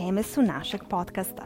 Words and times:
Teme 0.00 0.22
su 0.22 0.42
našeg 0.42 0.80
podcasta. 0.90 1.42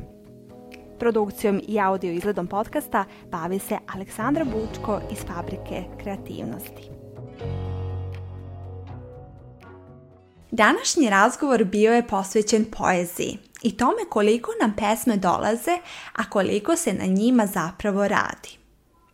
Produkcijom 0.99 1.61
i 1.68 1.81
audio 1.81 2.12
izgledom 2.12 2.46
podcasta 2.46 3.04
bavi 3.31 3.58
se 3.58 3.79
Aleksandra 3.95 4.45
Bučko 4.45 5.00
iz 5.12 5.18
Fabrike 5.18 5.85
kreativnosti. 6.03 6.90
Današnji 10.50 11.11
razgovor 11.11 11.64
bio 11.64 11.93
je 11.93 12.07
posvećen 12.07 12.64
poeziji 12.64 13.39
i 13.62 13.76
tome 13.76 14.04
koliko 14.11 14.50
nam 14.61 14.75
pesme 14.76 15.17
dolaze, 15.17 15.79
a 16.12 16.31
koliko 16.31 16.76
se 16.76 16.93
na 16.93 17.04
njima 17.07 17.46
zapravo 17.46 18.09
radi. 18.09 18.64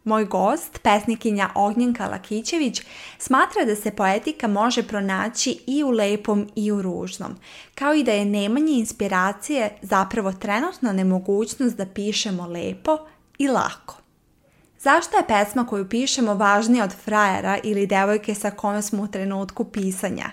Moj 0.05 0.25
gost, 0.25 0.79
pesnikinja 0.83 1.51
Ognjenka 1.55 2.07
Lakićević, 2.07 2.83
smatra 3.19 3.65
da 3.65 3.77
se 3.77 3.91
poetika 3.91 4.49
može 4.49 4.83
pronaći 4.83 5.65
i 5.67 5.85
u 5.85 5.91
lepom 5.91 6.49
i 6.57 6.73
u 6.73 6.83
ružnom, 6.83 7.37
kao 7.75 7.95
i 7.95 8.03
da 8.03 8.13
je 8.13 8.25
nemanje 8.25 8.73
inspiracije 8.73 9.79
zapravo 9.83 10.33
trenutna 10.33 10.93
nemogućnost 10.93 11.77
da 11.77 11.87
pišemo 11.87 12.47
lepo 12.47 12.99
i 13.39 13.49
lako. 13.49 13.97
Zašto 14.79 15.17
je 15.17 15.27
pesma 15.29 15.67
koju 15.67 15.89
pišemo 15.89 16.35
važnija 16.35 16.85
od 16.85 16.95
frajera 17.05 17.59
ili 17.63 17.87
devojke 17.87 18.35
sa 18.35 18.51
kome 18.51 18.83
smo 18.83 19.03
u 19.03 19.09
trenutku 19.09 19.65
pisanja? 19.65 20.31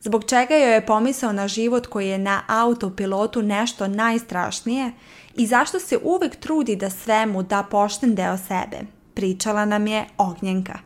Zbog 0.00 0.24
čega 0.24 0.54
joj 0.54 0.74
je 0.74 0.86
pomisao 0.86 1.32
na 1.32 1.48
život 1.48 1.86
koji 1.86 2.08
je 2.08 2.18
na 2.18 2.42
autopilotu 2.48 3.42
nešto 3.42 3.88
najstrašnije 3.88 4.92
i 5.36 5.46
zašto 5.46 5.80
se 5.80 5.98
uvek 6.02 6.36
trudi 6.36 6.76
da 6.76 6.90
svemu 6.90 7.42
da 7.42 7.62
pošten 7.62 8.14
deo 8.14 8.38
sebe? 8.38 8.78
Pričala 9.14 9.64
nam 9.64 9.86
je 9.86 10.06
Ognjenka. 10.18 10.78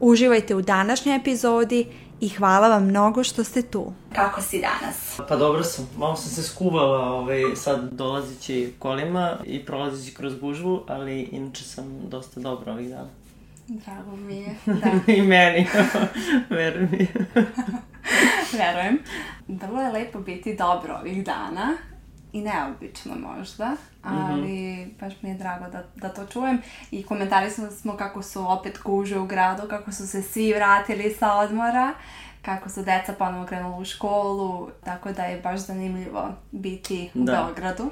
Uživajte 0.00 0.54
u 0.54 0.62
današnjoj 0.62 1.16
epizodi 1.16 1.86
i 2.20 2.28
hvala 2.28 2.68
vam 2.68 2.84
mnogo 2.84 3.24
što 3.24 3.44
ste 3.44 3.62
tu. 3.62 3.92
Kako 4.14 4.42
si 4.42 4.60
danas? 4.60 5.20
Pa 5.28 5.36
dobro 5.36 5.64
sam, 5.64 5.88
malo 5.98 6.16
sam 6.16 6.30
se 6.30 6.42
skuvala 6.42 7.12
ovaj, 7.12 7.42
sad 7.54 7.92
dolazići 7.92 8.72
kolima 8.78 9.36
i 9.44 9.64
prolazići 9.64 10.14
kroz 10.14 10.38
gužvu, 10.40 10.82
ali 10.88 11.22
inače 11.22 11.64
sam 11.64 12.00
dosta 12.08 12.40
dobra 12.40 12.72
ovih 12.72 12.88
dana. 12.88 13.08
Drago 13.68 14.16
mi 14.16 14.36
je, 14.36 14.56
da. 15.06 15.12
I 15.12 15.22
meni, 15.22 15.66
veruj 16.50 16.88
mi. 16.90 17.06
Verujem. 18.58 18.98
Vrlo 19.48 19.82
je 19.82 19.92
lepo 19.92 20.20
biti 20.20 20.56
dobro 20.56 20.98
ovih 21.00 21.24
dana 21.24 21.76
i 22.32 22.40
neobično 22.40 23.14
možda, 23.16 23.76
ali 24.02 24.72
mm-hmm. 24.72 24.94
baš 25.00 25.22
mi 25.22 25.28
je 25.28 25.34
drago 25.34 25.68
da, 25.68 25.84
da 25.96 26.08
to 26.08 26.26
čujem. 26.26 26.62
I 26.90 27.02
komentarisali 27.02 27.70
smo 27.70 27.96
kako 27.96 28.22
su 28.22 28.50
opet 28.50 28.78
kuže 28.78 29.18
u 29.18 29.26
gradu, 29.26 29.68
kako 29.68 29.92
su 29.92 30.06
se 30.06 30.22
svi 30.22 30.52
vratili 30.52 31.14
sa 31.18 31.34
odmora, 31.34 31.94
kako 32.42 32.68
su 32.68 32.82
deca 32.82 33.12
ponovo 33.12 33.46
krenula 33.46 33.78
u 33.78 33.84
školu, 33.84 34.70
tako 34.84 35.12
da 35.12 35.22
je 35.22 35.40
baš 35.40 35.60
zanimljivo 35.60 36.28
biti 36.50 37.10
u 37.14 37.18
da. 37.24 37.32
Beogradu. 37.32 37.90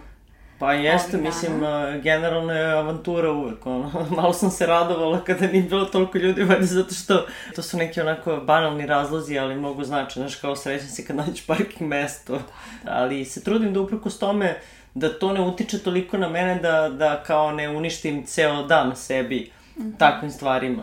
Pa 0.60 0.72
jeste, 0.72 1.16
mislim, 1.16 1.60
generalno 2.02 2.52
je 2.52 2.72
avantura 2.72 3.32
uvek, 3.32 3.66
ono, 3.66 3.90
malo 4.16 4.32
sam 4.32 4.50
se 4.50 4.66
radovala 4.66 5.24
kada 5.24 5.46
nije 5.46 5.62
bilo 5.62 5.84
toliko 5.84 6.18
ljudi, 6.18 6.44
valjda 6.44 6.66
zato 6.66 6.94
što 6.94 7.26
to 7.54 7.62
su 7.62 7.76
neki 7.76 8.00
onako 8.00 8.36
banalni 8.36 8.86
razlozi, 8.86 9.38
ali 9.38 9.56
mogu 9.56 9.84
znači, 9.84 10.20
znaš, 10.20 10.36
kao 10.36 10.56
srećan 10.56 10.88
si 10.88 11.04
kad 11.04 11.16
nađeš 11.16 11.46
parking 11.46 11.90
mesto, 11.90 12.38
ali 12.84 13.24
se 13.24 13.44
trudim 13.44 13.74
da 13.74 13.80
uprkos 13.80 14.18
tome 14.18 14.56
da 14.94 15.18
to 15.18 15.32
ne 15.32 15.40
utiče 15.40 15.78
toliko 15.78 16.18
na 16.18 16.28
mene 16.28 16.54
da, 16.54 16.88
da 16.88 17.22
kao 17.22 17.52
ne 17.52 17.68
uništim 17.68 18.26
ceo 18.26 18.62
dan 18.62 18.96
sebi 18.96 19.52
mm 19.76 19.82
-hmm. 19.82 19.98
takvim 19.98 20.30
stvarima. 20.30 20.82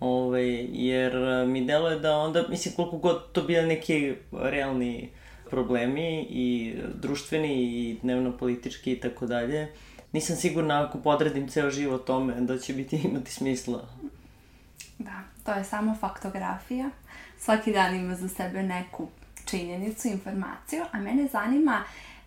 Ove, 0.00 0.20
ovaj, 0.20 0.66
jer 0.72 1.12
mi 1.46 1.64
deluje 1.64 1.98
da 1.98 2.16
onda, 2.16 2.44
mislim, 2.48 2.74
koliko 2.74 2.96
god 2.96 3.32
to 3.32 3.42
bio 3.42 3.66
neki 3.66 4.14
realni 4.32 5.10
problemi 5.54 6.26
i 6.30 6.74
društveni 6.94 7.54
i 7.54 7.98
dnevno-politički 8.02 8.92
i 8.92 9.00
tako 9.00 9.26
dalje, 9.26 9.72
nisam 10.12 10.36
sigurna 10.36 10.84
ako 10.84 10.98
podredim 10.98 11.48
ceo 11.48 11.70
život 11.70 12.06
tome 12.06 12.34
da 12.40 12.58
će 12.58 12.72
biti 12.72 12.96
imati 13.04 13.32
smisla. 13.32 13.84
Da, 14.98 15.20
to 15.44 15.52
je 15.52 15.64
samo 15.64 15.96
faktografija. 16.00 16.90
Svaki 17.38 17.72
dan 17.72 17.94
ima 17.94 18.14
za 18.14 18.28
sebe 18.28 18.62
neku 18.62 19.08
činjenicu, 19.44 20.08
informaciju, 20.08 20.82
a 20.92 21.00
mene 21.00 21.28
zanima 21.32 21.82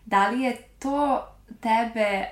da 0.05 0.29
li 0.29 0.41
je 0.41 0.57
to 0.79 1.27
tebe 1.61 2.27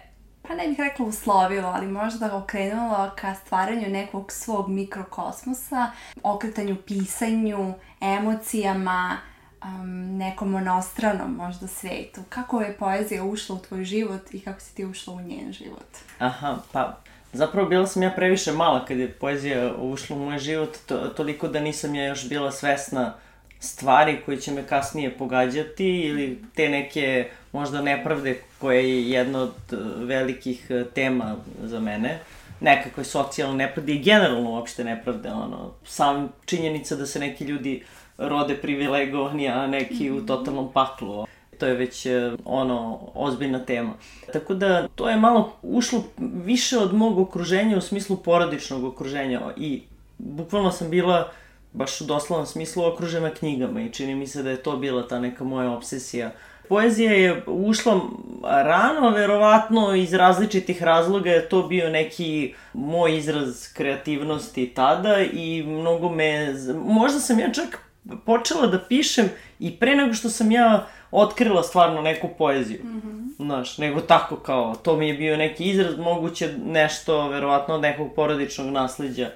pa 0.47 0.56
ne 0.56 0.67
bih 0.67 0.79
rekla 0.79 1.06
uslovilo, 1.06 1.67
ali 1.67 1.88
možda 1.88 2.38
okrenulo 2.38 3.12
ka 3.16 3.35
stvaranju 3.35 3.89
nekog 3.89 4.31
svog 4.31 4.69
mikrokosmosa, 4.69 5.91
okretanju 6.23 6.75
pisanju, 6.88 7.73
emocijama, 8.01 9.17
um, 9.66 10.18
nekom 10.18 10.56
onostranom 10.56 11.36
možda 11.36 11.68
svetu. 11.68 12.22
Kako 12.30 12.62
je 12.62 12.78
poezija 12.78 13.24
ušla 13.24 13.56
u 13.56 13.59
tvoj 13.59 13.86
život 13.86 14.34
i 14.34 14.40
kako 14.40 14.59
si 14.59 14.76
ti 14.76 14.86
ušla 14.86 15.14
u 15.14 15.22
njen 15.22 15.52
život? 15.52 15.88
Aha, 16.20 16.58
pa 16.72 16.98
zapravo 17.34 17.70
bila 17.70 17.88
sam 17.88 18.04
ja 18.04 18.12
previše 18.12 18.52
mala 18.52 18.86
kad 18.86 18.98
je 18.98 19.12
poezija 19.12 19.75
ušla 19.75 20.16
u 20.16 20.20
moj 20.20 20.40
život, 20.40 20.78
to, 20.86 20.98
toliko 20.98 21.48
da 21.48 21.59
nisam 21.59 21.96
ja 21.96 22.06
još 22.06 22.30
bila 22.30 22.52
svesna 22.52 23.14
stvari 23.59 24.22
koje 24.25 24.38
će 24.38 24.52
me 24.52 24.64
kasnije 24.64 25.18
pogađati 25.18 25.86
ili 25.86 26.44
te 26.56 26.70
neke 26.70 27.30
možda 27.52 27.81
nepravde 27.81 28.42
koje 28.59 28.90
je 28.90 29.09
jedna 29.09 29.42
od 29.42 29.54
e, 29.72 29.75
velikih 30.06 30.68
e, 30.70 30.86
tema 30.94 31.36
za 31.62 31.80
mene 31.80 32.20
nekakve 32.59 33.04
socijalne 33.04 33.66
nepravde 33.66 33.94
i 33.94 34.04
generalno 34.04 34.52
uopšte 34.52 34.84
nepravde, 34.84 35.30
ono, 35.30 35.72
sam 35.86 36.30
činjenica 36.46 36.96
da 36.96 37.06
se 37.06 37.20
neki 37.20 37.44
ljudi 37.44 37.84
rode 38.18 38.56
privilegovani, 38.56 39.50
a 39.50 39.68
neki 39.68 40.12
u 40.12 40.26
totalnom 40.26 40.72
paklu. 40.74 41.26
To 41.59 41.66
je 41.66 41.74
već 41.74 42.06
e, 42.06 42.31
ono 42.46 43.00
ozbiljna 43.14 43.59
tema. 43.59 43.94
Tako 44.34 44.53
da 44.53 44.88
to 44.88 45.09
je 45.09 45.18
malo 45.18 45.53
ušlo 45.62 46.03
više 46.18 46.78
od 46.78 46.94
mog 46.94 47.20
okruženja 47.20 47.78
u 47.78 47.81
smislu 47.81 48.18
porodičnog 48.18 48.84
okruženja 48.84 49.42
i 49.58 49.81
bukvalno 50.18 50.72
sam 50.72 50.90
bila 50.90 51.31
baš 51.74 52.02
u 52.02 52.06
doslovnom 52.06 52.46
smislu 52.46 52.86
okružena 52.86 53.30
knjigama 53.30 53.81
i 53.81 53.92
čini 53.92 54.16
mi 54.16 54.28
se 54.28 54.44
da 54.44 54.50
je 54.50 54.64
to 54.64 54.78
bila 54.78 55.08
ta 55.08 55.20
neka 55.20 55.44
moja 55.44 55.72
obsesija. 55.72 56.31
Poezija 56.70 57.12
je 57.12 57.44
ušla 57.48 58.02
rano, 58.44 59.09
verovatno 59.09 59.96
iz 59.96 60.14
različitih 60.14 60.84
razloga 60.84 61.30
je 61.30 61.50
to 61.50 61.64
bio 61.64 61.90
neki 61.90 62.54
moj 62.74 63.18
izraz 63.18 63.74
kreativnosti 63.74 64.72
tada 64.75 65.20
i 65.34 65.64
mnogo 65.64 66.09
me... 66.09 66.56
Možda 66.86 67.20
sam 67.20 67.40
ja 67.40 67.52
čak 67.52 67.80
počela 68.26 68.68
da 68.68 68.80
pišem 68.80 69.30
i 69.60 69.80
pre 69.80 69.96
nego 69.96 70.14
što 70.14 70.30
sam 70.30 70.52
ja 70.52 70.88
otkrila 71.12 71.64
stvarno 71.64 72.02
neku 72.02 72.30
poeziju. 72.38 72.80
Mm 72.84 73.02
-hmm. 73.02 73.46
Znaš, 73.46 73.78
nego 73.78 74.02
tako 74.02 74.36
kao, 74.36 74.76
to 74.76 74.98
mi 74.98 75.08
je 75.08 75.14
bio 75.14 75.38
neki 75.38 75.64
izraz, 75.64 75.98
moguće 75.98 76.54
nešto, 76.66 77.30
verovatno 77.30 77.76
od 77.76 77.82
nekog 77.82 78.14
porodičnog 78.16 78.68
nasledđa. 78.68 79.32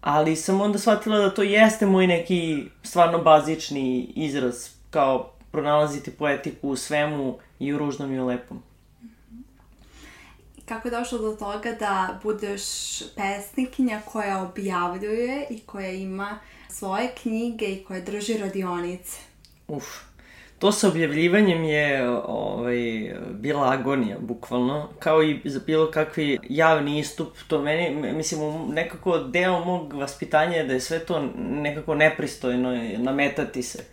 Ali 0.00 0.36
sam 0.36 0.60
onda 0.60 0.78
shvatila 0.78 1.18
da 1.18 1.34
to 1.34 1.42
jeste 1.42 1.86
moj 1.86 2.06
neki 2.06 2.64
stvarno 2.82 3.18
bazični 3.18 4.12
izraz, 4.14 4.68
kao 4.90 5.30
pronalaziti 5.50 6.10
poetiku 6.10 6.68
u 6.68 6.76
svemu 6.76 7.38
i 7.58 7.72
u 7.72 7.78
ružnom 7.78 8.12
i 8.12 8.20
u 8.20 8.26
lepom. 8.26 8.62
Kako 10.64 10.88
je 10.88 10.92
došlo 10.92 11.18
do 11.18 11.32
toga 11.32 11.72
da 11.72 12.20
budeš 12.22 12.62
pesnikinja 13.16 14.00
koja 14.12 14.42
objavljuje 14.42 15.46
i 15.50 15.60
koja 15.60 15.90
ima 15.90 16.38
svoje 16.72 17.08
knjige 17.22 17.66
i 17.66 17.84
koja 17.84 18.00
drži 18.00 18.38
radionice? 18.38 19.16
Uf, 19.68 19.84
to 20.58 20.72
sa 20.72 20.88
objavljivanjem 20.88 21.64
je 21.64 22.10
ovaj, 22.10 23.14
bila 23.30 23.72
agonija, 23.72 24.16
bukvalno, 24.18 24.88
kao 24.98 25.22
i 25.22 25.40
za 25.44 25.60
bilo 25.66 25.90
kakvi 25.90 26.38
javni 26.48 26.98
istup, 26.98 27.28
to 27.48 27.62
meni, 27.62 28.12
mislim, 28.12 28.40
nekako 28.72 29.18
deo 29.18 29.64
mog 29.64 29.92
vaspitanja 29.92 30.56
je 30.56 30.64
da 30.64 30.74
je 30.74 30.80
sve 30.80 30.98
to 30.98 31.28
nekako 31.38 31.94
nepristojno 31.94 32.70
nametati 32.98 33.62
se. 33.62 33.84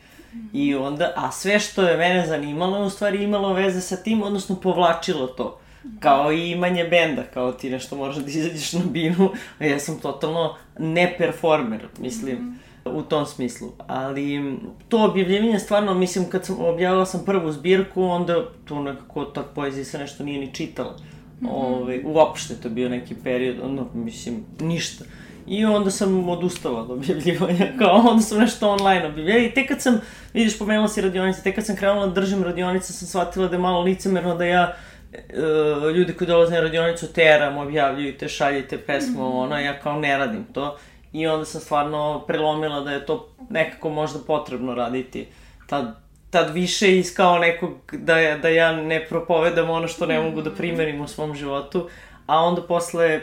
I 0.53 0.75
onda, 0.75 1.13
a 1.15 1.31
sve 1.31 1.59
što 1.59 1.83
je 1.83 1.97
mene 1.97 2.27
zanimalo, 2.27 2.85
u 2.85 2.89
stvari 2.89 3.23
imalo 3.23 3.53
veze 3.53 3.81
sa 3.81 3.95
tim, 3.95 4.23
odnosno 4.23 4.55
povlačilo 4.55 5.27
to. 5.27 5.59
Kao 5.99 6.31
i 6.31 6.51
imanje 6.51 6.83
benda, 6.83 7.23
kao 7.23 7.51
ti 7.51 7.69
nešto 7.69 7.95
moraš 7.95 8.15
da 8.15 8.31
izađeš 8.31 8.73
na 8.73 8.85
binu, 8.85 9.31
a 9.59 9.65
ja 9.65 9.79
sam 9.79 9.99
totalno 9.99 10.55
ne 10.79 11.15
performer, 11.17 11.87
mislim. 11.99 12.35
Mm 12.35 12.39
-hmm 12.39 12.68
u 12.85 13.01
tom 13.01 13.25
smislu. 13.25 13.71
Ali 13.87 14.57
to 14.89 15.03
objavljivanje 15.05 15.59
stvarno, 15.59 15.93
mislim, 15.93 16.29
kad 16.29 16.45
sam 16.45 16.59
objavila 16.59 17.05
sam 17.05 17.25
prvu 17.25 17.51
zbirku, 17.51 18.03
onda 18.03 18.45
to 18.65 18.81
nekako, 18.81 19.25
ta 19.25 19.43
poezija 19.43 19.85
se 19.85 19.97
nešto 19.97 20.23
nije 20.23 20.39
ni 20.39 20.53
čitala. 20.53 20.95
Mm 21.41 21.45
-hmm. 21.45 21.51
Ove, 21.51 21.75
ovaj, 21.75 22.01
uopšte 22.05 22.55
to 22.55 22.69
bio 22.69 22.89
neki 22.89 23.15
period, 23.23 23.55
ono, 23.63 23.87
mislim, 23.93 24.43
ništa. 24.59 25.05
I 25.47 25.65
onda 25.65 25.91
sam 25.91 26.29
odustala 26.29 26.81
od 26.81 26.91
objavljivanja, 26.91 27.67
kao 27.79 27.95
onda 27.95 28.21
sam 28.21 28.39
nešto 28.39 28.69
online 28.69 29.07
objavljala. 29.07 29.39
I 29.39 29.53
tek 29.53 29.67
kad 29.67 29.81
sam, 29.81 30.01
vidiš, 30.33 30.59
pomenula 30.59 30.87
si 30.87 31.01
radionice, 31.01 31.43
tek 31.43 31.55
kad 31.55 31.65
sam 31.65 31.75
krenula 31.75 32.07
da 32.07 32.13
držim 32.13 32.43
radionice, 32.43 32.93
sam 32.93 33.07
shvatila 33.07 33.47
da 33.47 33.55
je 33.55 33.59
malo 33.59 33.81
licemerno 33.81 34.35
da 34.35 34.45
ja 34.45 34.75
uh, 35.13 35.95
ljudi 35.95 36.13
koji 36.13 36.27
dolaze 36.27 36.53
na 36.53 36.61
radionicu 36.61 37.13
teram, 37.13 37.57
objavljujte, 37.57 38.27
šaljite 38.27 38.77
pesmu, 38.77 39.29
mm 39.29 39.31
-hmm. 39.31 39.43
ono, 39.43 39.59
ja 39.59 39.79
kao 39.79 39.99
ne 39.99 40.17
radim 40.17 40.43
to. 40.53 40.77
I 41.13 41.27
onda 41.27 41.45
sam 41.45 41.61
stvarno 41.61 42.23
prelomila 42.27 42.79
da 42.79 42.91
je 42.91 43.05
to 43.05 43.29
nekako 43.49 43.89
možda 43.89 44.19
potrebno 44.27 44.75
raditi. 44.75 45.27
Tad, 45.67 45.95
tad 46.29 46.53
više 46.53 46.97
iz 46.97 47.15
kao 47.15 47.39
nekog 47.39 47.71
da, 47.91 48.37
da 48.41 48.49
ja 48.49 48.71
ne 48.71 49.05
propovedam 49.09 49.69
ono 49.69 49.87
što 49.87 50.05
ne 50.05 50.19
mogu 50.19 50.41
da 50.41 50.55
primerim 50.55 51.01
u 51.01 51.07
svom 51.07 51.35
životu, 51.35 51.89
a 52.25 52.43
onda 52.43 52.61
posle 52.61 53.21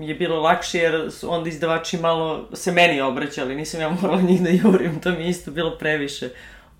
je 0.00 0.14
bilo 0.14 0.40
lakše 0.40 0.78
jer 0.78 1.12
su 1.12 1.32
onda 1.32 1.48
izdavači 1.48 1.98
malo 1.98 2.48
se 2.52 2.72
meni 2.72 3.00
obraćali, 3.00 3.56
nisam 3.56 3.80
ja 3.80 3.90
morala 3.90 4.20
njih 4.20 4.42
da 4.42 4.50
jurim, 4.50 5.00
to 5.00 5.10
mi 5.10 5.28
isto 5.28 5.50
bilo 5.50 5.78
previše 5.78 6.30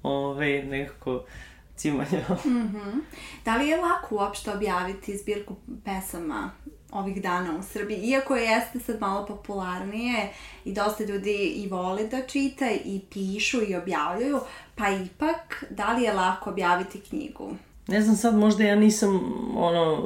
ove, 0.02 0.62
nekako 0.62 1.24
cimanja. 1.76 2.20
mm 2.44 2.48
-hmm. 2.48 3.00
Da 3.44 3.56
li 3.56 3.68
je 3.68 3.76
lako 3.76 4.14
uopšte 4.14 4.50
objaviti 4.50 5.16
zbirku 5.16 5.56
pesama 5.84 6.50
ovih 6.92 7.22
dana 7.22 7.58
u 7.58 7.62
Srbiji, 7.62 7.98
iako 7.98 8.36
jeste 8.36 8.80
sad 8.80 9.00
malo 9.00 9.26
popularnije 9.26 10.28
i 10.64 10.72
dosta 10.72 11.04
ljudi 11.04 11.36
i 11.36 11.68
vole 11.68 12.04
da 12.04 12.22
čita 12.22 12.70
i 12.84 13.00
pišu 13.12 13.58
i 13.68 13.76
objavljuju, 13.76 14.40
pa 14.74 14.88
ipak, 14.88 15.64
da 15.70 15.92
li 15.92 16.02
je 16.02 16.12
lako 16.12 16.50
objaviti 16.50 17.00
knjigu? 17.00 17.50
Ne 17.86 18.02
znam 18.02 18.16
sad, 18.16 18.34
možda 18.34 18.64
ja 18.64 18.76
nisam, 18.76 19.20
ono, 19.56 19.96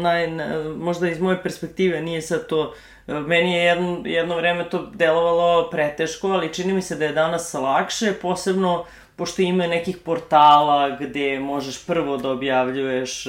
naj, 0.00 0.30
na, 0.30 0.74
možda 0.78 1.08
iz 1.08 1.20
moje 1.20 1.42
perspektive 1.42 2.02
nije 2.02 2.22
sad 2.22 2.46
to, 2.46 2.74
meni 3.06 3.52
je 3.52 3.64
jedno, 3.64 4.02
jedno 4.04 4.36
vreme 4.36 4.68
to 4.70 4.86
delovalo 4.94 5.70
preteško, 5.70 6.28
ali 6.28 6.54
čini 6.54 6.72
mi 6.72 6.82
se 6.82 6.96
da 6.96 7.04
je 7.04 7.12
danas 7.12 7.54
lakše, 7.54 8.12
posebno 8.22 8.84
pošto 9.16 9.42
ima 9.42 9.66
nekih 9.66 9.96
portala 9.96 10.96
gde 11.00 11.40
možeš 11.40 11.86
prvo 11.86 12.16
da 12.16 12.30
objavljuješ 12.30 13.24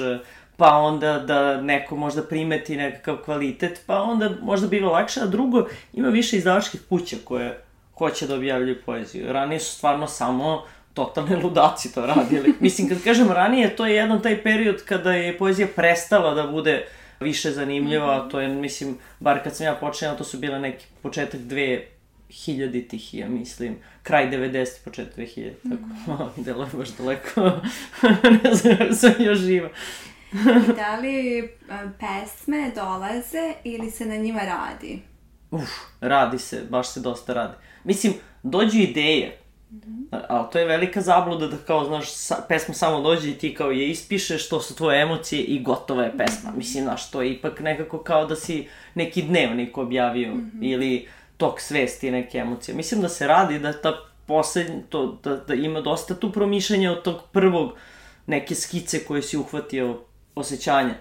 pa 0.60 0.76
onda 0.76 1.18
da 1.18 1.60
neko 1.60 1.96
možda 1.96 2.22
primeti 2.22 2.76
nekakav 2.76 3.16
kvalitet, 3.16 3.80
pa 3.86 4.02
onda 4.02 4.30
možda 4.42 4.68
biva 4.68 4.90
lakše, 4.90 5.20
a 5.20 5.26
drugo, 5.26 5.66
ima 5.92 6.08
više 6.08 6.36
izdavačkih 6.36 6.80
kuća 6.88 7.16
koje 7.24 7.60
hoće 7.94 8.26
da 8.26 8.34
objavljuju 8.34 8.82
poeziju. 8.86 9.32
Ranije 9.32 9.60
su 9.60 9.74
stvarno 9.76 10.06
samo 10.06 10.62
totalne 10.94 11.36
ludaci 11.36 11.94
to 11.94 12.06
radili. 12.06 12.54
Mislim, 12.60 12.88
kad 12.88 13.02
kažem 13.04 13.32
ranije, 13.32 13.76
to 13.76 13.86
je 13.86 13.94
jedan 13.94 14.22
taj 14.22 14.42
period 14.42 14.84
kada 14.84 15.12
je 15.12 15.38
poezija 15.38 15.68
prestala 15.76 16.34
da 16.34 16.46
bude 16.46 16.86
više 17.20 17.50
zanimljiva, 17.50 18.26
mm 18.26 18.30
to 18.30 18.40
je, 18.40 18.48
mislim, 18.48 18.98
bar 19.20 19.42
kad 19.42 19.56
sam 19.56 19.66
ja 19.66 19.74
počela, 19.74 20.16
to 20.16 20.24
su 20.24 20.38
bile 20.38 20.58
neki 20.58 20.86
početak 21.02 21.40
dve 21.40 21.86
hiljaditih, 22.30 23.14
ja 23.14 23.28
mislim, 23.28 23.76
kraj 24.02 24.30
90, 24.30 24.66
početak 24.84 25.16
2000, 25.16 25.50
mm 25.64 25.70
-hmm. 25.70 26.06
tako, 26.06 26.30
delo 26.44 26.64
je 26.64 26.70
baš 26.72 26.88
daleko, 26.88 27.52
ne 28.44 28.54
znam 28.54 28.94
sam 28.94 29.12
još 29.18 29.38
živa. 29.38 29.68
da 30.76 30.96
li 30.96 31.48
pesme 31.98 32.70
dolaze 32.74 33.54
ili 33.64 33.90
se 33.90 34.06
na 34.06 34.16
njima 34.16 34.40
radi? 34.40 35.02
Uf, 35.50 35.70
radi 36.00 36.38
se, 36.38 36.64
baš 36.70 36.88
se 36.88 37.00
dosta 37.00 37.34
radi. 37.34 37.54
Mislim, 37.84 38.14
dođu 38.42 38.78
ideje, 38.78 39.40
Mm 39.70 39.78
-hmm. 39.78 40.24
Ali 40.28 40.46
to 40.52 40.58
je 40.58 40.64
velika 40.64 41.00
zabluda 41.00 41.46
da 41.46 41.56
kao, 41.56 41.84
znaš, 41.84 42.12
sa, 42.12 42.36
pesma 42.48 42.74
samo 42.74 43.00
dođe 43.00 43.30
i 43.30 43.34
ti 43.34 43.54
kao 43.54 43.70
je 43.70 43.88
ispišeš, 43.88 44.48
to 44.48 44.60
su 44.60 44.76
tvoje 44.76 45.02
emocije 45.02 45.42
i 45.42 45.62
gotova 45.62 46.02
je 46.02 46.18
pesma. 46.18 46.50
Mm 46.50 46.52
-hmm. 46.52 46.58
Mislim, 46.58 46.84
znaš, 46.84 47.10
to 47.10 47.22
je 47.22 47.32
ipak 47.32 47.60
nekako 47.60 47.98
kao 47.98 48.26
da 48.26 48.36
si 48.36 48.68
neki 48.94 49.22
dnevnik 49.22 49.78
objavio 49.78 50.34
mm 50.34 50.50
-hmm. 50.54 50.72
ili 50.72 51.08
tok 51.36 51.60
svesti 51.60 52.10
neke 52.10 52.38
emocije. 52.38 52.74
Mislim 52.74 53.00
da 53.00 53.08
se 53.08 53.26
radi 53.26 53.58
da 53.58 53.72
ta 53.72 53.92
poslednja, 54.26 54.80
to, 54.88 55.18
da, 55.24 55.36
da 55.36 55.54
ima 55.54 55.80
dosta 55.80 56.14
tu 56.14 56.32
promišljanja 56.32 56.92
od 56.92 57.02
tog 57.02 57.16
prvog 57.32 57.72
neke 58.26 58.54
skice 58.54 59.04
koje 59.04 59.22
si 59.22 59.36
uhvatio 59.36 60.00
osjećanja. 60.34 60.94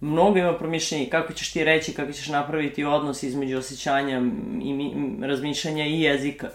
Mnogo 0.00 0.38
ima 0.38 0.58
promišljenja 0.58 1.06
kako 1.10 1.32
ćeš 1.32 1.52
ti 1.52 1.64
reći, 1.64 1.92
kako 1.92 2.12
ćeš 2.12 2.28
napraviti 2.28 2.84
odnos 2.84 3.22
između 3.22 3.58
osjećanja 3.58 4.18
i 4.62 4.72
mi, 4.72 5.16
razmišljanja 5.26 5.86
i 5.86 6.00
jezika. 6.00 6.48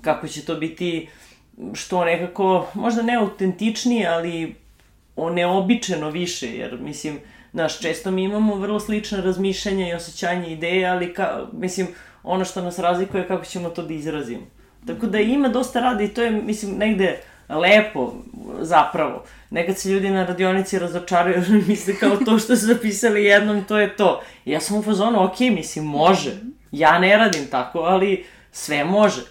Kako 0.00 0.28
će 0.28 0.44
to 0.44 0.54
biti 0.54 1.08
što 1.74 2.04
nekako, 2.04 2.66
možda 2.74 3.02
ne 3.02 3.14
autentičnije, 3.14 4.06
ali 4.06 4.54
neobičeno 5.16 6.10
više, 6.10 6.56
jer 6.56 6.78
mislim, 6.80 7.18
znaš, 7.52 7.80
često 7.80 8.10
mi 8.10 8.24
imamo 8.24 8.56
vrlo 8.56 8.80
slične 8.80 9.20
razmišljanja 9.20 9.88
i 9.88 9.94
osjećanja 9.94 10.46
ideje, 10.46 10.86
ali 10.86 11.14
ka, 11.14 11.46
mislim, 11.52 11.86
ono 12.22 12.44
što 12.44 12.62
nas 12.62 12.78
razlikuje 12.78 13.20
je 13.20 13.28
kako 13.28 13.44
ćemo 13.44 13.70
to 13.70 13.82
da 13.82 13.94
izrazimo. 13.94 14.42
Tako 14.86 15.06
da 15.06 15.18
ima 15.20 15.48
dosta 15.48 15.80
rada 15.80 16.02
i 16.02 16.08
to 16.08 16.22
je, 16.22 16.30
mislim, 16.30 16.76
negde 16.76 17.20
lepo, 17.48 18.14
zapravo. 18.60 19.24
Nekad 19.50 19.78
se 19.78 19.88
ljudi 19.88 20.10
na 20.10 20.26
radionici 20.26 20.78
razočaraju 20.78 21.42
misle 21.68 21.94
kao 21.96 22.16
to 22.16 22.38
što 22.38 22.56
su 22.56 22.66
zapisali 22.66 23.24
jednom, 23.24 23.64
to 23.64 23.78
je 23.78 23.96
to. 23.96 24.22
I 24.44 24.50
ja 24.50 24.60
sam 24.60 24.76
u 24.76 24.82
fazonu, 24.82 25.24
ok, 25.24 25.40
mislim, 25.40 25.84
može. 25.84 26.30
Ja 26.72 26.98
ne 26.98 27.16
radim 27.16 27.46
tako, 27.50 27.78
ali 27.78 28.24
sve 28.52 28.84
može. 28.84 29.22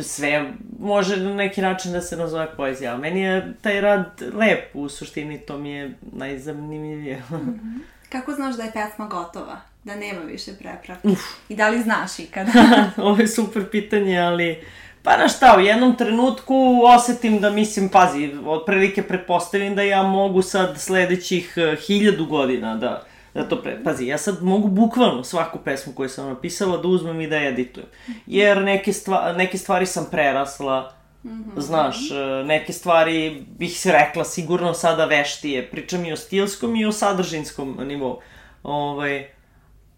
Sve 0.00 0.52
može 0.78 1.16
na 1.16 1.34
neki 1.34 1.60
način 1.60 1.92
da 1.92 2.00
se 2.00 2.16
nazove 2.16 2.56
poezija. 2.56 2.94
A 2.94 2.98
meni 2.98 3.20
je 3.20 3.54
taj 3.60 3.80
rad 3.80 4.22
lep, 4.34 4.74
u 4.74 4.88
suštini 4.88 5.38
to 5.38 5.58
mi 5.58 5.70
je 5.70 5.92
najzanimljivije. 6.12 7.22
Mm 7.30 7.34
-hmm. 7.34 7.96
Kako 8.08 8.32
znaš 8.32 8.56
da 8.56 8.62
je 8.62 8.72
pesma 8.72 9.06
gotova? 9.06 9.60
Da 9.84 9.96
nema 9.96 10.20
više 10.20 10.52
prepraka? 10.58 11.08
I 11.48 11.56
da 11.56 11.68
li 11.68 11.82
znaš 11.82 12.18
ikada? 12.18 12.52
Ovo 12.96 13.20
je 13.20 13.28
super 13.28 13.70
pitanje, 13.70 14.18
ali... 14.18 14.64
Pa 15.06 15.16
na 15.16 15.28
šta, 15.28 15.54
u 15.58 15.60
jednom 15.60 15.96
trenutku 15.96 16.80
osetim 16.84 17.40
da 17.40 17.50
mislim, 17.50 17.88
pazi, 17.88 18.34
otprilike 18.46 19.02
pretpostavim 19.02 19.74
da 19.74 19.82
ja 19.82 20.02
mogu 20.02 20.42
sad 20.42 20.80
sledećih 20.80 21.54
uh, 21.56 21.78
hiljadu 21.86 22.26
godina 22.26 22.76
da, 22.76 23.04
da 23.34 23.48
to 23.48 23.62
pre... 23.62 23.84
Pazi, 23.84 24.06
ja 24.06 24.18
sad 24.18 24.42
mogu 24.42 24.68
bukvalno 24.68 25.24
svaku 25.24 25.58
pesmu 25.58 25.92
koju 25.92 26.08
sam 26.08 26.28
napisala 26.28 26.76
da 26.76 26.88
uzmem 26.88 27.20
i 27.20 27.26
da 27.26 27.36
editujem. 27.36 27.86
Jer 28.26 28.62
neke, 28.62 28.92
stva, 28.92 29.32
neke 29.32 29.58
stvari 29.58 29.86
sam 29.86 30.06
prerasla, 30.10 30.92
Mm 31.24 31.44
-hmm. 31.44 31.60
Znaš, 31.60 32.10
e, 32.10 32.44
neke 32.44 32.72
stvari 32.72 33.44
bih 33.58 33.78
se 33.78 33.92
rekla 33.92 34.24
sigurno 34.24 34.74
sada 34.74 35.04
veštije. 35.04 35.70
Pričam 35.70 36.04
i 36.04 36.12
o 36.12 36.16
stilskom 36.16 36.76
i 36.76 36.86
o 36.86 36.92
sadržinskom 36.92 37.78
nivou. 37.86 38.20
Ovaj, 38.62 39.26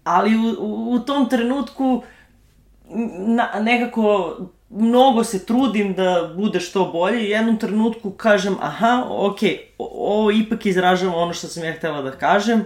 ali 0.04 0.36
u, 0.36 0.54
u, 0.58 0.92
u 0.92 0.98
tom 0.98 1.28
trenutku 1.28 2.02
na, 3.26 3.50
nekako 3.60 4.36
mnogo 4.70 5.24
se 5.24 5.46
trudim 5.46 5.94
da 5.94 6.32
bude 6.36 6.60
što 6.60 6.84
bolje 6.84 7.22
i 7.22 7.30
jednom 7.30 7.58
trenutku 7.58 8.10
kažem 8.10 8.56
aha, 8.60 9.04
ok, 9.08 9.38
ovo 9.78 10.30
ipak 10.30 10.66
izražava 10.66 11.16
ono 11.16 11.32
što 11.32 11.46
sam 11.46 11.64
ja 11.64 11.72
htela 11.72 12.02
da 12.02 12.10
kažem, 12.10 12.64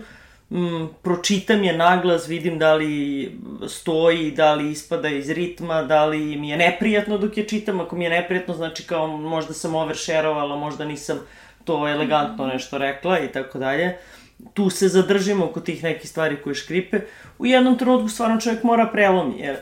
mm, 0.50 0.86
pročitam 1.02 1.64
je 1.64 1.76
naglas, 1.76 2.28
vidim 2.28 2.58
da 2.58 2.74
li 2.74 3.32
stoji, 3.68 4.30
da 4.30 4.54
li 4.54 4.70
ispada 4.70 5.08
iz 5.08 5.30
ritma, 5.30 5.82
da 5.82 6.04
li 6.04 6.36
mi 6.36 6.48
je 6.48 6.56
neprijatno 6.56 7.18
dok 7.18 7.36
je 7.36 7.48
čitam, 7.48 7.80
ako 7.80 7.96
mi 7.96 8.04
je 8.04 8.10
neprijatno 8.10 8.54
znači 8.54 8.82
kao 8.82 9.06
možda 9.06 9.54
sam 9.54 9.74
overshareovala, 9.74 10.56
možda 10.56 10.84
nisam 10.84 11.20
to 11.64 11.88
elegantno 11.88 12.46
nešto 12.46 12.78
rekla 12.78 13.18
i 13.18 13.32
tako 13.32 13.58
dalje. 13.58 13.98
Tu 14.54 14.70
se 14.70 14.88
zadržimo 14.88 15.44
oko 15.44 15.60
tih 15.60 15.82
nekih 15.82 16.10
stvari 16.10 16.42
koje 16.42 16.54
škripe. 16.54 17.00
U 17.38 17.46
jednom 17.46 17.78
trenutku 17.78 18.08
stvarno 18.08 18.40
čovjek 18.40 18.62
mora 18.62 18.86
prelomi, 18.92 19.34
jer 19.38 19.56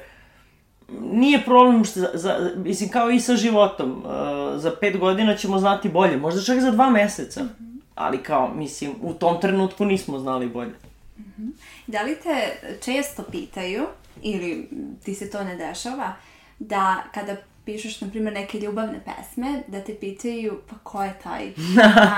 nije 1.12 1.44
problem 1.44 1.84
što 1.84 2.00
za, 2.00 2.10
za, 2.14 2.50
mislim, 2.56 2.90
kao 2.90 3.10
i 3.10 3.20
sa 3.20 3.36
životom, 3.36 3.90
uh, 3.90 4.60
za 4.60 4.72
pet 4.80 4.98
godina 4.98 5.36
ćemo 5.36 5.58
znati 5.58 5.88
bolje, 5.88 6.16
možda 6.16 6.42
čak 6.42 6.60
za 6.60 6.70
dva 6.70 6.90
meseca, 6.90 7.42
mm 7.42 7.48
-hmm. 7.60 7.80
ali 7.94 8.18
kao, 8.18 8.54
mislim, 8.54 8.92
u 9.02 9.14
tom 9.14 9.40
trenutku 9.40 9.84
nismo 9.84 10.18
znali 10.18 10.48
bolje. 10.48 10.74
Mm 11.18 11.22
-hmm. 11.38 11.50
Da 11.86 12.02
li 12.02 12.16
te 12.22 12.58
često 12.84 13.22
pitaju, 13.22 13.86
ili 14.22 14.68
ti 15.04 15.14
se 15.14 15.30
to 15.30 15.44
ne 15.44 15.56
dešava, 15.56 16.12
da 16.58 17.02
kada 17.14 17.36
pišeš, 17.64 18.00
na 18.00 18.10
primjer, 18.10 18.34
neke 18.34 18.58
ljubavne 18.58 19.00
pesme, 19.04 19.62
da 19.66 19.80
te 19.80 19.94
pitaju, 19.94 20.60
pa 20.70 20.76
ko 20.82 21.02
je 21.02 21.14
taj? 21.22 21.46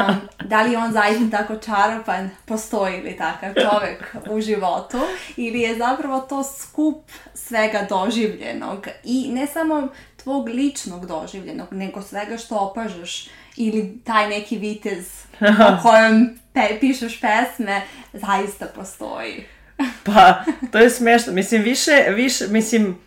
Um, 0.09 0.17
da 0.49 0.63
li 0.63 0.77
on 0.77 0.93
zaista 0.93 1.25
tako 1.31 1.57
čaropan, 1.57 2.31
postoji 2.45 3.03
li 3.03 3.17
takav 3.17 3.55
čovek 3.55 4.17
u 4.31 4.41
životu, 4.41 4.99
ili 5.37 5.61
je 5.61 5.79
zapravo 5.79 6.21
to 6.21 6.45
skup 6.45 7.11
svega 7.35 7.87
doživljenog 7.89 8.87
i 9.05 9.29
ne 9.33 9.47
samo 9.47 9.89
tvog 10.23 10.49
ličnog 10.49 11.07
doživljenog, 11.07 11.73
nego 11.73 12.03
svega 12.03 12.39
što 12.39 12.57
opažaš 12.57 13.29
ili 13.57 13.99
taj 14.05 14.29
neki 14.29 14.59
vitez 14.59 15.07
o 15.41 15.77
kojem 15.83 16.39
pe, 16.53 16.79
pišeš 16.81 17.21
pesme 17.21 17.83
zaista 18.13 18.67
postoji. 18.67 19.45
pa, 20.05 20.45
to 20.73 20.79
je 20.79 20.91
smešno. 20.91 21.33
Mislim, 21.33 21.63
više, 21.63 22.05
više, 22.15 22.47
mislim, 22.49 22.99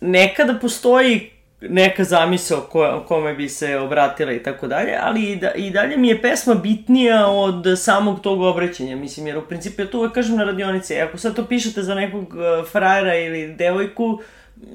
nekada 0.00 0.58
postoji 0.58 1.35
neka 1.60 2.04
zamisao 2.04 2.60
ko, 2.60 3.04
kome 3.08 3.34
bi 3.34 3.48
se 3.48 3.78
obratila 3.78 4.32
i 4.32 4.42
tako 4.42 4.66
dalje, 4.66 4.98
ali 5.02 5.22
i, 5.22 5.36
da, 5.36 5.52
i 5.52 5.70
dalje 5.70 5.96
mi 5.96 6.08
je 6.08 6.22
pesma 6.22 6.54
bitnija 6.54 7.26
od 7.28 7.64
samog 7.76 8.20
tog 8.20 8.40
obraćanja, 8.40 8.96
mislim, 8.96 9.26
jer 9.26 9.38
u 9.38 9.42
principu 9.42 9.82
ja 9.82 9.86
to 9.86 9.98
uvek 9.98 10.12
kažem 10.12 10.36
na 10.36 10.44
radionici, 10.44 11.00
ako 11.00 11.18
sad 11.18 11.36
to 11.36 11.44
pišete 11.44 11.82
za 11.82 11.94
nekog 11.94 12.34
uh, 12.34 12.68
frajera 12.72 13.14
ili 13.14 13.54
devojku, 13.54 14.20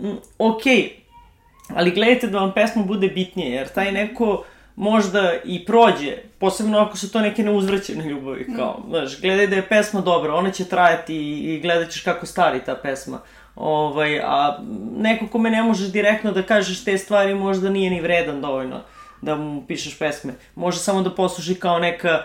m, 0.02 0.18
ok, 0.38 0.62
ali 1.76 1.92
gledajte 1.92 2.28
da 2.28 2.40
vam 2.40 2.54
pesma 2.54 2.84
bude 2.84 3.08
bitnije, 3.08 3.52
jer 3.52 3.68
taj 3.68 3.92
neko 3.92 4.44
možda 4.76 5.34
i 5.46 5.66
prođe, 5.66 6.18
posebno 6.40 6.80
ako 6.80 6.98
su 6.98 7.12
to 7.12 7.20
neke 7.20 7.44
neuzvraćene 7.44 8.06
ljubavi, 8.06 8.48
kao, 8.56 8.84
znaš, 8.90 9.22
gledaj 9.22 9.48
da 9.48 9.56
je 9.56 9.68
pesma 9.68 10.02
dobra, 10.02 10.34
ona 10.34 10.52
će 10.52 10.66
trajati 10.66 11.16
i, 11.16 11.54
i 11.54 11.60
gledat 11.60 11.90
ćeš 11.90 12.02
kako 12.02 12.26
stari 12.26 12.60
ta 12.66 12.76
pesma. 12.76 13.22
Ovaj, 13.56 14.20
a 14.20 14.60
neko 14.98 15.28
kome 15.28 15.50
ne 15.50 15.64
možeš 15.64 15.92
direktno 15.92 16.32
da 16.32 16.44
kažeš 16.44 16.84
te 16.84 16.98
stvari 16.98 17.36
možda 17.36 17.70
nije 17.70 17.90
ni 17.90 18.02
vredan 18.02 18.42
dovoljno 18.42 18.82
da 19.22 19.36
mu 19.36 19.62
pišeš 19.68 20.00
pesme. 20.00 20.34
Može 20.56 20.80
samo 20.80 21.02
da 21.02 21.16
posluži 21.16 21.56
kao 21.56 21.80
neka, 21.80 22.24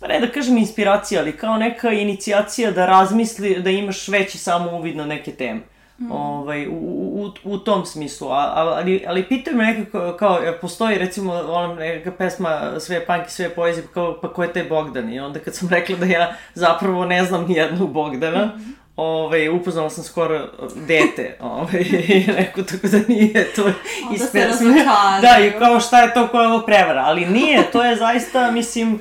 pa 0.00 0.06
ne 0.06 0.20
da 0.20 0.32
kažem 0.32 0.58
inspiracija, 0.58 1.20
ali 1.20 1.36
kao 1.36 1.56
neka 1.56 1.90
inicijacija 1.90 2.70
da 2.70 2.86
razmisli, 2.86 3.62
da 3.62 3.70
imaš 3.70 4.08
veći 4.08 4.38
samo 4.38 4.76
uvid 4.76 4.96
na 4.96 5.06
neke 5.06 5.32
teme. 5.32 5.60
Mm. 5.98 6.12
Ovaj, 6.12 6.66
u, 6.66 6.72
u, 6.72 7.30
u 7.44 7.58
tom 7.58 7.86
smislu, 7.86 8.28
a, 8.28 8.52
ali, 8.54 9.04
ali 9.06 9.28
pitaju 9.28 9.56
me 9.56 9.64
nekako, 9.64 10.16
kao, 10.18 10.40
postoji 10.60 10.98
recimo 10.98 11.32
ona 11.32 11.74
neka 11.74 12.12
pesma 12.12 12.80
Sve 12.80 13.06
panki, 13.06 13.30
sve 13.30 13.48
poezije, 13.48 13.86
kao, 13.94 14.18
pa 14.22 14.32
ko 14.32 14.42
je 14.42 14.52
taj 14.52 14.64
Bogdan? 14.64 15.12
I 15.12 15.20
onda 15.20 15.38
kad 15.38 15.54
sam 15.54 15.68
rekla 15.68 15.96
da 15.96 16.06
ja 16.06 16.34
zapravo 16.54 17.04
ne 17.04 17.24
znam 17.24 17.44
ni 17.48 17.54
jednog 17.54 17.92
Bogdana, 17.92 18.46
mm 18.46 18.81
Ove, 18.96 19.50
upoznala 19.50 19.90
sam 19.90 20.04
skoro 20.04 20.48
dete, 20.86 21.36
ove, 21.40 21.80
i 22.08 22.24
rekao 22.26 22.64
tako 22.64 22.88
da 22.88 22.98
nije 23.08 23.52
to 23.56 23.68
iz 24.14 24.22
pesme. 24.32 24.84
Da, 25.22 25.46
i 25.46 25.58
kao 25.58 25.80
šta 25.80 26.02
je 26.02 26.14
to 26.14 26.28
koja 26.28 26.42
je 26.42 26.48
ovo 26.48 26.66
prevara, 26.66 27.02
ali 27.06 27.26
nije, 27.26 27.70
to 27.72 27.84
je 27.84 27.96
zaista, 27.96 28.50
mislim, 28.50 29.00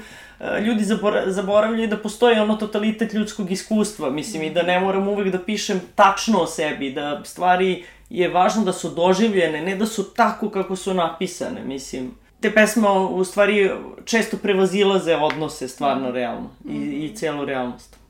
ljudi 0.65 0.83
zabora, 0.83 1.31
zaboravljaju 1.31 1.88
da 1.88 1.98
postoji 1.98 2.39
ono 2.39 2.55
totalitet 2.55 3.13
ljudskog 3.13 3.51
iskustva, 3.51 4.10
mislim, 4.10 4.43
i 4.43 4.50
da 4.50 4.63
ne 4.63 4.79
moram 4.79 5.07
uvek 5.07 5.27
da 5.27 5.39
pišem 5.39 5.81
tačno 5.95 6.39
o 6.39 6.48
sebi, 6.48 6.91
da 6.91 7.21
stvari 7.24 7.86
je 8.10 8.29
važno 8.29 8.63
da 8.63 8.74
su 8.74 8.89
doživljene, 8.89 9.62
ne 9.62 9.75
da 9.75 9.86
su 9.86 10.03
tako 10.13 10.50
kako 10.50 10.75
su 10.75 10.93
napisane, 10.93 11.63
mislim. 11.65 12.12
Te 12.39 12.51
pesme 12.51 12.89
u 12.89 13.24
stvari 13.24 13.71
često 14.05 14.38
prevazilaze 14.38 15.15
odnose 15.15 15.67
stvarno 15.67 16.07
mhm. 16.07 16.15
realno 16.15 16.50
i, 16.69 16.75
i 16.75 17.15
celu 17.15 17.45
realnost. 17.45 18.00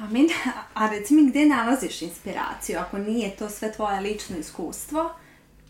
Amin. 0.00 0.28
A 0.74 0.90
reci 0.90 1.14
mi 1.14 1.30
gde 1.30 1.46
nalaziš 1.46 2.02
inspiraciju? 2.02 2.78
Ako 2.78 2.98
nije 2.98 3.30
to 3.30 3.48
sve 3.48 3.72
tvoje 3.72 4.00
lično 4.00 4.36
iskustvo, 4.36 5.10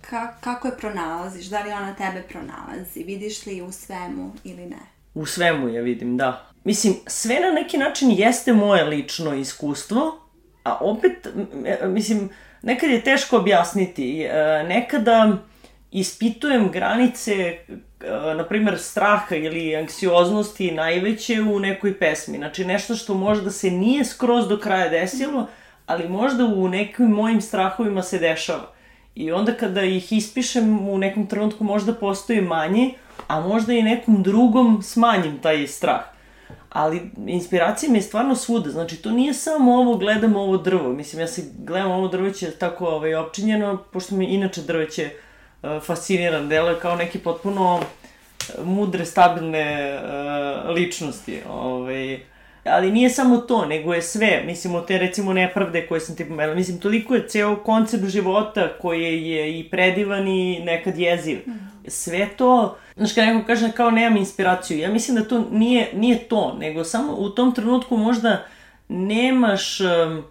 ka, 0.01 0.35
kako 0.41 0.69
je 0.69 0.77
pronalaziš? 0.77 1.47
Da 1.47 1.63
li 1.63 1.73
ona 1.73 1.95
tebe 1.95 2.23
pronalazi? 2.29 3.03
Vidiš 3.03 3.47
li 3.47 3.63
u 3.63 3.73
svemu 3.73 4.33
ili 4.45 4.67
ne? 4.67 4.81
U 5.15 5.27
svemu 5.27 5.69
je 5.69 5.83
vidim, 5.83 6.17
da. 6.17 6.47
Mislim, 6.65 6.95
sve 7.07 7.41
na 7.41 7.51
neki 7.51 7.79
način 7.79 8.11
jeste 8.11 8.53
moje 8.53 8.85
lično 8.85 9.35
iskustvo, 9.35 10.19
a 10.65 10.79
opet, 10.81 11.29
mislim, 11.87 12.29
nekad 12.63 12.91
je 12.91 13.05
teško 13.05 13.37
objasniti. 13.37 14.23
E, 14.23 14.65
nekada 14.69 15.39
ispitujem 15.91 16.71
granice 16.71 17.59
na 18.37 18.45
primjer, 18.45 18.79
straha 18.79 19.37
ili 19.37 19.77
anksioznosti 19.77 20.71
najveće 20.71 21.41
u 21.41 21.61
nekoj 21.61 21.99
pesmi. 21.99 22.37
Znači, 22.37 22.65
nešto 22.65 22.95
što 22.95 23.15
možda 23.15 23.51
se 23.51 23.71
nije 23.71 24.05
skroz 24.05 24.49
do 24.49 24.59
kraja 24.59 24.89
desilo, 24.89 25.47
ali 25.87 26.09
možda 26.09 26.45
u 26.45 26.69
nekim 26.69 27.07
mojim 27.07 27.41
strahovima 27.41 28.03
se 28.03 28.19
dešava. 28.19 28.73
I 29.15 29.33
onda 29.33 29.53
kada 29.53 29.83
ih 29.83 30.13
ispišem 30.13 30.89
u 30.89 30.99
nekom 30.99 31.27
trenutku 31.27 31.65
možda 31.65 31.95
postoji 31.95 32.41
manje, 32.41 32.95
a 33.29 33.41
možda 33.41 33.73
i 33.73 33.83
nekom 33.83 34.23
drugom 34.23 34.83
smanjim 34.83 35.39
taj 35.39 35.67
strah. 35.67 36.03
Ali 36.71 37.11
inspiracija 37.27 37.93
mi 37.93 37.99
je 37.99 38.03
stvarno 38.03 38.37
svuda, 38.37 38.71
znači 38.71 38.97
to 38.97 39.11
nije 39.11 39.35
samo 39.35 39.75
ovo 39.75 39.97
gledam 39.97 40.37
ovo 40.37 40.57
drvo, 40.57 40.93
mislim 40.93 41.21
ja 41.21 41.27
se 41.27 41.43
gledam 41.59 41.91
ovo 41.91 42.09
drveće 42.09 42.51
tako 42.51 42.87
ovaj, 42.87 43.15
opčinjeno, 43.15 43.77
pošto 43.93 44.15
mi 44.15 44.25
inače 44.25 44.63
drveće 44.63 45.05
uh, 45.05 45.32
fasciniran, 45.83 46.49
deluje 46.49 46.81
kao 46.81 46.97
neki 46.97 47.19
potpuno 47.19 47.81
mudre, 48.65 49.05
stabilne 49.05 49.99
uh, 50.03 50.75
ličnosti. 50.75 51.39
Ovaj, 51.51 52.21
ali 52.65 52.93
nije 52.93 53.11
samo 53.11 53.37
to, 53.37 53.67
nego 53.67 53.95
je 53.95 54.03
sve, 54.03 54.43
mislim, 54.47 54.75
od 54.75 54.87
te 54.87 54.99
recimo 54.99 55.33
nepravde 55.33 55.87
koje 55.87 56.01
sam 56.01 56.17
ti 56.17 56.29
pomenula, 56.29 56.57
mislim, 56.57 56.81
toliko 56.81 57.15
je 57.15 57.29
ceo 57.29 57.57
koncept 57.57 58.05
života 58.09 58.69
koji 58.81 59.29
je 59.29 59.59
i 59.59 59.69
predivan 59.71 60.29
i 60.29 60.61
nekad 60.65 60.99
jeziv. 60.99 61.39
Mm. 61.47 61.53
Sve 61.87 62.29
to, 62.37 62.77
znaš, 62.97 63.13
kad 63.13 63.27
neko 63.27 63.47
kaže 63.47 63.73
kao 63.73 63.91
nemam 63.91 64.17
inspiraciju, 64.17 64.79
ja 64.79 64.91
mislim 64.91 65.17
da 65.17 65.29
to 65.29 65.45
nije, 65.51 65.91
nije 65.95 66.19
to, 66.19 66.57
nego 66.61 66.85
samo 66.85 67.13
u 67.13 67.31
tom 67.31 67.55
trenutku 67.55 67.97
možda 67.97 68.45
nemaš... 68.89 69.81
Um, 69.81 70.25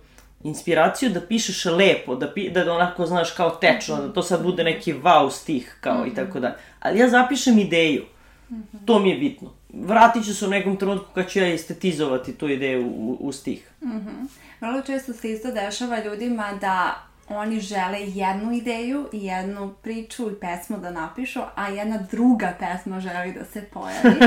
inspiraciju 0.43 1.09
da 1.09 1.21
pišeš 1.21 1.65
lepo, 1.65 2.15
da, 2.15 2.33
pi, 2.33 2.49
da 2.49 2.73
onako, 2.73 3.05
znaš, 3.05 3.31
kao 3.31 3.49
tečno, 3.49 3.95
da 3.95 4.13
to 4.13 4.23
sad 4.23 4.43
bude 4.43 4.63
neki 4.63 4.93
wow 4.93 5.31
stih, 5.31 5.77
kao 5.81 5.93
mm 5.93 6.03
-hmm. 6.03 6.11
i 6.11 6.15
tako 6.15 6.39
da. 6.39 6.55
Ali 6.79 6.99
ja 6.99 7.09
zapišem 7.09 7.59
ideju. 7.59 8.03
Mm 8.49 8.55
-hmm. 8.55 8.85
To 8.85 8.99
mi 8.99 9.09
je 9.09 9.17
bitno. 9.17 9.53
Vratit 9.73 10.25
ću 10.25 10.35
se 10.35 10.45
u 10.45 10.49
nekom 10.49 10.77
trenutku 10.77 11.13
kad 11.13 11.29
ću 11.29 11.39
ja 11.39 11.53
estetizovati 11.53 12.37
tu 12.37 12.49
ideju 12.49 12.87
u, 12.87 13.17
u 13.19 13.31
stih. 13.31 13.71
Mm 13.81 13.89
-hmm. 13.89 14.27
Vrlo 14.61 14.81
često 14.81 15.13
se 15.13 15.31
isto 15.31 15.51
dešava 15.51 16.03
ljudima 16.03 16.53
da 16.61 16.95
oni 17.29 17.59
žele 17.59 17.99
jednu 18.01 18.51
ideju 18.51 19.09
i 19.13 19.25
jednu 19.25 19.73
priču 19.81 20.31
i 20.31 20.39
pesmu 20.39 20.77
da 20.77 20.91
napišu, 20.91 21.39
a 21.55 21.69
jedna 21.69 21.97
druga 22.11 22.53
pesma 22.59 22.99
želi 22.99 23.33
da 23.33 23.45
se 23.45 23.61
pojavi. 23.61 24.19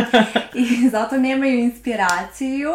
I 0.85 0.89
zato 0.89 1.17
nemaju 1.17 1.59
inspiraciju, 1.59 2.71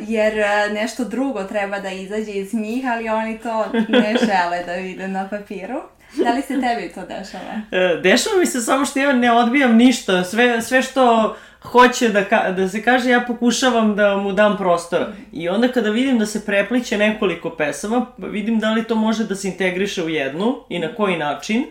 jer 0.00 0.38
e, 0.38 0.70
nešto 0.74 1.04
drugo 1.04 1.44
treba 1.44 1.80
da 1.80 1.90
izađe 1.90 2.32
iz 2.32 2.54
njih, 2.54 2.84
ali 2.86 3.08
oni 3.08 3.38
to 3.38 3.66
ne 3.88 4.16
žele 4.26 4.64
da 4.66 4.72
vide 4.72 5.08
na 5.08 5.28
papiru. 5.28 5.80
Da 6.24 6.32
li 6.32 6.42
se 6.42 6.60
tebi 6.60 6.92
to 6.94 7.00
dešava? 7.06 7.60
E, 7.70 8.00
dešava 8.02 8.36
mi 8.38 8.46
se 8.46 8.60
samo 8.60 8.84
što 8.84 8.98
ja 8.98 9.12
ne 9.12 9.32
odbijam 9.32 9.76
ništa. 9.76 10.24
Sve, 10.24 10.62
sve 10.62 10.82
što 10.82 11.36
hoće 11.62 12.08
da, 12.08 12.24
ka, 12.24 12.50
da 12.50 12.68
se 12.68 12.82
kaže, 12.82 13.10
ja 13.10 13.24
pokušavam 13.26 13.96
da 13.96 14.16
mu 14.16 14.32
dam 14.32 14.56
prostora. 14.56 15.12
I 15.32 15.48
onda 15.48 15.68
kada 15.68 15.90
vidim 15.90 16.18
da 16.18 16.26
se 16.26 16.46
prepliče 16.46 16.98
nekoliko 16.98 17.50
pesama, 17.50 18.06
vidim 18.18 18.58
da 18.58 18.70
li 18.70 18.84
to 18.84 18.94
može 18.94 19.24
da 19.24 19.34
se 19.34 19.48
integriše 19.48 20.02
u 20.02 20.08
jednu 20.08 20.56
i 20.68 20.78
na 20.78 20.94
koji 20.94 21.16
način. 21.16 21.64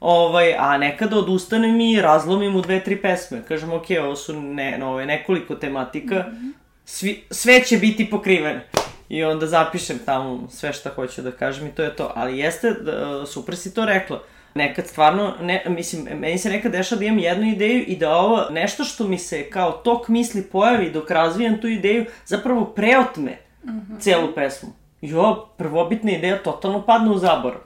Ovaj, 0.00 0.54
a 0.58 0.78
nekada 0.78 1.16
odustanem 1.16 1.80
i 1.80 2.00
razlomim 2.00 2.56
u 2.56 2.60
dve, 2.60 2.80
tri 2.80 3.02
pesme. 3.02 3.42
Kažem, 3.48 3.72
ok, 3.72 3.84
ovo 4.02 4.16
su 4.16 4.40
ne, 4.40 4.78
no, 4.78 5.04
nekoliko 5.04 5.54
tematika, 5.54 6.14
mm 6.14 6.36
-hmm 6.36 6.67
svi, 6.88 7.24
sve 7.30 7.64
će 7.64 7.76
biti 7.76 8.10
pokrivene. 8.10 8.66
I 9.08 9.24
onda 9.24 9.46
zapišem 9.46 9.98
tamo 10.04 10.48
sve 10.50 10.72
šta 10.72 10.90
hoću 10.90 11.22
da 11.22 11.30
kažem 11.30 11.66
i 11.66 11.70
to 11.70 11.82
je 11.82 11.96
to. 11.96 12.12
Ali 12.14 12.38
jeste, 12.38 12.70
da, 12.70 13.26
super 13.26 13.56
si 13.56 13.74
to 13.74 13.84
rekla. 13.84 14.22
Nekad 14.54 14.86
stvarno, 14.86 15.34
ne, 15.40 15.64
mislim, 15.68 16.18
meni 16.18 16.38
se 16.38 16.50
nekad 16.50 16.72
dešava 16.72 16.98
da 16.98 17.04
imam 17.04 17.18
jednu 17.18 17.46
ideju 17.46 17.84
i 17.86 17.96
da 17.96 18.16
ovo, 18.16 18.46
nešto 18.50 18.84
što 18.84 19.04
mi 19.04 19.18
se 19.18 19.50
kao 19.50 19.72
tok 19.72 20.08
misli 20.08 20.42
pojavi 20.42 20.90
dok 20.90 21.10
razvijam 21.10 21.60
tu 21.60 21.68
ideju, 21.68 22.04
zapravo 22.26 22.64
preotme 22.64 23.38
mm 23.64 23.70
-hmm. 23.70 24.00
celu 24.00 24.34
pesmu. 24.34 24.68
Jo, 25.00 25.48
prvobitna 25.56 26.10
ideja 26.10 26.42
totalno 26.42 26.86
padne 26.86 27.10
u 27.10 27.18
zabor. 27.18 27.56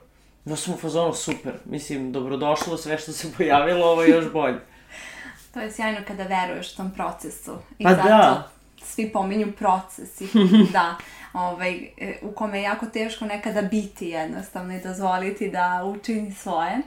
Ja 0.44 0.56
sam 0.56 0.74
u 0.74 0.76
fazonu 0.76 1.14
super. 1.14 1.52
Mislim, 1.64 2.12
dobrodošlo 2.12 2.76
sve 2.76 2.98
što 2.98 3.12
se 3.12 3.28
pojavilo, 3.36 3.86
ovo 3.86 4.02
je 4.02 4.10
još 4.10 4.32
bolje. 4.32 4.58
to 5.54 5.60
je 5.60 5.72
sjajno 5.72 5.98
kada 6.06 6.22
veruješ 6.22 6.74
tom 6.74 6.90
procesu. 6.90 7.52
I 7.78 7.84
pa 7.84 7.90
zato 7.94 8.08
da 8.08 8.48
svi 8.84 9.12
pominju 9.12 9.52
proces 9.52 10.20
i 10.20 10.26
da, 10.72 10.96
ovaj, 11.32 11.74
e, 11.98 12.18
u 12.22 12.32
kome 12.32 12.58
je 12.58 12.62
jako 12.62 12.86
teško 12.86 13.24
nekada 13.24 13.62
biti 13.62 14.08
jednostavno 14.08 14.74
i 14.76 14.80
dozvoliti 14.80 15.50
da 15.50 15.82
učini 15.84 16.32
svoje. 16.32 16.78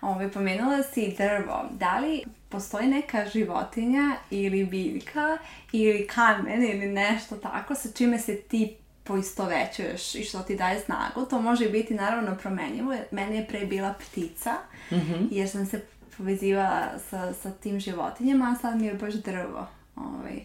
Ovaj, 0.00 0.30
pomenula 0.30 0.82
si 0.82 1.14
drvo. 1.18 1.64
Da 1.70 1.98
li 1.98 2.22
postoji 2.48 2.86
neka 2.86 3.26
životinja 3.28 4.16
ili 4.30 4.64
biljka 4.64 5.38
ili 5.72 6.06
kamen 6.06 6.62
ili 6.62 6.86
nešto 6.86 7.36
tako 7.36 7.74
sa 7.74 7.88
čime 7.92 8.18
se 8.18 8.40
ti 8.40 8.76
poistovećuješ 9.04 10.14
i 10.14 10.24
što 10.24 10.38
ti 10.38 10.56
daje 10.56 10.80
snagu. 10.80 11.26
To 11.30 11.42
može 11.42 11.68
biti 11.68 11.94
naravno 11.94 12.36
promenjivo. 12.36 12.94
Meni 13.10 13.36
je 13.36 13.46
pre 13.46 13.66
bila 13.66 13.94
ptica 13.94 14.54
mm 14.90 14.94
-hmm. 14.94 15.28
jer 15.30 15.48
sam 15.48 15.66
se 15.66 15.80
povezivala 16.16 16.98
sa, 17.10 17.32
sa 17.32 17.50
tim 17.50 17.80
životinjama, 17.80 18.54
a 18.56 18.60
sad 18.60 18.80
mi 18.80 18.86
je 18.86 18.94
baš 18.94 19.14
drvo. 19.14 19.66
Ovaj, 19.96 20.40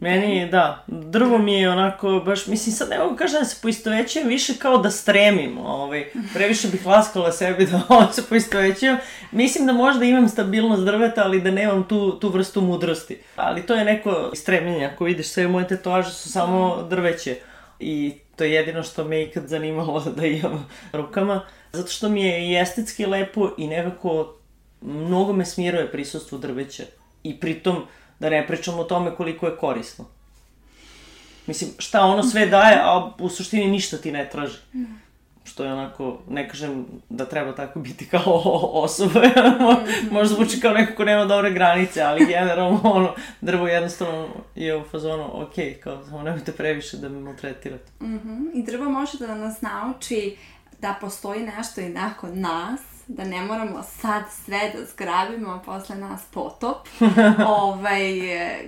Meni 0.00 0.50
da, 0.50 0.84
drvo 0.86 1.38
mi 1.38 1.54
je 1.54 1.70
onako, 1.70 2.22
baš, 2.26 2.46
mislim, 2.46 2.74
sad 2.74 2.88
ne 2.88 2.98
mogu 2.98 3.16
kažem 3.16 3.38
da 3.38 3.44
se 3.44 3.62
poistovećujem 3.62 4.28
više 4.28 4.54
kao 4.58 4.78
da 4.78 4.90
stremim, 4.90 5.58
ovaj, 5.58 6.10
previše 6.34 6.68
bih 6.68 6.86
laskala 6.86 7.32
sebi 7.32 7.66
da 7.66 7.80
ovo 7.88 8.12
se 8.12 8.22
poistovećujem. 8.28 8.96
Mislim 9.32 9.66
da 9.66 9.72
možda 9.72 10.04
imam 10.04 10.28
stabilnost 10.28 10.84
drveta, 10.84 11.24
ali 11.24 11.40
da 11.40 11.50
nemam 11.50 11.88
tu, 11.88 12.18
tu 12.18 12.28
vrstu 12.28 12.60
mudrosti. 12.60 13.18
Ali 13.36 13.66
to 13.66 13.74
je 13.74 13.84
neko 13.84 14.30
stremljenje, 14.34 14.86
ako 14.86 15.04
vidiš, 15.04 15.28
sve 15.28 15.48
moje 15.48 15.68
tetovaže 15.68 16.10
su 16.10 16.32
samo 16.32 16.86
drveće. 16.90 17.36
I 17.80 18.14
to 18.36 18.44
je 18.44 18.52
jedino 18.52 18.82
što 18.82 19.04
me 19.04 19.22
ikad 19.22 19.46
zanimalo 19.46 20.00
da 20.16 20.26
imam 20.26 20.68
rukama. 20.92 21.40
zato 21.72 21.88
što 21.88 22.08
mi 22.08 22.22
je 22.22 22.48
i 22.48 22.56
estetski 22.56 23.06
lepo 23.06 23.50
i 23.58 23.66
nekako 23.66 24.34
mnogo 24.80 25.32
me 25.32 25.44
smiruje 25.44 25.92
prisustvo 25.92 26.38
drveća. 26.38 26.82
I 27.22 27.40
pritom, 27.40 27.86
da 28.20 28.30
ne 28.30 28.46
pričam 28.46 28.78
o 28.78 28.84
tome 28.84 29.14
koliko 29.16 29.46
je 29.46 29.56
korisno. 29.56 30.04
Mislim, 31.46 31.70
šta 31.78 32.02
ono 32.02 32.22
sve 32.22 32.46
daje, 32.46 32.78
a 32.82 33.10
u 33.18 33.28
suštini 33.28 33.66
ništa 33.66 33.96
ti 33.98 34.12
ne 34.12 34.28
traži. 34.30 34.58
Što 35.44 35.64
je 35.64 35.72
onako, 35.72 36.18
ne 36.28 36.48
kažem 36.48 36.86
da 37.08 37.26
treba 37.26 37.54
tako 37.54 37.80
biti 37.80 38.08
kao 38.08 38.42
osoba, 38.84 39.20
možda 40.10 40.34
zvuči 40.34 40.60
kao 40.60 40.72
neko 40.72 40.94
ko 40.96 41.04
nema 41.04 41.24
dobre 41.24 41.52
granice, 41.52 42.02
ali 42.02 42.26
generalno 42.26 42.80
ono, 42.84 43.14
drvo 43.40 43.68
jednostavno 43.68 44.28
je 44.54 44.76
u 44.76 44.84
fazonu, 44.84 45.42
ok, 45.42 45.54
kao 45.82 46.04
samo 46.04 46.22
nemojte 46.22 46.52
previše 46.52 46.96
da 46.96 47.08
me 47.08 47.20
maltretirate. 47.20 47.92
Mm 48.00 48.18
-hmm. 48.18 48.50
I 48.54 48.62
drvo 48.62 48.90
može 48.90 49.18
da 49.18 49.34
nas 49.34 49.60
nauči 49.60 50.36
da 50.80 50.98
postoji 51.00 51.42
nešto 51.42 51.80
i 51.80 51.88
nakon 51.88 52.40
nas, 52.40 52.80
da 53.08 53.24
ne 53.24 53.42
moramo 53.42 53.82
sad 53.82 54.22
sve 54.44 54.72
da 54.74 54.84
zgrabimo, 54.84 55.50
a 55.50 55.58
posle 55.58 55.96
nas 55.96 56.22
potop. 56.30 56.88
ovaj, 57.60 58.12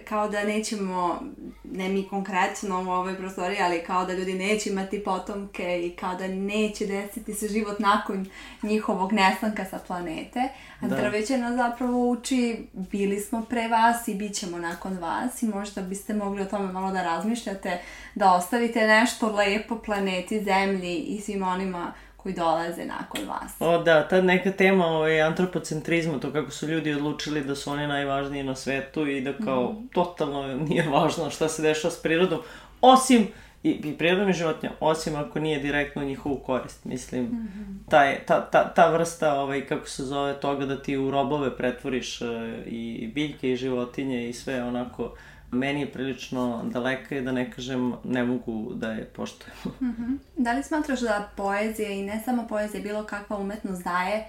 kao 0.09 0.29
da 0.29 0.45
nećemo, 0.45 1.21
ne 1.65 1.89
mi 1.89 2.09
konkretno 2.09 2.83
u 2.83 2.91
ovoj 2.91 3.17
prostoriji, 3.17 3.59
ali 3.63 3.85
kao 3.87 4.05
da 4.05 4.13
ljudi 4.13 4.35
neće 4.35 4.71
imati 4.71 5.05
potomke 5.05 5.87
i 5.87 5.97
kao 5.97 6.15
da 6.15 6.29
neće 6.29 6.87
desiti 6.87 7.35
se 7.35 7.49
život 7.49 7.79
nakon 7.79 8.27
njihovog 8.63 9.13
nestanka 9.13 9.65
sa 9.65 9.79
planete. 9.87 10.49
A 10.81 10.89
da. 10.89 10.97
drveće 10.97 11.39
nas 11.39 11.57
zapravo 11.57 12.11
uči, 12.11 12.67
bili 12.73 13.21
smo 13.21 13.43
pre 13.43 13.69
vas 13.69 14.09
i 14.09 14.15
bit 14.15 14.35
ćemo 14.35 14.59
nakon 14.59 14.99
vas 14.99 15.43
i 15.43 15.47
možda 15.47 15.83
biste 15.83 16.15
mogli 16.15 16.43
o 16.43 16.47
tome 16.47 16.73
malo 16.73 16.93
da 16.93 17.03
razmišljate, 17.03 17.81
da 18.15 18.35
ostavite 18.35 18.87
nešto 18.87 19.33
lepo 19.33 19.79
planeti, 19.79 20.45
zemlji 20.45 20.97
i 20.97 21.21
svim 21.21 21.43
onima 21.43 21.93
koji 22.23 22.35
dolaze 22.35 22.85
nakon 22.85 23.21
vas. 23.29 23.53
O 23.61 23.79
da, 23.79 24.09
ta 24.09 24.23
neka 24.23 24.53
tema 24.53 24.87
ovaj, 24.87 25.23
antropocentrizma, 25.23 26.19
to 26.19 26.33
kako 26.33 26.51
su 26.51 26.69
ljudi 26.69 26.95
odlučili 26.95 27.45
da 27.45 27.55
su 27.55 27.71
oni 27.71 27.87
najvažniji 27.87 28.43
na 28.43 28.55
svetu 28.55 29.07
i 29.07 29.21
da 29.21 29.33
kao 29.45 29.73
mm. 29.73 29.89
totalno 29.89 30.57
nije 30.69 30.89
važno 30.89 31.31
šta 31.31 31.49
se 31.49 31.63
dešava 31.63 31.95
s 31.95 32.03
prirodom, 32.03 32.41
osim 32.81 33.27
i, 33.63 33.71
i 33.71 33.99
prirodom 33.99 34.29
i 34.29 34.33
životinja, 34.33 34.73
osim 34.81 35.17
ako 35.17 35.41
nije 35.41 35.59
direktno 35.59 36.05
njihovu 36.05 36.37
korist. 36.37 36.85
Mislim, 36.85 37.25
mm 37.25 37.29
-hmm. 37.29 37.91
taj, 37.91 38.19
ta, 38.27 38.51
ta, 38.51 38.75
ta 38.75 38.91
vrsta, 38.91 39.35
ovaj, 39.35 39.67
kako 39.67 39.89
se 39.89 40.05
zove, 40.05 40.41
toga 40.41 40.67
da 40.67 40.83
ti 40.83 40.97
u 40.97 41.11
robove 41.11 41.57
pretvoriš 41.57 42.21
uh, 42.21 42.29
i 42.67 43.11
biljke 43.15 43.53
i 43.53 43.57
životinje 43.57 44.29
i 44.29 44.33
sve 44.33 44.63
onako 44.63 45.15
meni 45.51 45.81
je 45.81 45.93
prilično 45.93 46.63
daleka 46.65 47.17
i 47.17 47.21
da 47.21 47.33
ne 47.33 47.51
kažem 47.51 47.95
ne 48.05 48.25
mogu 48.25 48.75
da 48.75 48.93
je 48.93 49.05
poštujem. 49.05 49.57
Mm 49.81 49.95
-hmm. 49.99 50.19
Da 50.37 50.53
li 50.53 50.63
smatraš 50.63 51.01
da 51.01 51.29
poezija 51.37 51.91
i 51.91 52.03
ne 52.03 52.23
samo 52.25 52.47
poezija, 52.49 52.83
bilo 52.83 53.05
kakva 53.05 53.37
umetnost 53.37 53.85
daje 53.85 54.25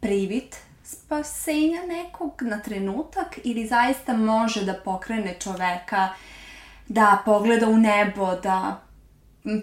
privit 0.00 0.56
spasenja 0.84 1.80
nekog 1.88 2.42
na 2.42 2.60
trenutak 2.60 3.38
ili 3.44 3.66
zaista 3.66 4.16
može 4.16 4.64
da 4.64 4.74
pokrene 4.74 5.36
čoveka 5.40 6.08
da 6.88 7.22
pogleda 7.24 7.68
u 7.68 7.76
nebo, 7.76 8.34
da 8.42 8.80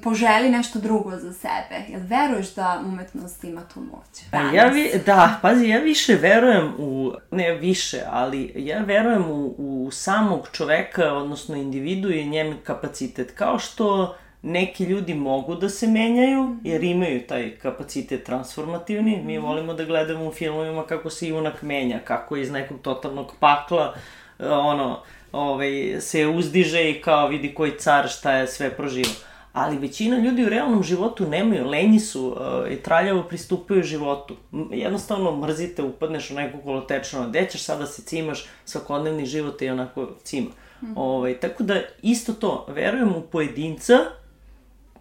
poželi 0.03 0.49
nešto 0.49 0.79
drugo 0.79 1.11
za 1.11 1.33
sebe. 1.33 1.85
Jel 1.89 2.01
veruješ 2.03 2.55
da 2.55 2.81
umetnost 2.85 3.43
ima 3.43 3.61
tu 3.73 3.79
moć? 3.79 4.29
Danas? 4.31 4.53
Ja 4.53 4.65
vi, 4.65 4.91
da, 5.05 5.39
pazi, 5.41 5.67
ja 5.67 5.79
više 5.79 6.15
verujem 6.15 6.73
u, 6.77 7.13
ne 7.31 7.53
više, 7.53 8.01
ali 8.09 8.53
ja 8.55 8.79
verujem 8.79 9.31
u, 9.31 9.55
u 9.57 9.91
samog 9.91 10.47
čoveka, 10.51 11.13
odnosno 11.13 11.55
individu 11.55 12.11
i 12.11 12.25
njem 12.25 12.57
kapacitet. 12.63 13.31
Kao 13.35 13.59
što 13.59 14.15
neki 14.41 14.83
ljudi 14.83 15.13
mogu 15.13 15.55
da 15.55 15.69
se 15.69 15.87
menjaju, 15.87 16.57
jer 16.63 16.83
imaju 16.83 17.27
taj 17.27 17.55
kapacitet 17.57 18.23
transformativni. 18.23 19.21
Mi 19.25 19.37
mhm. 19.37 19.47
volimo 19.47 19.73
da 19.73 19.85
gledamo 19.85 20.27
u 20.27 20.31
filmovima 20.31 20.83
kako 20.85 21.09
se 21.09 21.27
junak 21.27 21.61
menja, 21.61 21.99
kako 21.99 22.37
iz 22.37 22.51
nekog 22.51 22.81
totalnog 22.81 23.33
pakla, 23.39 23.95
ono, 24.39 25.03
ovaj, 25.31 25.95
se 25.99 26.27
uzdiže 26.27 26.89
i 26.89 27.01
kao 27.01 27.27
vidi 27.27 27.53
koji 27.53 27.71
car 27.79 28.09
šta 28.09 28.33
je 28.33 28.47
sve 28.47 28.69
proživao 28.69 29.30
ali 29.53 29.77
većina 29.77 30.17
ljudi 30.17 30.45
u 30.45 30.49
realnom 30.49 30.83
životu 30.83 31.29
nemaju, 31.29 31.67
lenji 31.67 31.99
su 31.99 32.27
uh, 32.27 32.71
i 32.71 32.75
traljavo 32.75 33.23
pristupaju 33.23 33.83
životu. 33.83 34.35
Jednostavno 34.71 35.37
mrzite, 35.37 35.83
upadneš 35.83 36.31
u 36.31 36.33
neku 36.33 36.57
kolotečnu, 36.63 37.29
gde 37.29 37.47
ćeš 37.51 37.63
sada 37.63 37.79
da 37.79 37.87
se 37.87 38.01
cimaš, 38.01 38.45
svakodnevni 38.65 39.25
život 39.25 39.61
je 39.61 39.71
onako 39.71 40.09
cima. 40.23 40.49
Mm 40.81 40.85
-hmm. 40.85 40.93
ovaj, 40.95 41.39
tako 41.39 41.63
da 41.63 41.81
isto 42.01 42.33
to, 42.33 42.65
verujem 42.69 43.15
u 43.15 43.21
pojedinca, 43.21 43.93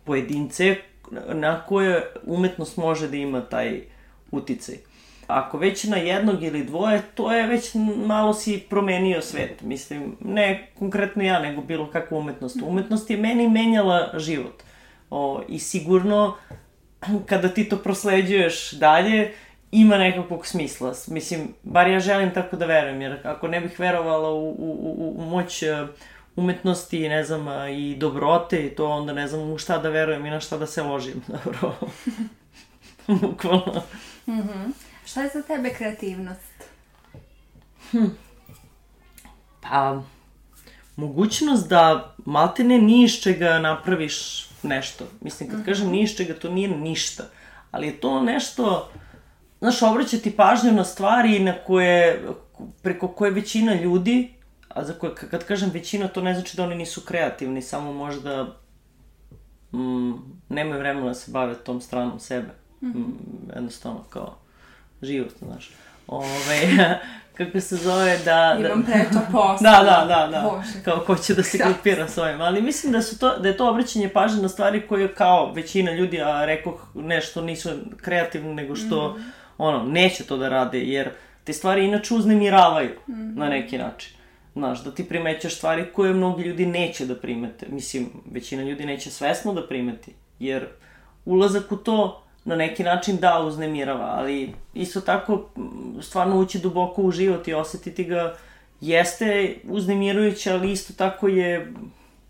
pojedince 0.05 0.77
na 1.29 1.67
koje 1.67 2.13
umetnost 2.25 2.77
može 2.77 3.09
da 3.09 3.17
ima 3.17 3.41
taj 3.41 3.83
uticaj 4.31 4.77
ako 5.31 5.59
već 5.59 5.85
na 5.85 5.97
jednog 5.97 6.43
ili 6.43 6.65
dvoje, 6.65 7.03
to 7.15 7.33
je 7.33 7.47
već 7.47 7.75
malo 8.07 8.35
si 8.35 8.59
promenio 8.71 9.23
svet. 9.23 9.63
Mislim, 9.63 10.17
ne 10.21 10.69
konkretno 10.79 11.23
ja, 11.23 11.41
nego 11.41 11.63
bilo 11.63 11.91
kakva 11.91 12.19
umetnost. 12.19 12.57
Umetnost 12.63 13.11
je 13.11 13.17
meni 13.17 13.49
menjala 13.49 14.11
život. 14.19 14.63
O, 15.11 15.43
I 15.49 15.59
sigurno, 15.59 16.37
kada 17.27 17.49
ti 17.49 17.69
to 17.69 17.77
prosleđuješ 17.77 18.73
dalje, 18.73 19.33
ima 19.73 19.99
nekakvog 19.99 20.47
smisla. 20.47 20.95
Mislim, 21.09 21.55
bar 21.63 21.89
ja 21.89 22.01
želim 22.01 22.35
tako 22.35 22.57
da 22.57 22.67
verujem, 22.67 23.01
jer 23.03 23.19
ako 23.25 23.49
ne 23.49 23.61
bih 23.61 23.81
verovala 23.81 24.31
u, 24.31 24.49
u, 24.49 24.77
u, 24.99 25.15
u 25.19 25.25
moć 25.25 25.63
e, 25.63 25.87
umetnosti, 26.37 27.09
ne 27.09 27.25
znam, 27.25 27.69
i 27.69 27.97
dobrote 27.97 28.67
i 28.67 28.71
to, 28.71 28.89
onda 28.89 29.13
ne 29.13 29.29
znam 29.29 29.51
u 29.53 29.59
šta 29.59 29.79
da 29.79 29.89
verujem 29.89 30.27
i 30.27 30.31
na 30.31 30.41
šta 30.41 30.59
da 30.59 30.67
se 30.67 30.83
ložim, 30.83 31.23
dobro. 31.45 31.75
Bukvalno. 33.21 33.83
Mhm. 34.27 34.41
Mm 34.41 34.90
Šta 35.11 35.23
je 35.23 35.31
za 35.35 35.43
tebe 35.43 35.71
kreativnost? 35.75 36.65
Hm. 37.91 38.07
Pa, 39.61 40.03
mogućnost 40.97 41.69
da 41.69 42.15
maltene 42.25 42.79
ni 42.79 43.05
iz 43.05 43.13
čega 43.13 43.59
napraviš 43.59 44.49
nešto. 44.63 45.05
Mislim, 45.21 45.51
kad 45.51 45.61
-huh. 45.61 45.65
kažem 45.65 45.91
ni 45.91 46.03
iz 46.03 46.17
čega, 46.17 46.35
to 46.35 46.51
nije 46.51 46.69
ništa. 46.69 47.25
Ali 47.71 47.87
je 47.87 48.01
to 48.01 48.23
nešto, 48.23 48.91
znaš, 49.61 49.83
obraćati 49.83 50.37
pažnju 50.37 50.73
na 50.73 50.85
stvari 50.85 51.39
na 51.39 51.55
koje, 51.67 52.29
preko 52.83 53.09
koje 53.09 53.31
većina 53.31 53.75
ljudi, 53.75 54.35
a 54.69 54.85
za 54.85 54.93
koje, 54.93 55.15
kad 55.15 55.45
kažem 55.45 55.71
većina, 55.71 56.09
to 56.09 56.23
ne 56.23 56.35
znači 56.35 56.57
da 56.57 56.65
oni 56.65 56.75
nisu 56.75 57.01
kreativni, 57.01 57.63
samo 57.63 57.93
možda 57.93 58.57
mm, 59.73 60.13
nemaju 60.49 60.79
vremena 60.79 61.07
da 61.07 61.15
se 61.15 61.31
bave 61.31 61.55
tom 61.55 61.81
stranom 61.81 62.21
sebe. 62.21 62.51
-huh. 62.83 62.95
mm, 62.95 63.51
jednostavno, 63.55 64.05
kao 64.09 64.37
život, 65.03 65.33
znaš. 65.39 65.71
Ove, 66.07 66.99
kako 67.45 67.61
se 67.61 67.77
zove 67.77 68.19
da... 68.25 68.57
da 68.61 68.69
Imam 68.69 68.83
preča 68.83 69.21
posla. 69.33 69.71
Da, 69.71 69.83
da, 69.85 70.05
da, 70.09 70.27
da. 70.27 70.51
Bože. 70.51 70.85
Kao 70.85 71.01
ko 71.07 71.17
će 71.17 71.35
da 71.35 71.43
se 71.43 71.59
grupira 71.59 72.09
s 72.09 72.19
ovim. 72.19 72.41
Ali 72.41 72.63
mislim 72.63 72.93
da, 72.93 73.03
su 73.03 73.19
to, 73.19 73.39
da 73.39 73.49
je 73.49 73.57
to 73.57 73.71
obraćanje 73.71 74.09
pažnje 74.09 74.43
na 74.43 74.49
stvari 74.49 74.87
koje 74.87 75.15
kao 75.15 75.53
većina 75.53 75.93
ljudi, 75.93 76.23
a 76.23 76.45
rekoh 76.45 76.87
nešto 76.95 77.41
nisu 77.41 77.71
kreativne, 77.97 78.55
nego 78.55 78.77
što 78.77 79.09
mm. 79.09 79.23
ono, 79.59 79.85
neće 79.85 80.25
to 80.25 80.37
da 80.37 80.49
rade, 80.49 80.81
jer 80.81 81.11
te 81.45 81.53
stvari 81.53 81.85
inače 81.85 82.15
uznemiravaju 82.15 82.91
mm. 83.09 83.39
na 83.39 83.49
neki 83.49 83.79
način. 83.79 84.13
Znaš, 84.55 84.85
da 84.85 84.95
ti 84.95 85.09
primećaš 85.09 85.57
stvari 85.57 85.93
koje 85.93 86.15
mnogi 86.15 86.43
ljudi 86.43 86.67
neće 86.67 87.07
da 87.07 87.15
primete. 87.15 87.67
Mislim, 87.69 88.11
većina 88.31 88.63
ljudi 88.63 88.87
neće 88.87 89.11
svesno 89.11 89.55
da 89.55 89.67
primeti, 89.67 90.15
jer 90.39 90.67
ulazak 91.25 91.73
u 91.73 91.77
to 91.77 92.23
na 92.51 92.57
neki 92.57 92.83
način 92.83 93.17
da 93.17 93.41
uznemirava, 93.41 94.15
ali 94.19 94.55
isto 94.75 95.01
tako 95.01 95.51
stvarno 96.03 96.39
ući 96.39 96.59
duboko 96.59 97.03
u 97.03 97.11
život 97.11 97.49
i 97.49 97.55
osetiti 97.55 98.05
ga 98.05 98.37
jeste 98.81 99.57
uznemirujuće, 99.65 100.53
ali 100.53 100.73
isto 100.73 100.93
tako 100.93 101.29
je, 101.29 101.73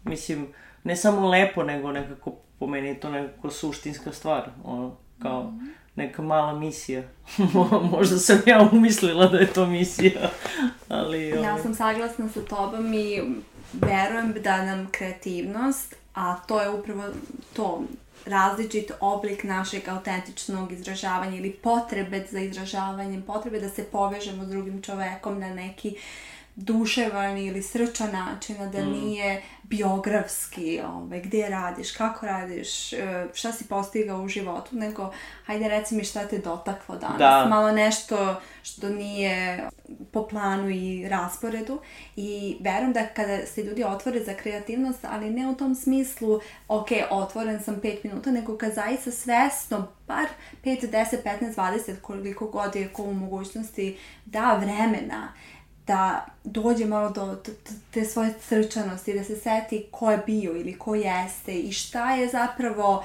mislim, 0.05 0.49
ne 0.85 0.97
samo 0.97 1.29
lepo, 1.29 1.63
nego 1.63 1.93
nekako 1.93 2.33
po 2.59 2.67
meni 2.67 2.89
je 2.89 3.01
to 3.01 3.11
nekako 3.11 3.51
suštinska 3.51 4.13
stvar, 4.13 4.51
ono, 4.65 4.97
kao 5.23 5.43
mhm. 5.43 5.67
neka 5.97 6.23
mala 6.23 6.59
misija. 6.59 7.03
Možda 7.93 8.19
sam 8.19 8.39
ja 8.47 8.69
umislila 8.73 9.27
da 9.27 9.39
je 9.39 9.47
to 9.47 9.67
misija, 9.67 10.31
ali... 10.89 11.29
Ja 11.29 11.51
ovaj. 11.51 11.63
sam 11.63 11.75
saglasna 11.75 12.29
sa 12.29 12.41
tobom 12.41 12.95
i 12.95 13.23
verujem 13.73 14.35
da 14.45 14.65
nam 14.65 14.89
kreativnost, 14.91 15.95
a 16.15 16.37
to 16.37 16.61
je 16.61 16.71
upravo 16.71 17.03
to, 17.57 17.83
različit 18.27 18.91
oblik 19.01 19.45
našeg 19.45 19.89
autentičnog 19.89 20.73
izražavanja 20.73 21.37
ili 21.37 21.53
potrebe 21.53 22.27
za 22.31 22.41
izražavanjem, 22.41 23.23
potrebe 23.23 23.61
da 23.61 23.69
se 23.69 23.85
povežemo 23.85 24.45
s 24.45 24.49
drugim 24.49 24.83
čovekom 24.83 25.41
na 25.41 25.55
neki 25.55 25.97
duševan 26.57 27.39
ili 27.39 27.63
srčan 27.63 28.13
način, 28.13 28.63
a 28.63 28.67
da 28.67 28.85
mm. 28.85 28.91
nije 28.91 29.43
biografski, 29.63 30.81
ovaj, 30.81 31.21
gdje 31.21 31.49
radiš, 31.49 31.93
kako 31.93 32.27
radiš, 32.27 32.93
e, 32.93 33.27
šta 33.35 33.53
si 33.53 33.69
postigao 33.69 34.23
u 34.23 34.29
životu, 34.29 34.77
nego 34.77 35.13
hajde 35.45 35.69
reci 35.69 35.95
mi 35.95 36.05
šta 36.05 36.29
te 36.29 36.39
dotaklo 36.39 36.97
danas. 36.97 37.19
Da. 37.19 37.47
Malo 37.51 37.73
nešto 37.73 38.41
što 38.63 38.89
nije 38.89 39.69
po 40.13 40.29
planu 40.29 40.71
i 40.71 41.09
rasporedu 41.09 41.81
i 42.17 42.57
verujem 42.61 42.93
da 42.93 43.07
kada 43.07 43.47
se 43.47 43.63
ljudi 43.63 43.85
otvore 43.85 44.25
za 44.25 44.35
kreativnost, 44.35 45.05
ali 45.11 45.31
ne 45.31 45.49
u 45.49 45.55
tom 45.55 45.75
smislu, 45.75 46.41
ok, 46.69 46.89
otvoren 47.11 47.63
sam 47.63 47.81
5 47.81 47.97
minuta, 48.05 48.31
nego 48.31 48.59
kad 48.59 48.75
zaista 48.75 49.11
svesno, 49.11 49.89
bar 50.07 50.27
5, 50.65 50.91
10, 50.91 51.17
15, 51.25 51.55
20, 51.55 52.01
koliko 52.01 52.47
god 52.47 52.77
je 52.77 52.89
ko 52.89 53.03
u 53.03 53.15
mogućnosti, 53.15 53.99
da 54.25 54.57
vremena 54.57 55.33
da 55.91 56.27
dođe 56.45 56.87
malo 56.87 57.11
do 57.11 57.43
te 57.91 58.05
svoje 58.05 58.35
srčanosti, 58.41 59.15
da 59.15 59.25
se 59.25 59.37
seti 59.37 59.87
ko 59.91 60.11
je 60.11 60.23
bio 60.27 60.57
ili 60.57 60.79
ko 60.79 60.95
jeste 60.95 61.55
i 61.55 61.73
šta 61.73 62.15
je 62.15 62.29
zapravo 62.29 63.05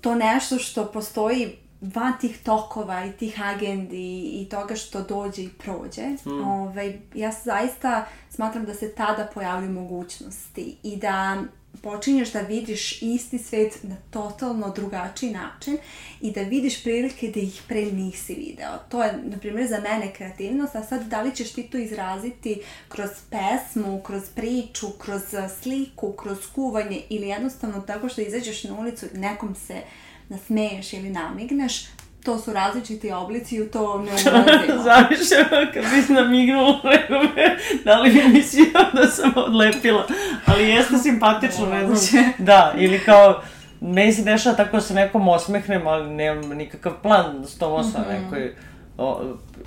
to 0.00 0.14
nešto 0.14 0.58
što 0.58 0.92
postoji 0.92 1.56
van 1.80 2.12
tih 2.20 2.42
tokova 2.42 3.04
i 3.04 3.12
tih 3.12 3.42
agendi 3.42 4.30
i 4.40 4.48
toga 4.50 4.76
što 4.76 5.02
dođe 5.02 5.42
i 5.42 5.48
prođe. 5.48 6.02
Mm. 6.02 6.30
Ove, 6.30 6.42
ovaj, 6.44 6.98
ja 7.14 7.32
zaista 7.44 8.06
smatram 8.30 8.64
da 8.64 8.74
se 8.74 8.94
tada 8.94 9.28
pojavljaju 9.34 9.72
mogućnosti 9.72 10.76
i 10.82 10.96
da 10.96 11.36
počinješ 11.82 12.32
da 12.32 12.40
vidiš 12.40 13.02
isti 13.02 13.38
svet 13.38 13.78
na 13.82 13.96
totalno 14.10 14.72
drugačiji 14.74 15.30
način 15.30 15.78
i 16.20 16.30
da 16.30 16.42
vidiš 16.42 16.82
prilike 16.82 17.30
da 17.30 17.40
ih 17.40 17.62
pre 17.68 17.84
nisi 17.84 18.34
video. 18.34 18.78
To 18.88 19.02
je, 19.02 19.12
na 19.24 19.38
primjer, 19.38 19.68
za 19.68 19.80
mene 19.80 20.12
kreativnost, 20.14 20.76
a 20.76 20.82
sad 20.82 21.06
da 21.06 21.22
li 21.22 21.34
ćeš 21.34 21.52
ti 21.52 21.62
to 21.62 21.78
izraziti 21.78 22.60
kroz 22.88 23.10
pesmu, 23.30 24.00
kroz 24.02 24.22
priču, 24.34 24.86
kroz 24.98 25.22
sliku, 25.62 26.12
kroz 26.12 26.38
kuvanje 26.54 27.02
ili 27.08 27.28
jednostavno 27.28 27.80
tako 27.80 28.08
što 28.08 28.20
izađeš 28.20 28.64
na 28.64 28.78
ulicu 28.78 29.06
nekom 29.14 29.54
se 29.54 29.82
nasmeješ 30.28 30.92
ili 30.92 31.10
namigneš, 31.10 31.86
to 32.26 32.38
su 32.38 32.52
različiti 32.52 33.12
oblici 33.12 33.56
i 33.56 33.68
to 33.70 33.98
ne 33.98 34.10
ulazimo. 34.32 34.82
Zavišeno, 34.82 35.72
kad 35.74 35.84
bi 35.84 36.14
namignula, 36.14 36.80
rekao 36.84 37.22
me, 37.22 37.56
da 37.84 37.98
li 37.98 38.10
bi 38.10 38.22
mislio 38.28 38.66
da 38.92 39.06
sam 39.06 39.32
odlepila. 39.36 40.06
Ali 40.46 40.68
jeste 40.68 40.98
simpatično, 40.98 41.66
ne 41.66 41.86
znam. 41.86 42.24
Da, 42.38 42.72
ili 42.76 42.98
kao, 42.98 43.42
meni 43.80 44.12
se 44.12 44.22
dešava 44.22 44.56
tako 44.56 44.76
da 44.76 44.80
se 44.80 44.94
nekom 44.94 45.28
osmehnem, 45.28 45.86
ali 45.86 46.10
nemam 46.10 46.48
nikakav 46.48 46.92
plan 47.02 47.44
s 47.46 47.58
tom 47.58 47.72
osam, 47.72 48.00
mm 48.00 48.04
-hmm. 48.04 48.22
nekoj 48.22 48.54
o, 48.98 49.22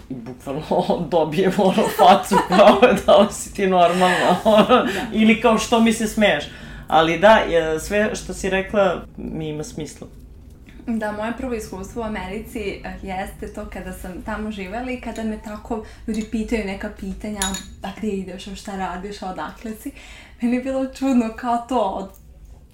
i 0.10 0.14
bukvalno 0.14 0.64
dobijem 1.12 1.52
ono 1.58 1.84
facu 1.98 2.36
kao 2.48 2.80
da 3.06 3.18
li 3.18 3.28
si 3.34 3.54
ti 3.54 3.68
normalna 3.68 4.36
da. 4.68 4.86
ili 5.14 5.42
kao 5.42 5.58
što 5.58 5.80
mi 5.80 5.94
se 5.94 6.08
smeješ. 6.08 6.44
Ali 6.88 7.20
da, 7.20 7.40
sve 7.80 8.16
što 8.16 8.34
si 8.34 8.50
rekla 8.50 9.02
mi 9.18 9.50
ima 9.50 9.64
smisla. 9.64 10.08
Da, 10.88 11.12
moje 11.12 11.34
prvo 11.38 11.54
iskustvo 11.54 12.02
u 12.02 12.06
Americi 12.06 12.82
uh, 12.86 13.04
jeste 13.04 13.54
to 13.54 13.70
kada 13.74 13.94
sam 13.94 14.22
tamo 14.22 14.52
živela 14.52 14.92
i 14.92 15.02
kada 15.02 15.24
me 15.24 15.40
tako 15.44 15.86
ljudi 16.08 16.28
pitaju 16.32 16.66
neka 16.66 16.90
pitanja, 17.00 17.40
a 17.84 17.88
gdje 17.98 18.10
ideš, 18.10 18.48
a 18.48 18.56
šta 18.56 18.76
radiš, 18.76 19.22
a 19.22 19.30
odakle 19.30 19.72
si. 19.76 19.92
Meni 20.42 20.56
je 20.56 20.64
bilo 20.64 20.86
čudno 20.86 21.30
kao 21.36 21.58
to, 21.70 22.12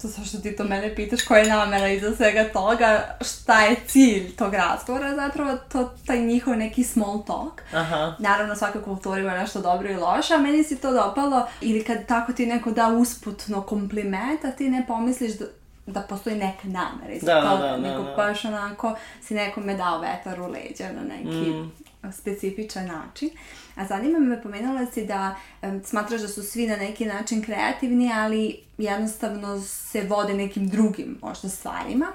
to 0.02 0.08
sa 0.08 0.24
što 0.24 0.38
ti 0.38 0.56
to 0.56 0.64
mene 0.64 0.94
pitaš, 0.94 1.22
koja 1.22 1.40
je 1.40 1.48
namera 1.48 1.88
iza 1.88 2.16
svega 2.16 2.44
toga, 2.52 3.16
šta 3.20 3.60
je 3.62 3.76
cilj 3.86 4.36
tog 4.36 4.54
razgovora, 4.54 5.14
zapravo 5.14 5.56
to 5.72 5.94
taj 6.06 6.20
njihov 6.20 6.56
neki 6.56 6.84
small 6.84 7.24
talk. 7.24 7.62
Aha. 7.72 8.14
Naravno, 8.18 8.56
svaka 8.56 8.82
kultura 8.82 9.20
ima 9.20 9.38
nešto 9.38 9.60
dobro 9.60 9.90
i 9.90 9.96
loše, 9.96 10.34
a 10.34 10.38
meni 10.38 10.64
si 10.64 10.76
to 10.76 10.92
dopalo, 10.92 11.46
ili 11.60 11.84
kad 11.84 12.06
tako 12.06 12.32
ti 12.32 12.46
neko 12.46 12.70
da 12.70 12.88
usputno 12.88 13.62
kompliment, 13.62 14.44
a 14.44 14.50
ti 14.50 14.70
ne 14.70 14.84
pomisliš 14.86 15.32
da 15.32 15.44
da 15.86 16.00
postoji 16.00 16.36
neka 16.36 16.68
namera. 16.68 17.20
Da, 17.22 17.42
kao, 17.42 17.56
da, 17.56 17.66
da, 17.66 17.76
nego 17.76 18.02
da, 18.02 18.10
da. 18.10 18.16
baš 18.16 18.44
onako 18.44 18.96
si 19.22 19.34
nekome 19.34 19.74
dao 19.74 20.00
vetar 20.00 20.40
u 20.40 20.46
leđa 20.46 20.92
na 20.92 21.02
neki 21.16 21.50
mm. 21.50 21.72
specifičan 22.12 22.86
način. 22.86 23.30
A 23.74 23.86
zanima 23.86 24.18
me, 24.18 24.42
pomenula 24.42 24.86
si 24.86 25.06
da 25.06 25.36
um, 25.62 25.82
smatraš 25.84 26.20
da 26.20 26.28
su 26.28 26.42
svi 26.42 26.66
na 26.66 26.76
neki 26.76 27.04
način 27.04 27.42
kreativni, 27.42 28.12
ali 28.14 28.60
jednostavno 28.78 29.60
se 29.60 30.02
vode 30.02 30.34
nekim 30.34 30.68
drugim 30.68 31.18
možda 31.22 31.48
stvarima. 31.48 32.06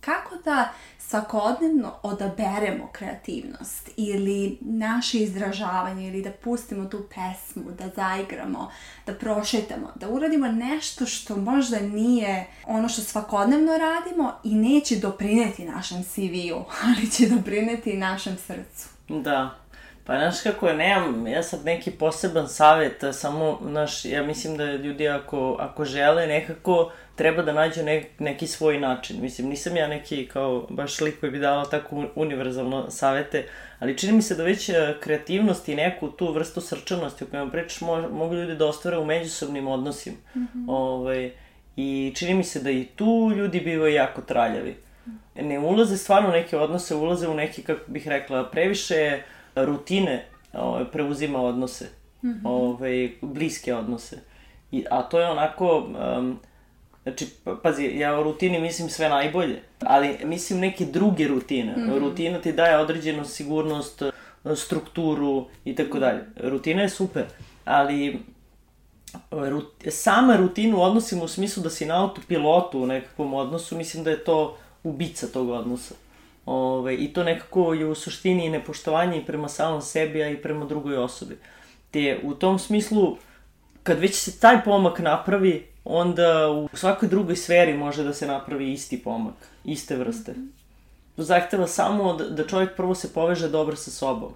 Kako 0.00 0.36
da 0.44 0.72
svakodnevno 1.10 1.92
odaberemo 2.02 2.88
kreativnost 2.92 3.90
ili 3.96 4.58
naše 4.60 5.18
izražavanje 5.18 6.08
ili 6.08 6.22
da 6.22 6.30
pustimo 6.30 6.84
tu 6.84 7.02
pesmu, 7.08 7.70
da 7.78 7.84
zaigramo, 7.96 8.70
da 9.06 9.14
prošetamo, 9.14 9.92
da 9.94 10.08
uradimo 10.08 10.46
nešto 10.46 11.06
što 11.06 11.36
možda 11.36 11.80
nije 11.80 12.46
ono 12.66 12.88
što 12.88 13.02
svakodnevno 13.02 13.72
radimo 13.78 14.32
i 14.44 14.54
neće 14.54 14.96
doprineti 14.96 15.64
našem 15.64 16.04
CV-u, 16.04 16.64
ali 16.86 17.10
će 17.10 17.28
doprineti 17.28 17.96
našem 17.96 18.36
srcu. 18.36 18.88
Da. 19.08 19.60
Pa 20.06 20.16
znaš 20.18 20.42
kako 20.42 20.68
je, 20.68 20.76
nemam 20.76 21.26
ja 21.26 21.42
sad 21.42 21.64
neki 21.64 21.90
poseban 21.90 22.48
savjet, 22.48 23.04
samo, 23.12 23.58
znaš, 23.62 24.04
ja 24.04 24.22
mislim 24.22 24.56
da 24.56 24.64
ljudi 24.64 25.08
ako, 25.08 25.56
ako 25.60 25.84
žele 25.84 26.26
nekako 26.26 26.90
treba 27.20 27.42
da 27.42 27.52
nađu 27.52 27.82
ne, 27.82 28.04
neki 28.18 28.46
svoj 28.46 28.80
način. 28.80 29.20
Mislim, 29.20 29.48
nisam 29.48 29.76
ja 29.76 29.88
neki 29.88 30.26
kao 30.26 30.66
baš 30.70 31.00
lik 31.00 31.20
koji 31.20 31.32
bi 31.32 31.38
dala 31.38 31.64
tako 31.64 32.04
univerzalno 32.14 32.90
savete, 32.90 33.44
ali 33.78 33.98
čini 33.98 34.12
mi 34.12 34.22
se 34.22 34.34
da 34.34 34.44
već 34.44 34.68
e, 34.68 34.94
kreativnost 35.00 35.68
i 35.68 35.74
neku 35.74 36.08
tu 36.08 36.32
vrstu 36.32 36.60
srčanosti 36.60 37.24
o 37.24 37.26
kojoj 37.26 37.50
pričaš 37.50 37.80
mo, 37.80 38.08
mogu 38.08 38.34
ljudi 38.34 38.56
da 38.56 38.66
ostvare 38.66 38.98
u 38.98 39.04
međusobnim 39.04 39.68
odnosima. 39.68 40.16
Mm 40.34 40.40
-hmm. 40.40 40.64
ovaj, 40.68 41.30
I 41.76 42.12
čini 42.16 42.34
mi 42.34 42.44
se 42.44 42.60
da 42.60 42.70
i 42.70 42.84
tu 42.96 43.32
ljudi 43.36 43.60
bivaju 43.60 43.94
jako 43.94 44.22
traljavi. 44.22 44.76
Ne 45.34 45.58
ulaze 45.58 45.96
stvarno 45.96 46.28
u 46.28 46.32
neke 46.32 46.56
odnose, 46.56 46.94
ulaze 46.94 47.28
u 47.28 47.34
neke, 47.34 47.62
kako 47.62 47.92
bih 47.92 48.08
rekla, 48.08 48.50
previše 48.50 49.22
rutine 49.56 50.24
ovaj, 50.52 50.84
preuzima 50.92 51.42
odnose. 51.42 51.84
Mm 52.22 52.28
-hmm. 52.28 52.40
ovaj, 52.44 53.10
bliske 53.22 53.74
odnose. 53.74 54.18
I, 54.72 54.84
a 54.90 55.02
to 55.02 55.20
je 55.20 55.26
onako... 55.26 55.78
Um, 56.18 56.40
Znači, 57.02 57.26
pa, 57.44 57.54
pazi, 57.62 57.84
ja 57.84 58.20
u 58.20 58.22
rutini 58.22 58.60
mislim 58.60 58.88
sve 58.88 59.08
najbolje, 59.08 59.62
ali 59.80 60.18
mislim 60.24 60.60
neke 60.60 60.84
druge 60.84 61.28
rutine. 61.28 61.76
Mm 61.76 61.80
-hmm. 61.80 61.98
Rutina 61.98 62.40
ti 62.40 62.52
daje 62.52 62.78
određenu 62.78 63.24
sigurnost, 63.24 64.02
strukturu 64.56 65.46
i 65.64 65.74
tako 65.74 65.98
dalje. 65.98 66.20
Rutina 66.36 66.82
je 66.82 66.88
super, 66.88 67.24
ali 67.64 68.18
rut, 69.30 69.72
sama 69.88 70.36
rutina 70.36 70.76
u 70.76 70.80
odnosima 70.80 71.24
u 71.24 71.28
smislu 71.28 71.62
da 71.62 71.70
si 71.70 71.86
na 71.86 72.02
autopilotu 72.02 72.82
u 72.82 72.86
nekakvom 72.86 73.34
odnosu, 73.34 73.76
mislim 73.76 74.04
da 74.04 74.10
je 74.10 74.24
to 74.24 74.58
ubica 74.82 75.26
tog 75.26 75.50
odnosa. 75.50 75.94
Ove, 76.46 76.94
I 76.94 77.12
to 77.12 77.24
nekako 77.24 77.74
je 77.74 77.86
u 77.86 77.94
suštini 77.94 78.46
i 78.46 78.50
nepoštovanje 78.50 79.18
i 79.18 79.24
prema 79.26 79.48
samom 79.48 79.82
sebi, 79.82 80.22
a 80.22 80.28
i 80.28 80.36
prema 80.36 80.64
drugoj 80.64 80.96
osobi. 80.96 81.38
Te 81.90 82.20
u 82.22 82.34
tom 82.34 82.58
smislu, 82.58 83.16
kad 83.82 83.98
već 83.98 84.14
se 84.14 84.40
taj 84.40 84.64
pomak 84.64 84.98
napravi, 84.98 85.69
onda 85.84 86.50
u 86.50 86.76
svakoj 86.76 87.08
drugoj 87.08 87.36
sferi 87.36 87.74
može 87.74 88.04
da 88.04 88.14
se 88.14 88.26
napravi 88.26 88.72
isti 88.72 89.02
pomak, 89.02 89.34
iste 89.64 89.96
vrste. 89.96 90.34
To 91.16 91.22
zahteva 91.22 91.66
samo 91.66 92.14
da, 92.14 92.24
da 92.24 92.46
čovjek 92.46 92.76
prvo 92.76 92.94
se 92.94 93.12
poveže 93.12 93.48
dobro 93.48 93.76
sa 93.76 93.90
sobom, 93.90 94.32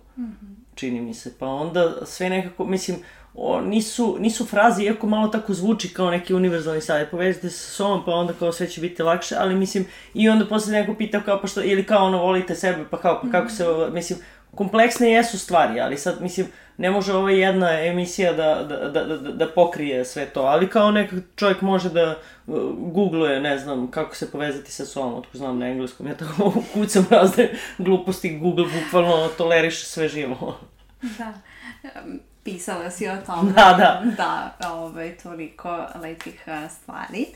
čini 0.74 1.00
mi 1.00 1.14
se. 1.14 1.32
Pa 1.38 1.46
onda 1.46 2.06
sve 2.06 2.28
nekako, 2.28 2.64
mislim, 2.64 2.96
o, 3.34 3.60
nisu, 3.60 4.16
nisu 4.20 4.46
fraze, 4.46 4.82
iako 4.82 5.06
malo 5.06 5.28
tako 5.28 5.54
zvuči 5.54 5.94
kao 5.94 6.10
neki 6.10 6.34
univerzalni 6.34 6.80
savjet, 6.80 7.10
povežite 7.10 7.50
se 7.50 7.58
sa 7.58 7.70
sobom, 7.70 8.04
pa 8.04 8.12
onda 8.12 8.32
kao 8.32 8.52
sve 8.52 8.68
će 8.68 8.80
biti 8.80 9.02
lakše, 9.02 9.34
ali 9.38 9.54
mislim, 9.54 9.86
i 10.14 10.28
onda 10.28 10.46
posle 10.46 10.72
neko 10.72 10.94
pita 10.94 11.20
kao 11.20 11.40
pa 11.40 11.46
što, 11.46 11.62
ili 11.62 11.86
kao 11.86 12.06
ono 12.06 12.18
volite 12.18 12.54
sebe, 12.54 12.84
pa 12.90 13.00
kao, 13.00 13.20
pa 13.22 13.30
kako 13.30 13.50
se, 13.50 13.64
mislim, 13.92 14.18
kompleksne 14.54 15.10
jesu 15.10 15.38
stvari, 15.38 15.80
ali 15.80 15.98
sad, 15.98 16.22
mislim, 16.22 16.46
ne 16.76 16.90
može 16.90 17.12
ova 17.12 17.30
jedna 17.30 17.80
emisija 17.80 18.32
da, 18.32 18.64
da, 18.68 18.76
da, 18.76 19.04
da, 19.04 19.16
da 19.16 19.48
pokrije 19.48 20.04
sve 20.04 20.26
to, 20.26 20.40
ali 20.40 20.70
kao 20.70 20.90
nekak 20.90 21.18
čovjek 21.36 21.60
može 21.60 21.90
da 21.90 22.16
uh, 22.46 22.56
googluje, 22.76 23.40
ne 23.40 23.58
znam, 23.58 23.90
kako 23.90 24.16
se 24.16 24.30
povezati 24.30 24.72
sa 24.72 24.86
sobom, 24.86 25.14
otko 25.14 25.38
znam 25.38 25.58
na 25.58 25.66
engleskom, 25.66 26.06
ja 26.06 26.14
tako 26.14 26.52
kucam 26.74 27.06
razne 27.10 27.50
gluposti, 27.78 28.38
Google 28.38 28.64
bukvalno 28.64 29.28
toleriše 29.28 29.86
sve 29.86 30.08
živo. 30.08 30.58
Da, 31.02 31.32
pisala 32.44 32.90
si 32.90 33.08
o 33.08 33.16
tome. 33.26 33.52
Da, 33.52 33.74
da. 33.78 34.02
Da, 34.16 34.56
ovaj, 34.70 35.16
toliko 35.16 35.86
lepih 36.02 36.44
stvari. 36.70 37.26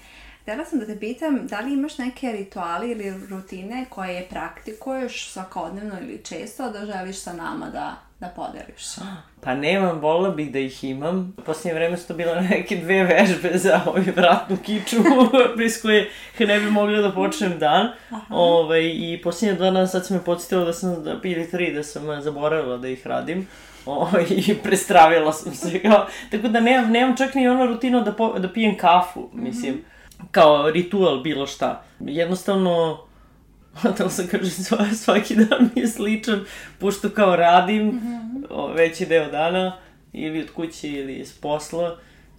Htjela 0.43 0.65
sam 0.65 0.79
da 0.79 0.87
te 0.87 0.99
pitam, 0.99 1.47
da 1.47 1.61
li 1.61 1.73
imaš 1.73 1.99
neke 1.99 2.33
rituali 2.33 2.91
ili 2.91 3.27
rutine 3.31 3.85
koje 3.91 4.27
praktikuješ 4.31 5.29
svakodnevno 5.31 5.95
ili 6.01 6.25
često 6.25 6.71
da 6.71 6.87
želiš 6.87 7.19
sa 7.19 7.33
nama 7.33 7.67
da, 7.67 7.97
da 8.21 8.29
podeliš? 8.29 8.85
Pa 9.45 9.55
nemam, 9.55 9.99
volila 9.99 10.31
bih 10.31 10.53
da 10.53 10.59
ih 10.59 10.85
imam. 10.85 11.35
U 11.39 11.43
posljednje 11.43 11.75
vreme 11.75 11.97
su 11.97 12.09
to 12.09 12.15
bile 12.15 12.41
neke 12.41 12.77
dve 12.77 13.05
vežbe 13.05 13.59
za 13.59 13.81
ovaj 13.87 14.03
vratnu 14.17 14.57
kiču, 14.65 14.97
bez 15.59 15.83
koje 15.83 16.11
ne 16.39 16.61
bi 16.61 16.71
mogla 16.71 17.01
da 17.01 17.13
počnem 17.13 17.59
dan. 17.59 17.89
Ove, 18.11 18.21
ovaj, 18.31 18.85
I 18.85 19.21
posljednje 19.25 19.55
dva 19.55 19.71
dana 19.71 19.87
sad 19.87 20.07
sam 20.07 20.17
me 20.17 20.25
podsjetila 20.25 20.65
da 20.65 20.73
sam, 20.73 21.05
da, 21.05 21.21
ili 21.25 21.51
tri, 21.51 21.73
da 21.75 21.83
sam 21.83 22.23
zaboravila 22.23 22.77
da 22.77 22.89
ih 22.89 23.07
radim. 23.07 23.49
O, 23.87 23.95
ovaj, 23.95 24.25
i 24.31 24.55
prestravila 24.65 25.33
sam 25.33 25.55
se 25.55 25.83
kao, 25.83 26.07
tako 26.31 26.49
da 26.49 26.61
nemam, 26.61 26.91
nemam 26.91 27.17
čak 27.17 27.35
ni 27.35 27.49
ono 27.49 27.67
rutinu 27.67 28.01
da, 28.01 28.13
po, 28.13 28.39
da 28.39 28.53
pijem 28.53 28.77
kafu, 28.77 29.29
mislim. 29.33 29.75
Mm 29.75 29.79
-hmm 29.79 29.98
kao 30.31 30.71
ritual 30.71 31.21
bilo 31.21 31.47
šta. 31.47 31.85
Jednostavno, 32.01 32.99
da 33.99 34.11
sam 34.11 34.27
kaže, 34.27 34.51
svaki 34.95 35.35
dan 35.35 35.71
mi 35.75 35.81
je 35.81 35.89
sličan, 35.89 36.45
pošto 36.79 37.11
kao 37.11 37.37
radim 37.37 37.87
mm 37.87 38.01
-hmm. 38.01 38.75
veći 38.75 39.07
deo 39.07 39.31
dana, 39.31 39.77
ili 40.13 40.43
od 40.43 40.51
kuće 40.51 40.89
ili 40.89 41.15
iz 41.15 41.33
posla, 41.41 41.97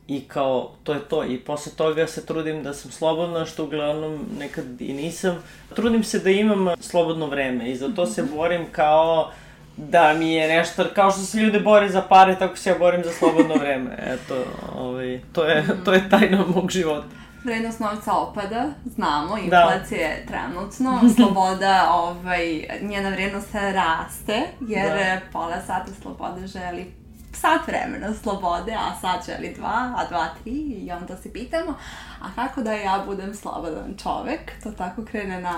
i 0.08 0.22
kao, 0.28 0.72
to 0.84 0.94
je 0.94 1.00
to. 1.00 1.26
I 1.26 1.40
posle 1.40 1.72
toga 1.76 2.08
se 2.08 2.26
trudim 2.26 2.64
da 2.64 2.74
sam 2.74 2.92
slobodna, 2.92 3.46
što 3.46 3.64
uglavnom 3.64 4.26
nekad 4.40 4.82
i 4.82 4.94
nisam. 4.94 5.44
Trudim 5.76 6.04
se 6.04 6.20
da 6.20 6.30
imam 6.30 6.68
slobodno 6.80 7.28
vreme 7.28 7.72
i 7.72 7.76
za 7.76 7.90
to 7.96 8.06
se 8.06 8.24
borim 8.36 8.66
kao 8.72 9.32
da 9.78 10.14
mi 10.14 10.34
je 10.34 10.48
nešto, 10.48 10.86
kao 10.96 11.12
što 11.12 11.22
se 11.22 11.38
ljude 11.38 11.60
bore 11.60 11.90
za 11.90 12.02
pare, 12.02 12.36
tako 12.40 12.58
se 12.58 12.70
ja 12.70 12.78
borim 12.78 13.04
za 13.04 13.12
slobodno 13.12 13.56
vreme. 13.62 13.98
Eto, 14.00 14.46
ovaj, 14.76 15.20
to, 15.34 15.44
je, 15.44 15.66
to 15.86 15.94
je 15.94 16.10
tajna 16.10 16.46
mog 16.56 16.72
života 16.72 17.19
vrednost 17.44 17.80
novca 17.80 18.14
opada, 18.14 18.70
znamo, 18.86 19.36
da. 19.36 19.42
inflacija 19.42 20.08
je 20.08 20.26
trenutno, 20.26 21.02
sloboda, 21.16 21.90
ovaj, 21.92 22.64
njena 22.82 23.10
vrednost 23.10 23.54
raste, 23.54 24.42
jer 24.68 24.90
da. 24.90 25.32
pola 25.32 25.62
sata 25.68 25.92
slobode 26.02 26.48
želi 26.48 27.00
sat 27.34 27.68
vremena 27.68 28.14
slobode, 28.14 28.74
a 28.74 29.00
sad 29.02 29.26
želi 29.26 29.54
dva, 29.54 29.94
a 29.98 30.08
dva 30.10 30.28
tri 30.44 30.52
i 30.52 30.92
onda 30.92 31.18
se 31.18 31.34
pitamo, 31.34 31.74
a 32.22 32.26
kako 32.36 32.62
da 32.62 32.74
ja 32.74 33.04
budem 33.06 33.36
slobodan 33.36 33.96
čovek? 34.04 34.52
To 34.64 34.72
tako 34.72 35.06
krene 35.06 35.42
na 35.42 35.54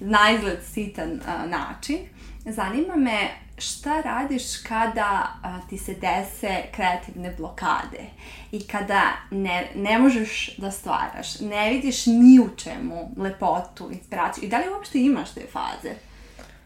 najgled 0.00 0.58
sitan 0.64 1.12
uh, 1.12 1.50
način. 1.50 1.98
Zanima 2.46 2.96
me 2.96 3.43
šta 3.58 4.00
radiš 4.00 4.56
kada 4.68 5.28
a, 5.42 5.60
ti 5.70 5.78
se 5.78 5.94
dese 5.94 6.62
kreativne 6.72 7.34
blokade 7.38 8.04
i 8.52 8.66
kada 8.66 9.02
ne, 9.30 9.70
ne 9.74 9.98
možeš 9.98 10.56
da 10.56 10.70
stvaraš, 10.70 11.40
ne 11.40 11.70
vidiš 11.70 12.06
ni 12.06 12.40
u 12.40 12.56
čemu 12.56 13.10
lepotu, 13.16 13.90
inspiraciju 13.92 14.44
i 14.44 14.48
da 14.48 14.58
li 14.58 14.68
uopšte 14.74 14.98
imaš 14.98 15.34
te 15.34 15.40
faze 15.52 15.94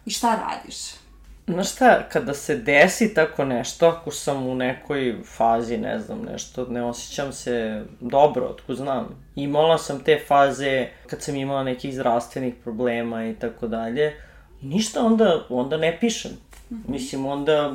i 0.06 0.10
šta 0.10 0.38
radiš? 0.48 0.76
Znaš 1.48 1.72
šta, 1.72 2.08
kada 2.08 2.34
se 2.34 2.56
desi 2.56 3.14
tako 3.14 3.44
nešto, 3.44 3.86
ako 3.86 4.10
sam 4.10 4.46
u 4.46 4.54
nekoj 4.54 5.16
fazi, 5.24 5.78
ne 5.78 5.98
znam, 5.98 6.22
nešto, 6.32 6.66
ne 6.66 6.84
osjećam 6.84 7.32
se 7.32 7.84
dobro, 8.00 8.46
otko 8.46 8.74
znam. 8.74 9.08
Imala 9.36 9.78
sam 9.78 10.00
te 10.00 10.24
faze 10.26 10.88
kad 11.06 11.22
sam 11.22 11.36
imala 11.36 11.62
nekih 11.62 11.94
zdravstvenih 11.94 12.54
problema 12.64 13.26
i 13.26 13.34
tako 13.34 13.66
dalje, 13.66 14.16
ništa 14.62 15.02
onda, 15.04 15.46
onda 15.48 15.76
ne 15.76 15.98
pišem. 16.00 16.30
Mislim, 16.88 17.26
onda, 17.26 17.72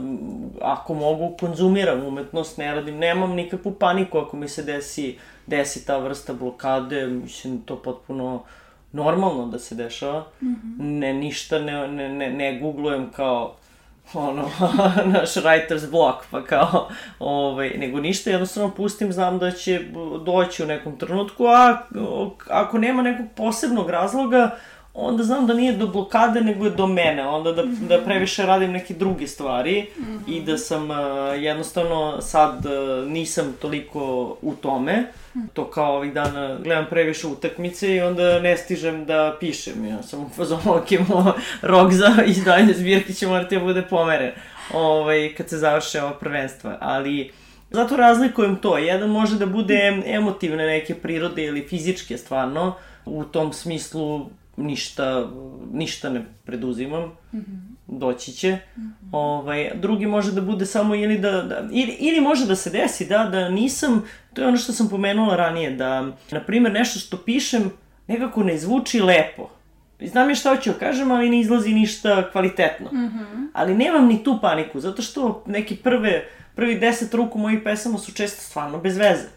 ako 0.61 0.93
mogu, 0.93 1.37
konzumiram 1.39 2.05
umetnost, 2.05 2.57
ne 2.57 2.75
radim, 2.75 2.97
nemam 2.97 3.31
nikakvu 3.31 3.71
paniku 3.71 4.17
ako 4.17 4.37
mi 4.37 4.49
se 4.49 4.63
desi, 4.63 5.17
desi 5.47 5.85
ta 5.85 5.97
vrsta 5.97 6.33
blokade, 6.33 7.07
mislim, 7.07 7.61
to 7.61 7.81
potpuno 7.81 8.43
normalno 8.91 9.47
da 9.47 9.59
se 9.59 9.75
dešava. 9.75 10.25
Mm 10.41 10.47
-hmm. 10.47 10.99
Ne, 10.99 11.13
ništa 11.13 11.59
ne, 11.59 11.87
ne, 11.87 12.09
ne, 12.09 12.29
ne 12.29 12.59
googlujem 12.59 13.11
kao 13.11 13.55
ono, 14.13 14.49
naš 15.13 15.33
writer's 15.33 15.91
block, 15.91 16.25
pa 16.31 16.43
kao, 16.43 16.89
ovaj, 17.19 17.69
nego 17.69 17.99
ništa, 17.99 18.29
jednostavno 18.29 18.71
pustim, 18.71 19.13
znam 19.13 19.39
da 19.39 19.51
će 19.51 19.81
doći 20.25 20.63
u 20.63 20.65
nekom 20.65 20.97
trenutku, 20.97 21.45
a 21.45 21.77
ako 22.49 22.77
nema 22.77 23.01
nekog 23.01 23.25
posebnog 23.35 23.89
razloga, 23.89 24.57
onda 24.93 25.23
znam 25.23 25.47
da 25.47 25.53
nije 25.53 25.73
do 25.73 25.87
blokade, 25.87 26.41
nego 26.41 26.65
je 26.65 26.71
do 26.71 26.87
mene. 26.87 27.27
Onda 27.27 27.51
da, 27.51 27.63
da 27.89 28.01
previše 28.05 28.45
radim 28.45 28.71
neke 28.71 28.93
druge 28.93 29.27
stvari 29.27 29.87
mm 29.97 30.01
-hmm. 30.01 30.19
i 30.27 30.41
da 30.41 30.57
sam 30.57 30.91
uh, 30.91 30.97
jednostavno 31.37 32.21
sad 32.21 32.65
uh, 32.65 33.07
nisam 33.11 33.55
toliko 33.61 34.35
u 34.41 34.55
tome. 34.55 35.05
To 35.53 35.65
kao 35.65 35.95
ovih 35.95 36.13
dana 36.13 36.57
gledam 36.63 36.85
previše 36.89 37.27
utakmice 37.27 37.95
i 37.95 38.01
onda 38.01 38.39
ne 38.39 38.57
stižem 38.57 39.05
da 39.05 39.37
pišem. 39.39 39.85
Ja 39.85 40.03
sam 40.03 40.25
u 40.25 40.29
fazonu, 40.29 40.61
ok, 40.65 40.87
rok 41.61 41.91
za 41.91 42.23
izdanje 42.25 42.73
zbirke 42.73 43.13
će 43.13 43.27
morati 43.27 43.55
da 43.55 43.61
bude 43.61 43.81
pomeren 43.81 44.31
ovaj, 44.73 45.33
kad 45.37 45.49
se 45.49 45.57
završe 45.57 46.01
ova 46.01 46.13
prvenstva. 46.13 46.77
Ali 46.81 47.31
zato 47.71 47.97
razlikujem 47.97 48.55
to. 48.55 48.77
Jedan 48.77 49.09
može 49.09 49.37
da 49.37 49.45
bude 49.45 50.01
emotivne 50.05 50.65
neke 50.65 50.95
prirode 50.95 51.43
ili 51.43 51.67
fizičke 51.67 52.17
stvarno, 52.17 52.75
u 53.05 53.23
tom 53.23 53.53
smislu 53.53 54.29
ništa, 54.57 55.29
ništa 55.71 56.09
ne 56.09 56.25
preduzimam, 56.45 57.03
mm 57.03 57.37
-hmm. 57.37 57.97
doći 57.99 58.31
će. 58.31 58.57
Mm 58.77 58.81
-hmm. 58.81 59.09
ovaj, 59.11 59.71
drugi 59.75 60.05
može 60.05 60.31
da 60.31 60.41
bude 60.41 60.65
samo 60.65 60.95
ili 60.95 61.17
da, 61.17 61.31
da 61.31 61.67
ili, 61.71 61.97
ili 61.99 62.21
može 62.21 62.45
da 62.45 62.55
se 62.55 62.69
desi 62.69 63.05
da, 63.05 63.23
da 63.23 63.49
nisam, 63.49 64.03
to 64.33 64.41
je 64.41 64.47
ono 64.47 64.57
što 64.57 64.73
sam 64.73 64.89
pomenula 64.89 65.35
ranije, 65.35 65.71
da, 65.71 66.01
na 66.31 66.39
primjer, 66.39 66.73
nešto 66.73 66.99
što 66.99 67.17
pišem 67.17 67.71
nekako 68.07 68.43
ne 68.43 68.57
zvuči 68.57 68.99
lepo. 68.99 69.49
Znam 70.01 70.29
je 70.29 70.35
šta 70.35 70.55
hoću 70.55 70.71
da 70.71 70.77
kažem, 70.77 71.11
ali 71.11 71.29
ne 71.29 71.39
izlazi 71.39 71.73
ništa 71.73 72.31
kvalitetno. 72.31 72.89
Mm 72.91 72.97
-hmm. 72.97 73.47
Ali 73.53 73.75
nemam 73.75 74.07
ni 74.07 74.23
tu 74.23 74.39
paniku, 74.41 74.79
zato 74.79 75.01
što 75.01 75.43
neki 75.47 75.75
prve, 75.75 76.25
prvi 76.55 76.79
deset 76.79 77.13
ruku 77.13 77.39
mojih 77.39 77.59
pesama 77.63 77.97
su 77.97 78.13
često 78.13 78.41
stvarno 78.41 78.77
bez 78.77 78.97
veze. 78.97 79.27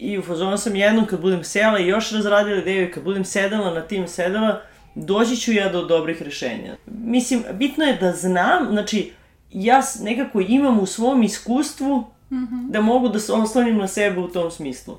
I 0.00 0.18
u 0.18 0.22
fazonu 0.22 0.58
sam 0.58 0.76
jednom 0.76 1.06
kad 1.06 1.20
budem 1.20 1.44
sela 1.44 1.78
i 1.78 1.86
još 1.86 2.12
razradila 2.12 2.58
ideju 2.58 2.84
i 2.84 2.90
kad 2.90 3.04
budem 3.04 3.24
sedala 3.24 3.74
na 3.74 3.80
tim 3.80 4.08
sedala, 4.08 4.60
doći 4.94 5.36
ću 5.36 5.52
ja 5.52 5.68
do 5.68 5.84
dobrih 5.84 6.22
rešenja. 6.22 6.76
Mislim, 6.86 7.44
bitno 7.52 7.84
je 7.84 7.96
da 7.96 8.12
znam, 8.12 8.68
znači, 8.70 9.12
ja 9.50 9.82
nekako 10.00 10.40
imam 10.40 10.80
u 10.80 10.86
svom 10.86 11.22
iskustvu 11.22 11.98
mm 12.30 12.36
-hmm. 12.36 12.70
da 12.70 12.80
mogu 12.80 13.08
da 13.08 13.20
se 13.20 13.32
oslonim 13.32 13.78
na 13.78 13.88
sebe 13.88 14.20
u 14.20 14.28
tom 14.28 14.50
smislu. 14.50 14.98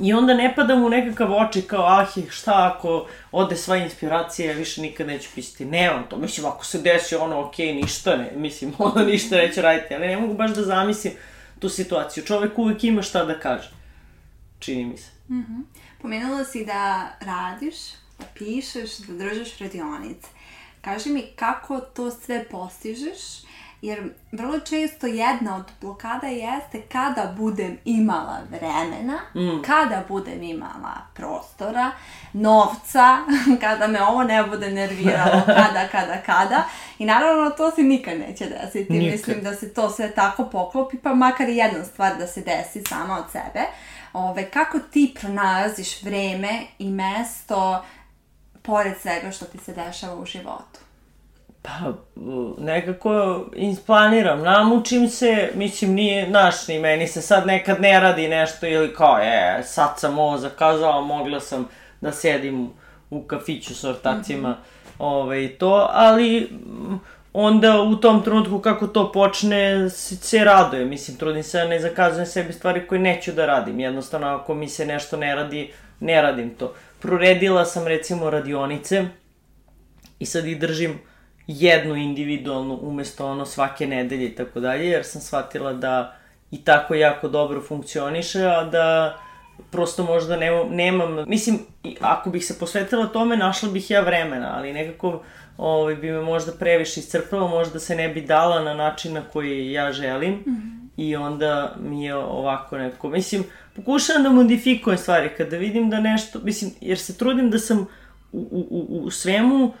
I 0.00 0.12
onda 0.12 0.34
ne 0.34 0.54
padam 0.56 0.84
u 0.84 0.88
nekakav 0.88 1.32
oči 1.32 1.62
kao, 1.62 1.86
ah, 1.86 2.06
šta 2.30 2.72
ako 2.74 3.06
ode 3.32 3.56
sva 3.56 3.76
inspiracija, 3.76 4.50
ja 4.50 4.58
više 4.58 4.82
nikad 4.82 5.06
neću 5.06 5.28
pisati. 5.34 5.64
Nemam 5.64 6.04
to, 6.08 6.16
mislim, 6.16 6.46
ako 6.46 6.64
se 6.64 6.78
desi 6.78 7.16
ono, 7.16 7.40
okej, 7.40 7.66
okay, 7.66 7.82
ništa 7.82 8.16
ne, 8.16 8.32
mislim, 8.36 8.72
onda 8.78 9.04
ništa 9.04 9.36
neće 9.36 9.62
raditi, 9.62 9.94
ali 9.94 10.06
ne 10.06 10.16
mogu 10.16 10.34
baš 10.34 10.50
da 10.50 10.62
zamislim 10.62 11.12
tu 11.58 11.68
situaciju. 11.68 12.24
Čovek 12.24 12.58
uvek 12.58 12.84
ima 12.84 13.02
šta 13.02 13.24
da 13.24 13.38
kaže 13.38 13.81
čini 14.62 14.84
mi 14.84 14.96
se. 14.98 15.10
Mm 15.28 15.40
-hmm. 15.40 15.62
Pomenula 16.02 16.44
si 16.44 16.64
da 16.64 17.08
radiš, 17.20 17.76
da 18.18 18.24
pišeš, 18.34 18.96
da 18.98 19.12
držaš 19.12 19.58
radionice. 19.58 20.28
Kaži 20.80 21.10
mi 21.10 21.22
kako 21.36 21.80
to 21.80 22.10
sve 22.10 22.44
postižeš, 22.44 23.42
jer 23.82 24.10
vrlo 24.32 24.60
često 24.60 25.06
jedna 25.06 25.56
od 25.56 25.64
blokada 25.80 26.26
jeste 26.26 26.82
kada 26.82 27.34
budem 27.36 27.78
imala 27.84 28.40
vremena, 28.50 29.18
mm. 29.34 29.62
kada 29.62 30.04
budem 30.08 30.42
imala 30.42 31.06
prostora, 31.14 31.90
novca, 32.32 33.18
kada 33.60 33.86
me 33.86 34.02
ovo 34.02 34.24
ne 34.24 34.44
bude 34.44 34.70
nerviralo, 34.70 35.42
kada, 35.62 35.88
kada, 35.92 36.22
kada. 36.26 36.64
I 36.98 37.04
naravno 37.04 37.50
to 37.50 37.70
se 37.70 37.82
nikad 37.82 38.18
neće 38.18 38.46
desiti. 38.46 38.92
Nikad. 38.92 39.12
Mislim 39.12 39.42
da 39.42 39.54
se 39.54 39.74
to 39.74 39.90
sve 39.90 40.10
tako 40.10 40.44
poklopi, 40.44 40.98
pa 40.98 41.14
makar 41.14 41.48
jedna 41.48 41.84
stvar 41.84 42.18
da 42.18 42.26
se 42.26 42.40
desi 42.40 42.82
sama 42.88 43.18
od 43.18 43.24
sebe. 43.32 43.64
Ove, 44.12 44.50
kako 44.50 44.78
ti 44.78 45.14
pronalaziš 45.20 46.02
vreme 46.02 46.60
i 46.78 46.90
mesto 46.90 47.84
pored 48.62 48.94
svega 49.00 49.30
što 49.30 49.44
ti 49.44 49.58
se 49.58 49.72
dešava 49.72 50.14
u 50.14 50.26
životu? 50.26 50.80
Pa, 51.62 51.92
nekako 52.58 53.44
isplaniram, 53.56 54.42
namučim 54.42 55.08
se, 55.08 55.50
mislim, 55.54 55.94
nije, 55.94 56.30
naš, 56.30 56.68
ni 56.68 56.78
meni 56.78 57.06
se 57.06 57.22
sad 57.22 57.46
nekad 57.46 57.80
ne 57.80 58.00
radi 58.00 58.28
nešto 58.28 58.66
ili 58.66 58.94
kao, 58.94 59.18
je, 59.18 59.62
sad 59.64 59.94
sam 59.96 60.18
ovo 60.18 60.38
zakazala, 60.38 61.00
mogla 61.00 61.40
sam 61.40 61.68
da 62.00 62.12
sedim 62.12 62.70
u 63.10 63.22
kafiću 63.22 63.74
s 63.74 63.84
ortacima, 63.84 64.48
mm 64.48 64.52
-hmm. 64.52 64.94
ovaj, 64.98 65.48
to, 65.58 65.88
ali 65.92 66.50
onda 67.32 67.82
u 67.82 67.96
tom 67.96 68.22
trenutku 68.22 68.58
kako 68.58 68.86
to 68.86 69.12
počne 69.12 69.90
se 69.90 70.44
raduje. 70.44 70.84
Mislim, 70.84 71.16
trudim 71.16 71.42
se 71.42 71.58
da 71.58 71.64
ne 71.64 71.80
zakazujem 71.80 72.26
sebi 72.26 72.52
stvari 72.52 72.86
koje 72.86 72.98
neću 72.98 73.32
da 73.32 73.46
radim. 73.46 73.80
Jednostavno, 73.80 74.26
ako 74.26 74.54
mi 74.54 74.68
se 74.68 74.86
nešto 74.86 75.16
ne 75.16 75.34
radi, 75.34 75.72
ne 76.00 76.22
radim 76.22 76.54
to. 76.54 76.74
Proredila 77.00 77.64
sam 77.64 77.86
recimo 77.86 78.30
radionice 78.30 79.04
i 80.18 80.26
sad 80.26 80.46
ih 80.46 80.60
držim 80.60 80.98
jednu 81.46 81.96
individualnu 81.96 82.78
umesto 82.82 83.26
ono 83.26 83.46
svake 83.46 83.86
nedelje 83.86 84.26
i 84.26 84.34
tako 84.34 84.60
dalje, 84.60 84.86
jer 84.86 85.04
sam 85.04 85.20
shvatila 85.20 85.72
da 85.72 86.16
i 86.50 86.64
tako 86.64 86.94
jako 86.94 87.28
dobro 87.28 87.60
funkcioniše, 87.60 88.44
a 88.44 88.64
da 88.64 89.18
prosto 89.70 90.04
možda 90.04 90.36
nemam, 90.36 90.68
nemam, 90.70 91.24
mislim, 91.26 91.58
ako 92.00 92.30
bih 92.30 92.46
se 92.46 92.58
posvetila 92.58 93.06
tome, 93.06 93.36
našla 93.36 93.68
bih 93.68 93.90
ja 93.90 94.00
vremena, 94.00 94.54
ali 94.56 94.72
nekako 94.72 95.22
ovaj, 95.56 95.94
bi 95.94 96.10
me 96.10 96.20
možda 96.20 96.52
previše 96.52 97.00
iscrpala, 97.00 97.48
možda 97.48 97.80
se 97.80 97.96
ne 97.96 98.08
bi 98.08 98.20
dala 98.20 98.62
na 98.62 98.74
način 98.74 99.12
na 99.12 99.22
koji 99.32 99.72
ja 99.72 99.92
želim 99.92 100.32
mm 100.32 100.44
-hmm. 100.46 100.88
i 100.96 101.16
onda 101.16 101.76
mi 101.80 102.04
je 102.04 102.14
ovako 102.14 102.78
neko, 102.78 103.08
mislim, 103.08 103.44
pokušavam 103.76 104.22
da 104.22 104.30
modifikujem 104.30 104.98
stvari, 104.98 105.30
kada 105.36 105.56
vidim 105.56 105.90
da 105.90 106.00
nešto, 106.00 106.40
mislim, 106.42 106.70
jer 106.80 106.98
se 106.98 107.18
trudim 107.18 107.50
da 107.50 107.58
sam 107.58 107.86
u, 108.32 108.66
u, 108.70 109.00
u 109.04 109.10
svemu, 109.10 109.72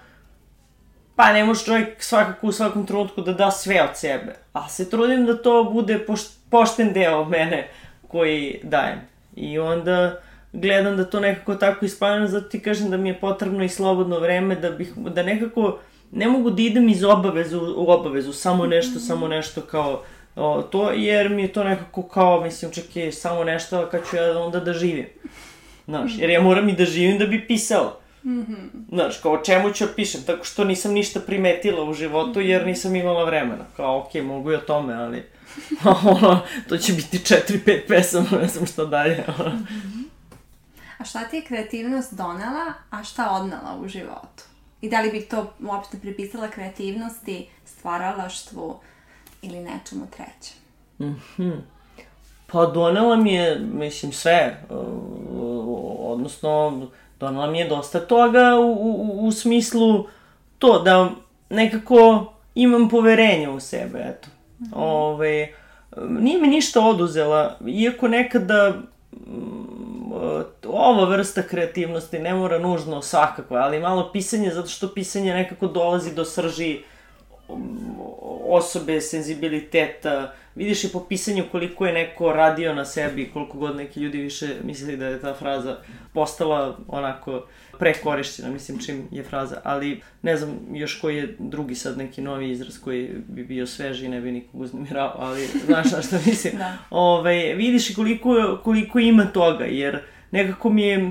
pa 1.16 1.32
ne 1.32 1.44
može 1.44 1.64
čovjek 1.64 2.02
svakako 2.02 2.46
u 2.46 2.52
svakom 2.52 2.86
trenutku 2.86 3.20
da 3.20 3.32
da 3.32 3.50
sve 3.50 3.82
od 3.82 3.96
sebe, 3.96 4.34
a 4.52 4.68
se 4.68 4.90
trudim 4.90 5.26
da 5.26 5.42
to 5.42 5.64
bude 5.64 5.98
poš, 5.98 6.20
pošten 6.50 6.92
deo 6.92 7.24
mene 7.24 7.68
koji 8.08 8.60
dajem. 8.62 9.00
I 9.36 9.58
onda 9.58 10.20
gledam 10.52 10.96
da 10.96 11.04
to 11.04 11.20
nekako 11.20 11.54
tako 11.54 11.84
isplanjam, 11.84 12.28
zato 12.28 12.48
ti 12.48 12.60
kažem 12.60 12.90
da 12.90 12.96
mi 12.96 13.08
je 13.08 13.20
potrebno 13.20 13.64
i 13.64 13.68
slobodno 13.68 14.18
vreme 14.18 14.56
da 14.56 14.70
bih, 14.70 14.92
da 14.96 15.22
nekako 15.22 15.78
ne 16.12 16.28
mogu 16.28 16.50
da 16.50 16.62
idem 16.62 16.88
iz 16.88 17.04
obavezu 17.04 17.74
u 17.76 17.90
obavezu, 17.90 18.32
samo 18.32 18.66
nešto, 18.66 19.00
samo 19.00 19.28
nešto 19.28 19.60
kao 19.60 20.02
o, 20.36 20.62
to, 20.62 20.90
jer 20.90 21.28
mi 21.28 21.42
je 21.42 21.52
to 21.52 21.64
nekako 21.64 22.02
kao, 22.02 22.40
mislim, 22.40 22.70
čak 22.70 22.96
je 22.96 23.12
samo 23.12 23.44
nešto 23.44 23.88
kad 23.90 24.00
ću 24.10 24.16
ja 24.16 24.38
onda 24.38 24.60
da 24.60 24.72
živim. 24.72 25.06
Znaš, 25.84 26.12
jer 26.18 26.30
ja 26.30 26.40
moram 26.40 26.68
i 26.68 26.76
da 26.76 26.84
živim 26.84 27.18
da 27.18 27.26
bi 27.26 27.46
pisao. 27.46 27.98
Mm 28.24 28.40
-hmm. 28.40 28.68
Znaš, 28.88 29.18
kao 29.18 29.32
o 29.32 29.44
čemu 29.44 29.72
ću 29.72 29.84
ja 29.84 29.88
pišem, 29.96 30.22
tako 30.26 30.44
što 30.44 30.64
nisam 30.64 30.92
ništa 30.92 31.20
primetila 31.20 31.84
u 31.84 31.94
životu 31.94 32.40
jer 32.40 32.66
nisam 32.66 32.96
imala 32.96 33.24
vremena. 33.24 33.64
Kao, 33.76 33.98
okej, 33.98 34.22
okay, 34.22 34.26
mogu 34.26 34.52
i 34.52 34.54
o 34.54 34.58
tome, 34.58 34.94
ali 34.94 35.22
ono, 36.04 36.40
to 36.68 36.76
će 36.76 36.92
biti 36.92 37.18
4-5 37.18 37.80
pesama, 37.88 38.28
ne 38.42 38.48
znam 38.48 38.66
šta 38.66 38.84
dalje. 38.84 39.24
A 41.02 41.04
šta 41.04 41.24
ti 41.24 41.36
je 41.36 41.44
kreativnost 41.44 42.14
donela, 42.14 42.72
a 42.90 43.04
šta 43.04 43.30
odnala 43.30 43.78
u 43.80 43.88
životu? 43.88 44.44
I 44.80 44.88
da 44.88 45.00
li 45.00 45.10
bi 45.10 45.20
to 45.20 45.52
uopšte 45.62 45.98
pripisala 45.98 46.48
kreativnosti, 46.48 47.48
stvaralaštvu 47.64 48.76
ili 49.42 49.60
nečemu 49.60 50.06
trećem? 50.10 50.56
Mhm. 51.00 51.20
-hmm. 51.38 51.60
Pa 52.46 52.66
donela 52.66 53.16
mi 53.16 53.34
je, 53.34 53.58
mislim, 53.58 54.12
sve. 54.12 54.62
Odnosno, 55.98 56.86
donela 57.20 57.46
mi 57.46 57.58
je 57.58 57.68
dosta 57.68 58.00
toga 58.00 58.56
u, 58.60 58.72
u, 58.72 59.26
u 59.26 59.32
smislu 59.32 60.06
to 60.58 60.78
da 60.78 61.10
nekako 61.50 62.32
imam 62.54 62.88
poverenje 62.88 63.48
u 63.48 63.60
sebe, 63.60 63.98
eto. 63.98 64.28
Mm 64.58 64.64
-hmm. 64.64 64.72
Ove, 64.74 65.54
nije 66.08 66.40
mi 66.40 66.48
ništa 66.48 66.80
oduzela, 66.80 67.58
iako 67.66 68.08
nekada 68.08 68.74
ova 70.66 71.04
vrsta 71.04 71.42
kreativnosti 71.42 72.18
ne 72.18 72.34
mora 72.34 72.58
nužno 72.58 73.02
svakako, 73.02 73.54
ali 73.54 73.80
malo 73.80 74.10
pisanje, 74.12 74.50
zato 74.50 74.68
što 74.68 74.94
pisanje 74.94 75.34
nekako 75.34 75.66
dolazi 75.66 76.14
do 76.14 76.24
srži 76.24 76.82
osobe, 78.48 79.00
senzibiliteta, 79.00 80.32
vidiš 80.54 80.84
i 80.84 80.92
po 80.92 81.00
pisanju 81.00 81.44
koliko 81.52 81.86
je 81.86 81.92
neko 81.92 82.32
radio 82.32 82.74
na 82.74 82.84
sebi, 82.84 83.30
koliko 83.32 83.58
god 83.58 83.76
neki 83.76 84.00
ljudi 84.00 84.18
više 84.18 84.56
mislili 84.64 84.96
da 84.96 85.06
je 85.06 85.20
ta 85.20 85.34
fraza 85.34 85.76
postala 86.14 86.76
onako 86.88 87.46
prekorišćena, 87.82 88.50
mislim 88.50 88.78
čim 88.78 89.08
je 89.10 89.22
fraza, 89.22 89.60
ali 89.64 90.00
ne 90.22 90.36
znam 90.36 90.58
još 90.72 91.00
koji 91.00 91.16
je 91.16 91.36
drugi 91.38 91.74
sad 91.74 91.98
neki 91.98 92.22
novi 92.22 92.50
izraz 92.50 92.78
koji 92.78 93.10
bi 93.28 93.44
bio 93.44 93.66
sveži 93.66 94.04
i 94.04 94.08
ne 94.08 94.20
bi 94.20 94.32
nikog 94.32 94.60
uznemirao, 94.60 95.14
ali 95.18 95.48
znaš 95.66 95.92
na 95.92 96.02
što 96.02 96.16
mislim. 96.26 96.58
da. 96.58 96.78
Ove, 96.90 97.18
ovaj, 97.18 97.54
vidiš 97.54 97.94
koliko, 97.94 98.60
koliko 98.64 98.98
ima 98.98 99.24
toga, 99.24 99.64
jer 99.64 99.98
nekako 100.30 100.70
mi 100.70 100.82
je 100.82 101.10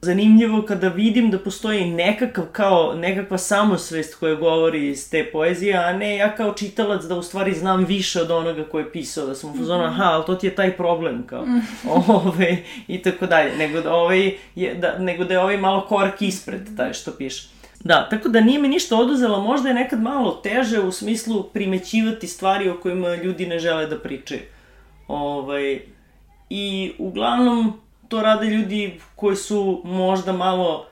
zanimljivo 0.00 0.62
kada 0.62 0.88
vidim 0.88 1.30
da 1.30 1.38
postoji 1.38 1.90
nekakav 1.90 2.44
kao 2.52 2.94
nekakva 2.94 3.38
samosvest 3.38 4.14
koja 4.14 4.34
govori 4.34 4.88
iz 4.88 5.10
te 5.10 5.30
poezije, 5.32 5.76
a 5.76 5.92
ne 5.92 6.16
ja 6.16 6.36
kao 6.36 6.54
čitalac 6.54 7.04
da 7.04 7.14
u 7.14 7.22
stvari 7.22 7.54
znam 7.54 7.84
više 7.84 8.20
od 8.22 8.30
onoga 8.30 8.64
ko 8.64 8.78
je 8.78 8.92
pisao, 8.92 9.26
da 9.26 9.34
sam 9.34 9.50
u 9.50 9.56
fazonu, 9.56 9.84
mhm. 9.84 9.92
aha, 9.92 10.04
ali 10.04 10.24
to 10.26 10.34
ti 10.34 10.46
je 10.46 10.54
taj 10.54 10.76
problem, 10.76 11.26
kao, 11.26 11.46
mm. 11.46 11.62
ove, 12.26 12.56
i 12.88 13.02
tako 13.02 13.26
dalje, 13.26 13.56
nego 13.56 13.80
da, 13.80 13.94
ovaj 13.94 14.32
je, 14.54 14.74
da, 14.74 14.98
nego 14.98 15.24
da 15.24 15.34
je 15.34 15.40
ovaj 15.40 15.56
malo 15.56 15.86
korak 15.86 16.22
ispred, 16.22 16.76
taj 16.76 16.92
što 16.92 17.12
piše. 17.12 17.48
Da, 17.84 18.08
tako 18.08 18.28
da 18.28 18.40
nije 18.40 18.58
mi 18.58 18.68
ništa 18.68 18.96
oduzela, 18.96 19.40
možda 19.40 19.68
je 19.68 19.74
nekad 19.74 20.02
malo 20.02 20.30
teže 20.30 20.80
u 20.80 20.92
smislu 20.92 21.42
primećivati 21.42 22.26
stvari 22.26 22.68
o 22.68 22.80
kojima 22.80 23.14
ljudi 23.14 23.46
ne 23.46 23.58
žele 23.58 23.86
da 23.86 23.98
pričaju. 23.98 24.40
Ovaj, 25.08 25.80
I 26.50 26.92
uglavnom, 26.98 27.80
to 28.08 28.22
rade 28.22 28.46
ljudi 28.46 29.00
koji 29.16 29.36
su 29.36 29.82
možda 29.84 30.32
malo, 30.32 30.86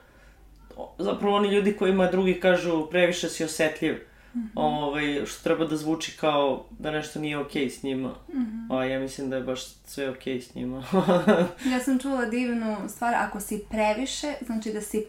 zapravo 0.98 1.37
oni 1.37 1.48
ljudi 1.48 1.76
kojima 1.76 2.11
drugi 2.11 2.40
kažu 2.40 2.87
previše 2.90 3.29
si 3.29 3.44
osetljiv. 3.44 3.94
Mm 4.35 4.38
-hmm. 4.38 4.50
ovaj, 4.55 5.26
što 5.26 5.42
treba 5.42 5.66
da 5.66 5.76
zvuči 5.76 6.16
kao 6.20 6.64
da 6.79 6.90
nešto 6.90 7.20
nije 7.20 7.38
okej 7.38 7.66
okay 7.66 7.70
s 7.70 7.83
njima. 7.83 8.09
Mm 8.09 8.38
-hmm. 8.38 8.79
A 8.79 8.85
ja 8.85 9.00
mislim 9.00 9.31
da 9.31 9.37
je 9.37 9.42
baš 9.42 9.64
sve 9.85 10.11
okej 10.11 10.38
okay 10.38 10.40
s 10.40 10.55
njima. 10.55 10.85
ja 11.72 11.81
sam 11.85 11.98
čula 11.98 12.24
divnu 12.24 12.76
stvar, 12.88 13.14
ako 13.14 13.40
si 13.40 13.64
previše, 13.70 14.35
znači 14.46 14.72
da 14.72 14.81
si 14.81 15.07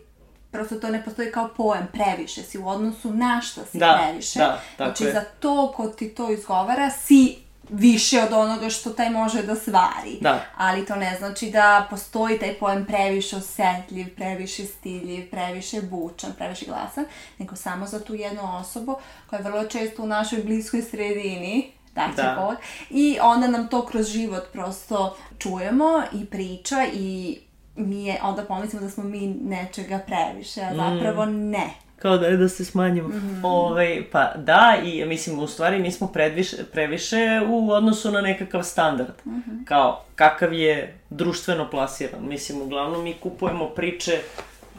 prosto 0.51 0.75
to 0.75 0.89
ne 0.89 1.03
postoji 1.03 1.31
kao 1.31 1.49
poem, 1.57 1.87
previše 1.93 2.43
si 2.43 2.57
u 2.57 2.67
odnosu 2.67 3.13
na 3.13 3.41
šta 3.41 3.65
si 3.65 3.77
da, 3.77 3.99
previše. 4.03 4.39
Da, 4.39 4.61
tako 4.77 4.89
znači 4.89 5.03
je. 5.03 5.11
za 5.11 5.21
to 5.39 5.73
ko 5.75 5.87
ti 5.87 6.09
to 6.09 6.31
izgovara 6.31 6.89
si 6.89 7.46
više 7.69 8.23
od 8.23 8.33
onoga 8.33 8.69
što 8.69 8.89
taj 8.89 9.09
može 9.09 9.43
da 9.43 9.55
stvari. 9.55 10.17
Da. 10.21 10.45
Ali 10.57 10.85
to 10.85 10.95
ne 10.95 11.15
znači 11.19 11.49
da 11.49 11.87
postoji 11.89 12.39
taj 12.39 12.53
pojem 12.53 12.85
previše 12.85 13.35
osetljiv, 13.35 14.15
previše 14.15 14.65
stiljiv, 14.65 15.29
previše 15.29 15.81
bučan, 15.81 16.33
previše 16.37 16.65
glasan, 16.65 17.05
nego 17.37 17.55
samo 17.55 17.85
za 17.85 17.99
tu 17.99 18.15
jednu 18.15 18.57
osobu 18.59 18.95
koja 19.29 19.37
je 19.37 19.43
vrlo 19.43 19.63
često 19.63 20.03
u 20.03 20.07
našoj 20.07 20.43
bliskoj 20.43 20.81
sredini, 20.81 21.71
da. 22.15 22.35
Povod, 22.39 22.57
i 22.89 23.17
onda 23.21 23.47
nam 23.47 23.67
to 23.67 23.85
kroz 23.85 24.07
život 24.07 24.43
prosto 24.53 25.17
čujemo 25.37 26.03
i 26.13 26.25
priča 26.25 26.85
i 26.93 27.39
mi 27.75 28.05
je, 28.05 28.19
onda 28.23 28.43
pomislimo 28.43 28.85
da 28.85 28.91
smo 28.91 29.03
mi 29.03 29.27
nečega 29.27 29.99
previše, 29.99 30.61
a 30.61 30.75
zapravo 30.75 31.25
mm. 31.25 31.49
ne 31.49 31.86
kao 31.99 32.17
da 32.17 32.29
da 32.29 32.49
se 32.49 32.65
smanjimo. 32.65 33.07
Mm 33.07 33.11
-hmm. 33.11 33.45
Ove, 33.45 33.71
ovaj, 33.71 34.03
pa 34.11 34.33
da, 34.35 34.77
i 34.83 35.05
mislim, 35.05 35.39
u 35.39 35.47
stvari 35.47 35.79
mi 35.79 35.91
smo 35.91 36.07
predviše, 36.07 36.57
previše 36.71 37.41
u 37.47 37.71
odnosu 37.71 38.11
na 38.11 38.21
nekakav 38.21 38.63
standard. 38.63 39.13
Mm 39.25 39.31
-hmm. 39.31 39.65
Kao, 39.65 40.03
kakav 40.15 40.53
je 40.53 40.99
društveno 41.09 41.69
plasiran. 41.69 42.27
Mislim, 42.27 42.61
uglavnom 42.61 43.03
mi 43.03 43.13
kupujemo 43.13 43.69
priče, 43.69 44.19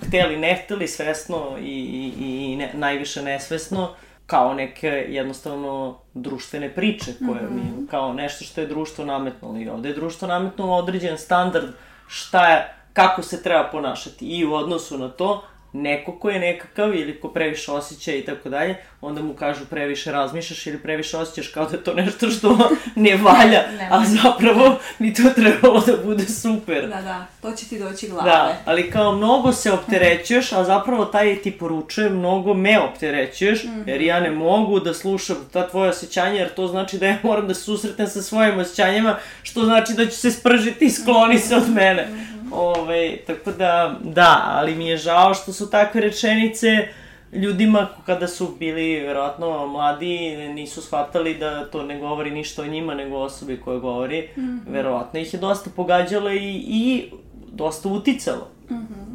hteli, 0.07 0.37
ne 0.37 0.63
hteli, 0.65 0.89
svesno 0.89 1.57
i, 1.61 2.13
i, 2.19 2.53
i 2.53 2.57
ne, 2.57 2.71
najviše 2.75 3.23
nesvesno, 3.23 3.91
kao 4.27 4.55
neke 4.55 5.07
jednostavno 5.09 5.99
društvene 6.15 6.75
priče 6.75 7.13
koje 7.27 7.43
mm 7.43 7.49
-hmm. 7.49 7.81
mi, 7.81 7.87
kao 7.87 8.13
nešto 8.13 8.45
što 8.45 8.61
je 8.61 8.67
društvo 8.67 9.05
nametnulo 9.05 9.59
i 9.59 9.69
ovde 9.69 9.89
je 9.89 9.95
društvo 9.95 10.29
nametnulo 10.29 10.77
određen 10.77 11.19
standard 11.19 11.69
šta 12.07 12.49
je, 12.49 12.75
kako 12.93 13.23
se 13.23 13.43
treba 13.43 13.69
ponašati 13.73 14.27
i 14.27 14.47
u 14.47 14.55
odnosu 14.55 14.99
na 14.99 15.09
to 15.09 15.45
neko 15.73 16.19
ko 16.19 16.31
je 16.31 16.39
nekakav 16.39 16.95
ili 16.95 17.21
ko 17.21 17.29
previše 17.29 17.73
osjeća 17.73 18.13
i 18.13 18.23
tako 18.23 18.49
dalje, 18.49 18.77
onda 19.01 19.23
mu 19.23 19.35
kažu 19.35 19.65
previše 19.71 20.13
razmišljaš 20.13 20.67
ili 20.67 20.79
previše 20.79 21.17
osjećaš 21.17 21.49
kao 21.49 21.67
da 21.67 21.77
je 21.77 21.85
to 21.85 21.95
nešto 21.95 22.31
što 22.31 22.71
ne 22.97 23.17
valja, 23.17 23.65
a 23.91 24.05
zapravo 24.05 24.79
bi 24.99 25.15
to 25.15 25.23
trebalo 25.35 25.81
da 25.81 25.97
bude 26.05 26.25
super. 26.25 26.89
Da, 26.89 27.03
da, 27.03 27.27
to 27.43 27.53
će 27.53 27.69
ti 27.69 27.79
doći 27.79 28.09
glave. 28.09 28.31
Da, 28.31 28.57
ali 28.65 28.91
kao 28.91 29.13
mnogo 29.13 29.53
se 29.53 29.73
opterećuješ, 29.79 30.53
a 30.53 30.65
zapravo 30.65 31.05
taj 31.05 31.37
ti 31.37 31.51
poručuje 31.51 32.11
mnogo 32.11 32.55
me 32.55 32.81
opterećuješ, 32.81 33.65
mm 33.65 33.69
-hmm. 33.69 33.89
jer 33.89 34.01
ja 34.01 34.21
ne 34.21 34.31
mogu 34.31 34.81
da 34.81 34.95
slušam 34.95 35.37
ta 35.53 35.69
tvoja 35.69 35.91
osjećanja, 35.91 36.39
jer 36.39 36.55
to 36.55 36.67
znači 36.67 36.99
da 36.99 37.07
ja 37.07 37.19
moram 37.23 37.49
da 37.49 37.55
susretnem 37.55 38.07
sa 38.07 38.23
svojim 38.23 38.59
osjećanjima, 38.59 39.17
što 39.43 39.65
znači 39.65 39.93
da 39.93 40.07
ću 40.07 40.17
se 40.17 40.31
spržiti 40.31 40.85
i 40.85 40.91
skloni 40.91 41.39
se 41.39 41.57
od 41.57 41.71
mene. 41.71 42.07
Mm 42.07 42.15
-hmm. 42.15 42.38
Ove, 42.53 43.17
tako 43.27 43.53
da, 43.53 43.99
da, 44.03 44.45
ali 44.47 44.75
mi 44.75 44.89
je 44.89 44.97
žao 44.97 45.35
što 45.35 45.53
su 45.53 45.71
takve 45.71 46.01
rečenice 46.01 46.89
ljudima 47.33 47.89
kada 48.07 48.29
su 48.29 48.57
bili 48.59 49.01
verovatno 49.01 49.67
mladi 49.67 50.37
nisu 50.55 50.83
shvatali 50.83 51.39
da 51.39 51.71
to 51.71 51.83
ne 51.83 51.99
govori 51.99 52.31
ništa 52.31 52.63
o 52.63 52.67
njima 52.67 52.95
nego 52.95 53.17
o 53.17 53.23
osobi 53.23 53.61
koja 53.61 53.79
govori. 53.79 54.29
Mm 54.37 54.41
-hmm. 54.41 54.61
Verovatno 54.73 55.21
ih 55.21 55.35
je 55.35 55.41
dosta 55.41 55.71
pogađalo 55.77 56.31
i, 56.31 56.65
i 56.67 57.11
dosta 57.53 57.89
uticalo. 57.89 58.51
Mm 58.71 58.75
-hmm. 58.75 59.09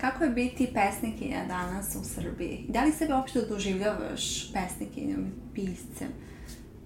Kako 0.00 0.24
je 0.24 0.30
biti 0.30 0.70
pesnikinja 0.74 1.44
danas 1.48 1.96
u 2.00 2.04
Srbiji? 2.04 2.64
Da 2.68 2.84
li 2.84 2.92
sebe 2.92 3.14
uopšte 3.14 3.40
doživljavaš 3.40 4.52
pesnikinjom 4.52 5.26
i 5.26 5.54
piscem? 5.54 6.08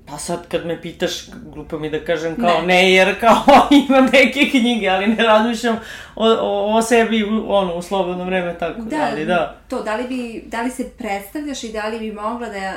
Pa 0.07 0.19
sad 0.19 0.49
kad 0.49 0.67
me 0.67 0.83
pitaš, 0.83 1.31
glupo 1.55 1.79
mi 1.79 1.91
da 1.91 2.05
kažem 2.05 2.37
kao 2.37 2.61
ne, 2.61 2.67
ne 2.67 2.93
jer 2.93 3.21
kao 3.21 3.45
imam 3.89 4.05
neke 4.05 4.51
knjige, 4.51 4.89
ali 4.89 5.07
ne 5.07 5.23
razmišljam 5.23 5.77
o, 6.17 6.27
o, 6.27 6.77
o 6.77 6.83
sebi 6.83 7.23
ono, 7.47 7.75
u 7.75 7.83
slobodno 7.83 8.25
vreme 8.25 8.59
tako, 8.59 8.81
da, 8.81 9.09
ali 9.11 9.27
da. 9.27 9.61
To, 9.69 9.83
da 9.83 9.97
li, 9.97 10.09
bi, 10.09 10.45
da 10.47 10.63
li 10.63 10.71
se 10.71 10.91
predstavljaš 10.99 11.65
i 11.65 11.73
da 11.73 11.89
li 11.89 11.99
bi 11.99 12.13
mogla 12.13 12.49
da 12.49 12.73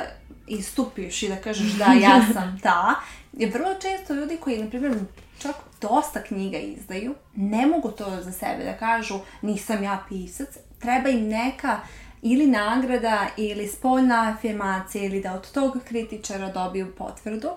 istupiš 0.46 1.22
i 1.22 1.28
da 1.28 1.36
kažeš 1.36 1.72
da 1.72 1.84
ja 2.08 2.22
sam 2.32 2.60
ta, 2.62 2.94
jer 3.32 3.52
vrlo 3.52 3.74
često 3.74 4.14
ljudi 4.14 4.36
koji, 4.36 4.62
na 4.62 4.70
primjer, 4.70 4.92
čak 5.38 5.56
dosta 5.80 6.22
knjiga 6.22 6.58
izdaju, 6.58 7.14
ne 7.34 7.66
mogu 7.66 7.90
to 7.90 8.04
za 8.20 8.32
sebe 8.32 8.64
da 8.64 8.76
kažu 8.76 9.18
nisam 9.42 9.82
ja 9.82 10.04
pisac, 10.08 10.48
treba 10.78 11.08
im 11.08 11.28
neka 11.28 11.80
ili 12.28 12.46
nagrada 12.46 13.26
ili 13.36 13.68
spoljna 13.68 14.34
afirmacija 14.36 15.04
ili 15.04 15.20
da 15.20 15.34
od 15.34 15.52
tog 15.52 15.78
kritičara 15.88 16.50
dobiju 16.50 16.94
potvrdu 16.98 17.48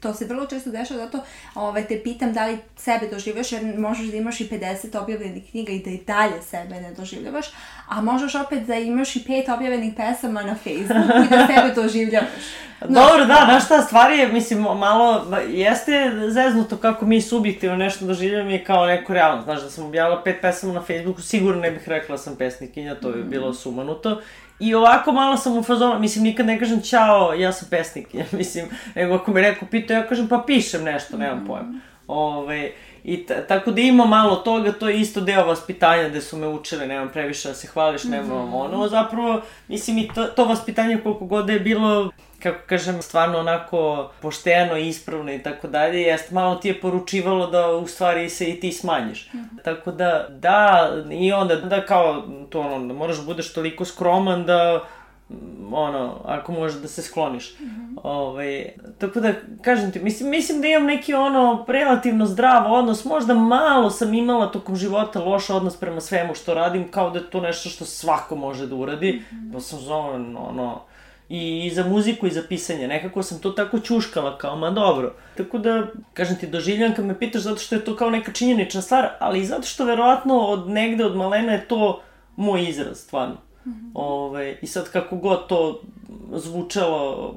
to 0.00 0.14
se 0.14 0.24
vrlo 0.24 0.46
često 0.46 0.70
dešava, 0.70 1.04
zato 1.04 1.18
ovaj, 1.54 1.86
te 1.86 2.02
pitam 2.02 2.32
da 2.32 2.46
li 2.46 2.58
sebe 2.76 3.08
doživljaš, 3.12 3.52
jer 3.52 3.78
možeš 3.78 4.06
da 4.06 4.16
imaš 4.16 4.40
i 4.40 4.48
50 4.48 4.98
objavljenih 4.98 5.50
knjiga 5.50 5.72
i 5.72 5.82
da 5.82 5.90
i 5.90 6.00
dalje 6.06 6.42
sebe 6.42 6.74
ne 6.74 6.94
doživljavaš, 6.94 7.46
a 7.88 8.00
možeš 8.00 8.34
opet 8.34 8.62
da 8.62 8.74
imaš 8.74 9.16
i 9.16 9.24
pet 9.24 9.48
objavljenih 9.48 9.94
pesama 9.96 10.42
na 10.42 10.54
Facebooku 10.54 11.24
i 11.24 11.28
da 11.30 11.46
sebe 11.46 11.74
doživljavaš. 11.82 12.28
No, 12.80 13.00
Dobro, 13.00 13.26
da, 13.26 13.42
znaš 13.44 13.64
šta, 13.64 13.82
stvari 13.82 14.18
je, 14.18 14.28
mislim, 14.28 14.60
malo, 14.60 15.26
jeste 15.48 16.12
zeznuto 16.28 16.76
kako 16.76 17.06
mi 17.06 17.22
subjektivno 17.22 17.76
nešto 17.76 18.04
doživljamo 18.04 18.50
i 18.50 18.64
kao 18.64 18.86
neko 18.86 19.14
realno. 19.14 19.42
Znaš, 19.42 19.62
da 19.62 19.70
sam 19.70 19.84
objavila 19.84 20.22
pet 20.22 20.40
pesama 20.40 20.72
na 20.72 20.82
Facebooku, 20.82 21.22
sigurno 21.22 21.60
ne 21.60 21.70
bih 21.70 21.88
rekla 21.88 22.16
da 22.16 22.22
sam 22.22 22.36
pesnikinja, 22.36 22.94
to 22.94 23.10
bi 23.10 23.22
bilo 23.22 23.54
sumanuto. 23.54 24.20
I 24.60 24.74
ovako 24.74 25.12
malo 25.12 25.36
sam 25.36 25.58
u 25.58 25.62
fazonu, 25.62 25.98
mislim, 25.98 26.24
nikad 26.24 26.46
ne 26.46 26.58
kažem 26.58 26.82
čao, 26.82 27.34
ja 27.34 27.52
sam 27.52 27.68
pesnik, 27.70 28.14
ja, 28.14 28.24
mislim, 28.32 28.66
nego 28.94 29.14
ako 29.14 29.30
me 29.30 29.42
neko 29.42 29.66
pita, 29.66 29.94
ja 29.94 30.06
kažem 30.08 30.28
pa 30.28 30.44
pišem 30.46 30.84
nešto, 30.84 31.16
nemam 31.16 31.44
pojma. 31.46 31.80
Ove, 32.06 32.72
I 33.04 33.26
tako 33.48 33.70
da 33.70 33.80
ima 33.80 34.06
malo 34.06 34.36
toga, 34.36 34.72
to 34.72 34.88
je 34.88 35.00
isto 35.00 35.20
deo 35.20 35.46
vaspitanja 35.46 36.08
gde 36.08 36.20
su 36.20 36.36
me 36.36 36.48
učili, 36.48 36.86
nemam 36.86 37.08
previše 37.08 37.48
da 37.48 37.54
se 37.54 37.66
hvališ, 37.66 38.04
nemam 38.04 38.26
mm 38.26 38.52
-hmm. 38.52 38.64
ono, 38.64 38.88
zapravo, 38.88 39.40
mislim 39.68 39.98
i 39.98 40.08
to, 40.14 40.24
to 40.24 40.44
vaspitanje 40.44 40.98
koliko 41.02 41.24
god 41.24 41.46
da 41.46 41.52
je 41.52 41.60
bilo 41.60 42.10
kako 42.42 42.58
kažem, 42.66 43.02
stvarno 43.02 43.38
onako 43.38 44.10
pošteno, 44.20 44.76
ispravno 44.76 45.32
i 45.32 45.42
tako 45.42 45.68
dalje, 45.68 46.02
jeste 46.02 46.34
malo 46.34 46.54
ti 46.54 46.68
je 46.68 46.80
poručivalo 46.80 47.46
da 47.46 47.68
u 47.68 47.86
stvari 47.86 48.28
se 48.30 48.50
i 48.50 48.60
ti 48.60 48.72
smanjiš. 48.72 49.32
Mm 49.32 49.38
-hmm. 49.38 49.62
Tako 49.64 49.92
da, 49.92 50.26
da, 50.30 50.90
i 51.10 51.32
onda 51.32 51.56
da 51.56 51.86
kao, 51.86 52.22
to 52.50 52.60
ono, 52.60 52.86
da 52.86 52.94
moraš 52.94 53.16
da 53.16 53.24
budeš 53.24 53.52
toliko 53.52 53.84
skroman 53.84 54.44
da 54.44 54.84
ono, 55.72 56.16
ako 56.24 56.52
možeš 56.52 56.80
da 56.80 56.88
se 56.88 57.02
skloniš. 57.02 57.58
Mm 57.60 57.64
-hmm. 57.64 57.98
Ove, 58.02 58.18
ovaj, 58.18 58.66
tako 58.98 59.20
da, 59.20 59.32
kažem 59.62 59.92
ti, 59.92 60.00
mislim, 60.00 60.30
mislim 60.30 60.60
da 60.60 60.68
imam 60.68 60.86
neki 60.86 61.14
ono 61.14 61.64
relativno 61.68 62.26
zdrav 62.26 62.72
odnos, 62.72 63.04
možda 63.04 63.34
malo 63.34 63.90
sam 63.90 64.14
imala 64.14 64.46
tokom 64.46 64.76
života 64.76 65.20
loš 65.20 65.50
odnos 65.50 65.76
prema 65.76 66.00
svemu 66.00 66.34
što 66.34 66.54
radim, 66.54 66.90
kao 66.90 67.10
da 67.10 67.18
je 67.18 67.30
to 67.30 67.40
nešto 67.40 67.68
što 67.68 67.84
svako 67.84 68.36
može 68.36 68.66
da 68.66 68.74
uradi, 68.74 69.12
mm 69.12 69.36
-hmm. 69.36 69.52
pa 69.52 69.60
sam 69.60 69.78
zove, 69.78 70.14
ono, 70.36 70.80
i, 71.28 71.66
i 71.66 71.70
za 71.70 71.84
muziku 71.84 72.26
i 72.26 72.30
za 72.30 72.42
pisanje. 72.48 72.88
Nekako 72.88 73.22
sam 73.22 73.38
to 73.38 73.50
tako 73.50 73.78
čuškala 73.78 74.38
kao, 74.38 74.56
ma 74.56 74.70
dobro. 74.70 75.14
Tako 75.36 75.58
da, 75.58 75.86
kažem 76.14 76.36
ti, 76.36 76.46
doživljam 76.46 76.94
kad 76.94 77.04
me 77.04 77.18
pitaš 77.18 77.42
zato 77.42 77.58
što 77.58 77.74
je 77.74 77.84
to 77.84 77.96
kao 77.96 78.10
neka 78.10 78.32
činjenična 78.32 78.82
stvar, 78.82 79.08
ali 79.18 79.40
i 79.40 79.46
zato 79.46 79.62
što 79.62 79.84
verovatno 79.84 80.38
od 80.38 80.68
negde, 80.68 81.04
od 81.04 81.16
malena 81.16 81.52
je 81.52 81.68
to 81.68 82.02
moj 82.36 82.68
izraz, 82.68 82.98
stvarno. 82.98 83.36
Mm 83.66 83.70
-hmm. 83.70 83.90
Ove, 83.94 84.58
I 84.62 84.66
sad 84.66 84.90
kako 84.90 85.16
god 85.16 85.48
to 85.48 85.82
zvučalo, 86.32 87.34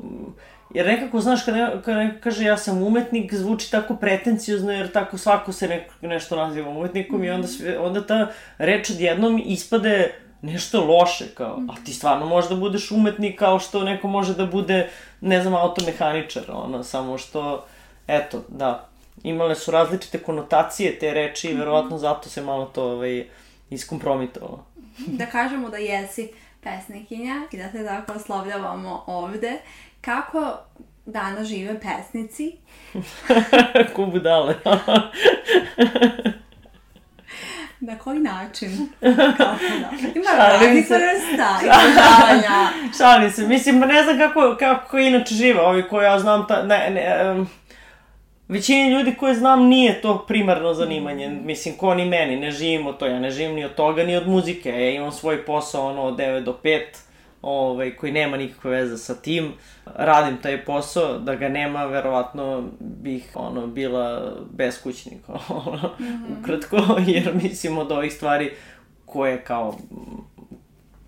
jer 0.73 0.87
nekako, 0.87 1.19
znaš, 1.19 1.43
kad, 1.43 1.55
ne, 1.55 1.71
kad 1.85 1.97
neko 1.97 2.17
kaže 2.23 2.43
ja 2.43 2.57
sam 2.57 2.83
umetnik, 2.83 3.33
zvuči 3.33 3.71
tako 3.71 3.95
pretenciozno, 3.95 4.71
jer 4.71 4.91
tako 4.91 5.17
svako 5.17 5.51
se 5.51 5.67
neko, 5.67 5.93
nešto 6.01 6.35
naziva 6.35 6.69
umetnikom 6.69 7.19
mm 7.19 7.23
-hmm. 7.23 7.27
i 7.27 7.29
onda, 7.29 7.47
sve, 7.47 7.79
onda 7.79 8.05
ta 8.05 8.27
reč 8.57 8.89
odjednom 8.89 9.41
ispade 9.45 10.13
nešto 10.41 10.85
loše, 10.85 11.27
kao, 11.27 11.59
a 11.69 11.83
ti 11.85 11.93
stvarno 11.93 12.25
možeš 12.25 12.49
da 12.49 12.55
budeš 12.55 12.91
umetnik 12.91 13.39
kao 13.39 13.59
što 13.59 13.83
neko 13.83 14.07
može 14.07 14.33
da 14.33 14.45
bude, 14.45 14.89
ne 15.21 15.41
znam, 15.41 15.55
automehaničar, 15.55 16.43
ono, 16.49 16.83
samo 16.83 17.17
što, 17.17 17.65
eto, 18.07 18.43
da, 18.47 18.87
imale 19.23 19.55
su 19.55 19.71
različite 19.71 20.17
konotacije 20.17 20.99
te 20.99 21.13
reči 21.13 21.49
i 21.49 21.53
verovatno 21.53 21.97
zato 21.97 22.29
se 22.29 22.41
malo 22.41 22.65
to 22.65 22.83
ovaj, 22.83 23.25
iskompromitovalo. 23.69 24.65
Da 25.19 25.25
kažemo 25.25 25.69
da 25.69 25.77
jesi 25.77 26.31
pesnikinja 26.63 27.35
i 27.51 27.57
da 27.57 27.67
te 27.67 27.85
tako 27.85 28.13
oslovljavamo 28.13 29.03
ovde. 29.07 29.57
Kako 30.01 30.57
danas 31.05 31.47
žive 31.47 31.79
pesnici? 31.79 32.57
Ko 33.95 34.05
budale. 34.05 34.55
Na 37.81 37.97
koji 37.97 38.19
način? 38.19 38.69
Kako 39.37 39.63
da? 39.79 39.91
Ima 40.15 40.29
raznih 40.37 40.89
vrsta 40.89 41.59
izražavanja. 41.61 42.69
Šalim 42.97 43.31
se. 43.31 43.47
Mislim, 43.47 43.79
ne 43.79 44.03
znam 44.03 44.17
kako, 44.17 44.55
kako 44.59 44.97
inače 44.97 45.35
žive 45.35 45.61
ovi 45.61 45.87
koji 45.89 46.05
ja 46.05 46.19
znam, 46.19 46.47
ta, 46.47 46.63
ne, 46.63 46.89
ne, 46.89 47.31
um, 47.31 47.49
većini 48.47 48.89
ljudi 48.89 49.15
koje 49.15 49.35
znam 49.35 49.63
nije 49.63 50.01
to 50.01 50.25
primarno 50.27 50.73
zanimanje. 50.73 51.29
Mislim, 51.29 51.77
ko 51.77 51.93
ni 51.95 52.05
meni, 52.05 52.35
ne 52.35 52.51
živimo 52.51 52.93
to. 52.93 53.05
Ja 53.05 53.19
ne 53.19 53.31
živim 53.31 53.55
ni 53.55 53.65
od 53.65 53.75
toga, 53.75 54.03
ni 54.03 54.17
od 54.17 54.27
muzike. 54.27 54.69
Ja 54.69 54.91
imam 54.91 55.11
svoj 55.11 55.45
posao, 55.45 55.87
ono, 55.87 56.01
od 56.01 56.17
9 56.17 56.43
do 56.43 56.57
5 56.63 56.81
ovaj, 57.41 57.95
koji 57.95 58.11
nema 58.11 58.37
nikakve 58.37 58.71
veze 58.71 58.97
sa 58.97 59.15
tim. 59.15 59.53
Radim 59.85 60.37
taj 60.41 60.65
posao, 60.65 61.19
da 61.19 61.35
ga 61.35 61.49
nema, 61.49 61.85
verovatno 61.85 62.69
bih 62.79 63.31
ono, 63.35 63.67
bila 63.67 64.35
beskućnik, 64.51 65.19
ono, 65.49 65.93
mm 65.99 66.03
-hmm. 66.03 66.39
ukratko, 66.39 66.77
jer 67.13 67.33
mislim 67.43 67.77
od 67.77 67.91
ovih 67.91 68.13
stvari 68.13 68.51
koje 69.05 69.43
kao 69.43 69.77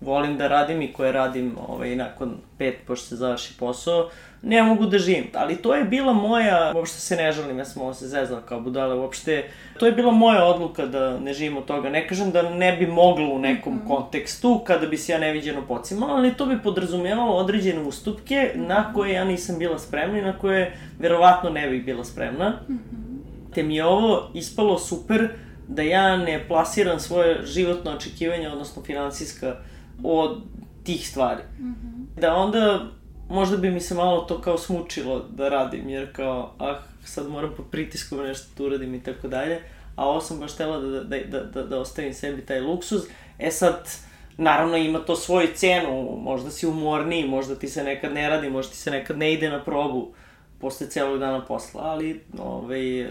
volim 0.00 0.36
da 0.38 0.48
radim 0.48 0.82
i 0.82 0.92
koje 0.92 1.12
radim 1.12 1.56
ovaj, 1.68 1.96
nakon 1.96 2.36
pet, 2.58 2.76
pošto 2.86 3.06
se 3.06 3.16
završi 3.16 3.54
posao, 3.58 4.10
ne 4.44 4.62
mogu 4.62 4.86
da 4.86 4.98
živim. 4.98 5.24
Ali 5.34 5.56
to 5.56 5.74
je 5.74 5.84
bila 5.84 6.12
moja, 6.12 6.72
uopšte 6.76 7.00
se 7.00 7.16
ne 7.16 7.32
žalim, 7.32 7.58
ja 7.58 7.64
sam 7.64 7.82
ovo 7.82 7.94
se 7.94 8.08
zezala 8.08 8.40
kao 8.40 8.60
budale, 8.60 8.94
uopšte, 8.94 9.44
to 9.78 9.86
je 9.86 9.92
bila 9.92 10.12
moja 10.12 10.44
odluka 10.44 10.86
da 10.86 11.18
ne 11.18 11.32
živim 11.34 11.56
od 11.56 11.64
toga. 11.64 11.90
Ne 11.90 12.08
kažem 12.08 12.30
da 12.30 12.50
ne 12.50 12.76
bi 12.76 12.86
moglo 12.86 13.34
u 13.34 13.38
nekom 13.38 13.74
mm 13.74 13.80
-hmm. 13.80 13.88
kontekstu, 13.88 14.60
kada 14.66 14.86
bi 14.86 14.96
se 14.96 15.12
ja 15.12 15.18
neviđeno 15.18 15.62
pocimala, 15.68 16.14
ali 16.14 16.34
to 16.34 16.46
bi 16.46 16.62
podrazumijevalo 16.62 17.36
određene 17.36 17.80
ustupke 17.80 18.52
na 18.54 18.92
koje 18.92 19.12
ja 19.12 19.24
nisam 19.24 19.58
bila 19.58 19.78
spremna 19.78 20.18
i 20.18 20.22
na 20.22 20.38
koje 20.38 20.76
verovatno 20.98 21.50
ne 21.50 21.68
bih 21.68 21.84
bila 21.84 22.04
spremna. 22.04 22.48
Mm 22.68 22.72
-hmm. 22.72 23.54
Te 23.54 23.62
mi 23.62 23.76
je 23.76 23.84
ovo 23.84 24.30
ispalo 24.34 24.78
super 24.78 25.28
da 25.68 25.82
ja 25.82 26.16
ne 26.16 26.44
plasiram 26.48 27.00
svoje 27.00 27.46
životno 27.46 27.90
očekivanje, 27.90 28.48
odnosno 28.48 28.82
finansijska, 28.82 29.56
od 30.02 30.42
tih 30.84 31.08
stvari. 31.08 31.42
Mm 31.58 31.64
-hmm. 31.64 32.20
Da 32.20 32.34
onda 32.34 32.80
možda 33.28 33.56
bi 33.56 33.70
mi 33.70 33.80
se 33.80 33.94
malo 33.94 34.20
to 34.20 34.40
kao 34.40 34.58
smučilo 34.58 35.24
da 35.30 35.48
radim, 35.48 35.88
jer 35.88 36.12
kao, 36.12 36.54
ah, 36.58 36.76
sad 37.04 37.28
moram 37.28 37.54
pod 37.56 37.66
pritiskom 37.70 38.18
nešto 38.18 38.46
da 38.56 38.64
uradim 38.64 38.94
i 38.94 39.02
tako 39.02 39.28
dalje, 39.28 39.60
a 39.96 40.08
ovo 40.08 40.20
sam 40.20 40.38
baš 40.38 40.54
htela 40.54 40.78
da, 40.78 41.04
da, 41.04 41.18
da, 41.18 41.40
da, 41.40 41.62
da 41.62 41.80
ostavim 41.80 42.14
sebi 42.14 42.46
taj 42.46 42.60
luksuz. 42.60 43.02
E 43.38 43.50
sad, 43.50 43.90
naravno 44.36 44.76
ima 44.76 44.98
to 44.98 45.16
svoju 45.16 45.48
cenu, 45.54 46.18
možda 46.20 46.50
si 46.50 46.66
umorniji, 46.66 47.28
možda 47.28 47.54
ti 47.54 47.68
se 47.68 47.84
nekad 47.84 48.12
ne 48.12 48.28
radi, 48.28 48.50
možda 48.50 48.72
ti 48.72 48.78
se 48.78 48.90
nekad 48.90 49.18
ne 49.18 49.32
ide 49.32 49.50
na 49.50 49.64
probu 49.64 50.12
posle 50.60 50.86
celog 50.86 51.18
dana 51.18 51.44
posla, 51.44 51.82
ali, 51.82 52.20
ovaj, 52.38 53.08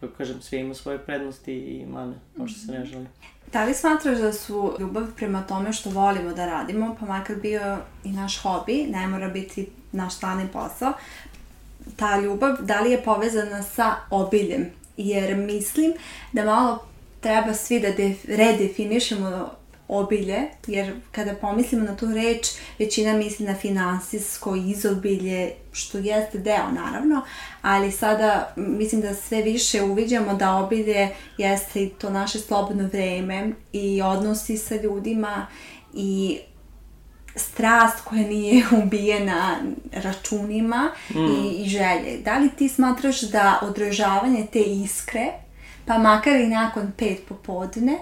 kako 0.00 0.12
kažem, 0.14 0.40
sve 0.40 0.60
ima 0.60 0.74
svoje 0.74 0.98
prednosti 0.98 1.54
i 1.54 1.86
mane, 1.86 2.14
možda 2.36 2.58
se 2.58 2.72
ne 2.72 2.84
želi. 2.84 3.06
Da 3.52 3.64
li 3.64 3.74
smatraš 3.74 4.18
da 4.18 4.32
su 4.32 4.76
ljubav 4.78 5.06
prema 5.16 5.42
tome 5.42 5.72
što 5.72 5.90
volimo 5.90 6.32
da 6.32 6.46
radimo, 6.46 6.96
pa 7.00 7.06
makar 7.06 7.36
bio 7.36 7.78
i 8.04 8.12
naš 8.12 8.42
hobi, 8.42 8.86
ne 8.90 9.06
mora 9.06 9.28
biti 9.28 9.68
naš 9.92 10.16
stalni 10.16 10.48
posao, 10.52 10.92
ta 11.96 12.20
ljubav, 12.20 12.56
da 12.60 12.80
li 12.80 12.90
je 12.90 13.02
povezana 13.02 13.62
sa 13.62 13.94
obiljem? 14.10 14.70
Jer 14.96 15.36
mislim 15.36 15.92
da 16.32 16.44
malo 16.44 16.84
treba 17.20 17.54
svi 17.54 17.80
da 17.80 17.88
redefinišemo 18.36 19.59
obilje, 19.90 20.42
jer 20.66 20.94
kada 21.12 21.34
pomislimo 21.34 21.84
na 21.84 21.96
tu 21.96 22.06
reč, 22.06 22.46
većina 22.78 23.12
misli 23.12 23.46
na 23.46 23.54
finansijsko 23.54 24.54
izobilje, 24.54 25.52
što 25.72 25.98
jeste 25.98 26.38
deo 26.38 26.70
naravno, 26.72 27.22
ali 27.62 27.92
sada 27.92 28.52
mislim 28.56 29.00
da 29.00 29.14
sve 29.14 29.42
više 29.42 29.82
uviđamo 29.82 30.34
da 30.34 30.56
obilje 30.56 31.08
jeste 31.38 31.82
i 31.82 31.88
to 31.88 32.10
naše 32.10 32.38
slobodno 32.38 32.88
vreme 32.92 33.52
i 33.72 34.02
odnosi 34.02 34.56
sa 34.56 34.74
ljudima 34.74 35.46
i 35.94 36.38
strast 37.36 38.04
koja 38.04 38.22
nije 38.22 38.64
ubijena 38.84 39.56
računima 39.92 40.90
mm. 41.10 41.18
i, 41.18 41.62
i 41.62 41.68
želje. 41.68 42.18
Da 42.24 42.38
li 42.38 42.48
ti 42.58 42.68
smatraš 42.68 43.20
da 43.20 43.58
održavanje 43.62 44.46
te 44.52 44.60
iskre, 44.60 45.26
pa 45.86 45.98
makar 45.98 46.40
i 46.40 46.46
nakon 46.46 46.92
pet 46.96 47.20
popodne, 47.28 47.98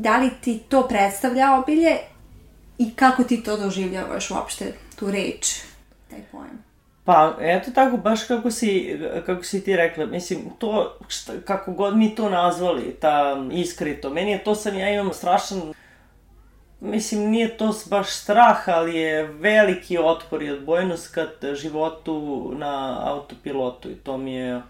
da 0.00 0.18
li 0.18 0.30
ti 0.40 0.58
to 0.68 0.88
predstavlja 0.88 1.54
obilje 1.62 1.98
i 2.78 2.94
kako 2.94 3.24
ti 3.24 3.42
to 3.42 3.56
doživljavaš 3.56 4.30
uopšte, 4.30 4.72
tu 4.98 5.10
reč, 5.10 5.60
taj 6.10 6.20
pojam? 6.32 6.64
Pa, 7.04 7.36
eto 7.40 7.70
tako, 7.70 7.96
baš 7.96 8.24
kako 8.24 8.50
si, 8.50 8.98
kako 9.26 9.42
si 9.42 9.64
ti 9.64 9.76
rekla, 9.76 10.06
mislim, 10.06 10.40
to, 10.58 10.98
šta, 11.08 11.32
kako 11.44 11.72
god 11.72 11.96
mi 11.96 12.14
to 12.14 12.28
nazvali, 12.28 12.96
ta 13.00 13.46
iskrito, 13.52 14.10
meni 14.10 14.30
je 14.30 14.44
to 14.44 14.54
sam, 14.54 14.78
ja 14.78 14.90
imam 14.90 15.12
strašan, 15.12 15.62
mislim, 16.80 17.30
nije 17.30 17.56
to 17.56 17.74
baš 17.90 18.10
strah, 18.10 18.68
ali 18.68 18.96
je 18.96 19.22
veliki 19.22 19.98
otpor 19.98 20.42
i 20.42 20.50
odbojnost 20.50 21.14
kad 21.14 21.30
životu 21.54 22.52
na 22.58 23.00
autopilotu 23.04 23.90
i 23.90 23.94
to 23.94 24.18
mi 24.18 24.34
je, 24.34 24.62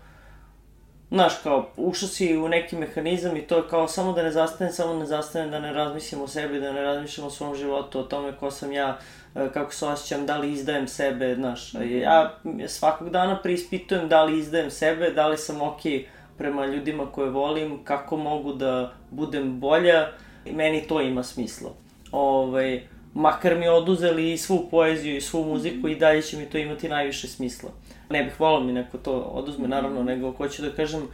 Znaš, 1.11 1.33
kao, 1.43 1.69
ušao 1.77 2.09
si 2.09 2.37
u 2.37 2.49
neki 2.49 2.77
mehanizam 2.77 3.37
i 3.37 3.43
to 3.43 3.57
je 3.57 3.69
kao 3.71 3.89
samo 3.89 4.13
da 4.13 4.23
ne 4.23 4.31
zastane, 4.31 4.73
samo 4.73 4.95
ne 4.95 5.07
zastane, 5.07 5.51
da 5.51 5.61
ne 5.61 5.73
razmišljam 5.73 6.23
o 6.23 6.29
sebi, 6.29 6.61
da 6.61 6.73
ne 6.73 6.83
razmišljam 6.83 7.27
o 7.27 7.31
svom 7.31 7.55
životu, 7.57 8.01
o 8.01 8.03
tome 8.03 8.33
ko 8.37 8.51
sam 8.51 8.73
ja, 8.73 8.99
e, 9.35 9.49
kako 9.55 9.75
se 9.75 9.87
osjećam, 9.87 10.27
da 10.27 10.37
li 10.37 10.53
izdajem 10.53 10.89
sebe, 10.89 11.35
znaš. 11.35 11.75
Ja 11.75 12.35
svakog 12.67 13.11
dana 13.11 13.43
preispitujem 13.43 14.09
da 14.09 14.25
li 14.25 14.39
izdajem 14.39 14.71
sebe, 14.71 15.11
da 15.11 15.29
li 15.29 15.39
sam 15.39 15.63
okej 15.63 15.93
okay 15.93 16.05
prema 16.39 16.67
ljudima 16.67 17.13
koje 17.13 17.31
volim, 17.31 17.85
kako 17.85 18.17
mogu 18.17 18.53
da 18.53 18.93
budem 19.11 19.61
bolja, 19.61 20.09
meni 20.53 20.87
to 20.89 21.01
ima 21.01 21.23
smisla. 21.23 21.71
Ovaj, 22.13 22.83
makar 23.15 23.57
mi 23.57 23.69
oduzeli 23.69 24.33
i 24.33 24.39
svu 24.39 24.69
poeziju 24.71 25.17
i 25.17 25.21
svu 25.21 25.45
muziku 25.45 25.89
i 25.89 25.97
dalje 25.97 26.23
će 26.23 26.37
mi 26.37 26.47
to 26.47 26.59
imati 26.59 26.89
najviše 26.89 27.29
smisla. 27.29 27.71
Ne 28.11 28.25
bih 28.25 28.41
volao 28.41 28.61
mi 28.61 28.73
neko 28.73 28.99
to 28.99 29.13
oduzme, 29.13 29.69
naravno, 29.69 30.03
nego 30.03 30.33
hoću 30.33 30.63
da 30.63 30.71
kažem, 30.71 31.09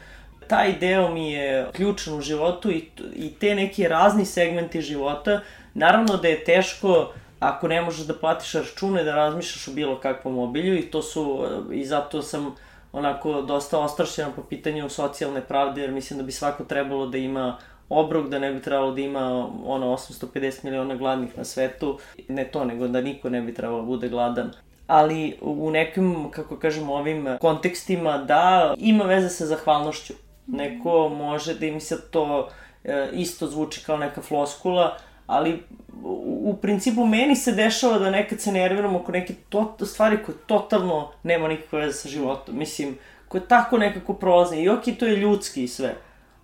taj 0.48 0.72
deo 0.72 1.08
mi 1.10 1.32
je 1.32 1.66
ključan 1.72 2.14
u 2.14 2.20
životu 2.20 2.70
i, 2.70 2.88
i 3.14 3.30
te 3.30 3.54
neki 3.54 3.88
razni 3.88 4.24
segmenti 4.24 4.80
života. 4.80 5.40
Naravno 5.74 6.16
da 6.16 6.28
je 6.28 6.44
teško 6.44 7.12
ako 7.40 7.68
ne 7.68 7.82
možeš 7.82 8.06
da 8.06 8.14
platiš 8.14 8.52
račune, 8.52 9.04
da 9.04 9.14
razmišljaš 9.14 9.68
o 9.68 9.72
bilo 9.72 10.00
kakvom 10.00 10.38
obilju 10.38 10.78
i 10.78 10.90
to 10.90 11.02
su, 11.02 11.46
i 11.72 11.84
zato 11.84 12.22
sam 12.22 12.54
onako 12.92 13.42
dosta 13.42 13.78
ostrašćena 13.78 14.30
po 14.36 14.42
pitanju 14.42 14.88
socijalne 14.88 15.40
pravde, 15.40 15.80
jer 15.80 15.90
mislim 15.90 16.18
da 16.18 16.24
bi 16.24 16.32
svako 16.32 16.64
trebalo 16.64 17.06
da 17.06 17.18
ima 17.18 17.58
obrok, 17.88 18.28
da 18.28 18.38
ne 18.38 18.52
bi 18.52 18.62
trebalo 18.62 18.92
da 18.92 19.00
ima 19.00 19.50
ono 19.66 19.86
850 19.86 20.64
miliona 20.64 20.96
gladnih 20.96 21.38
na 21.38 21.44
svetu, 21.44 21.98
ne 22.28 22.44
to, 22.44 22.64
nego 22.64 22.88
da 22.88 23.00
niko 23.00 23.28
ne 23.28 23.40
bi 23.40 23.54
trebalo 23.54 23.80
da 23.80 23.86
bude 23.86 24.08
gladan. 24.08 24.50
Ali 24.86 25.38
u 25.40 25.70
nekim, 25.70 26.30
kako 26.30 26.56
kažemo, 26.56 26.94
ovim 26.94 27.28
kontekstima 27.40 28.18
da 28.18 28.74
ima 28.78 29.04
veze 29.04 29.28
sa 29.28 29.46
zahvalnošću. 29.46 30.14
Neko 30.46 31.08
može 31.08 31.54
da 31.54 31.66
im 31.66 31.80
se 31.80 32.10
to 32.10 32.48
e, 32.84 33.08
isto 33.12 33.46
zvuči 33.46 33.84
kao 33.86 33.96
neka 33.96 34.22
floskula, 34.22 34.96
ali 35.26 35.62
u, 36.02 36.56
principu 36.62 37.06
meni 37.06 37.36
se 37.36 37.52
dešava 37.52 37.98
da 37.98 38.10
nekad 38.10 38.40
se 38.40 38.52
nerviram 38.52 38.96
oko 38.96 39.12
neke 39.12 39.34
to, 39.48 39.76
stvari 39.82 40.18
koje 40.26 40.36
totalno 40.46 41.12
nema 41.22 41.48
nikakve 41.48 41.80
veze 41.80 41.98
sa 41.98 42.08
životom. 42.08 42.58
Mislim, 42.58 42.98
koje 43.28 43.48
tako 43.48 43.78
nekako 43.78 44.14
prolazne. 44.14 44.62
I 44.62 44.68
okej, 44.68 44.94
to 44.94 45.06
je 45.06 45.16
ljudski 45.16 45.64
i 45.64 45.68
sve. 45.68 45.94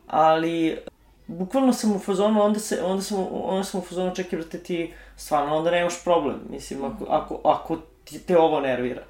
Ali 0.06 0.78
bukvalno 1.26 1.72
sam 1.72 1.96
u 1.96 1.98
fazonu, 1.98 2.42
onda, 2.42 2.60
se, 2.60 2.82
onda, 2.84 3.02
sam, 3.02 3.26
onda 3.32 3.64
sam 3.64 3.80
u 3.80 3.84
fazonu 3.84 4.14
čekaj, 4.14 4.38
brate, 4.38 4.58
ti 4.58 4.92
stvarno 5.16 5.56
onda 5.56 5.70
nemaš 5.70 6.04
problem, 6.04 6.40
mislim, 6.50 6.84
ako, 6.84 7.04
ako, 7.08 7.40
ako 7.44 7.78
te 8.18 8.38
ovo 8.38 8.60
nervira. 8.60 9.02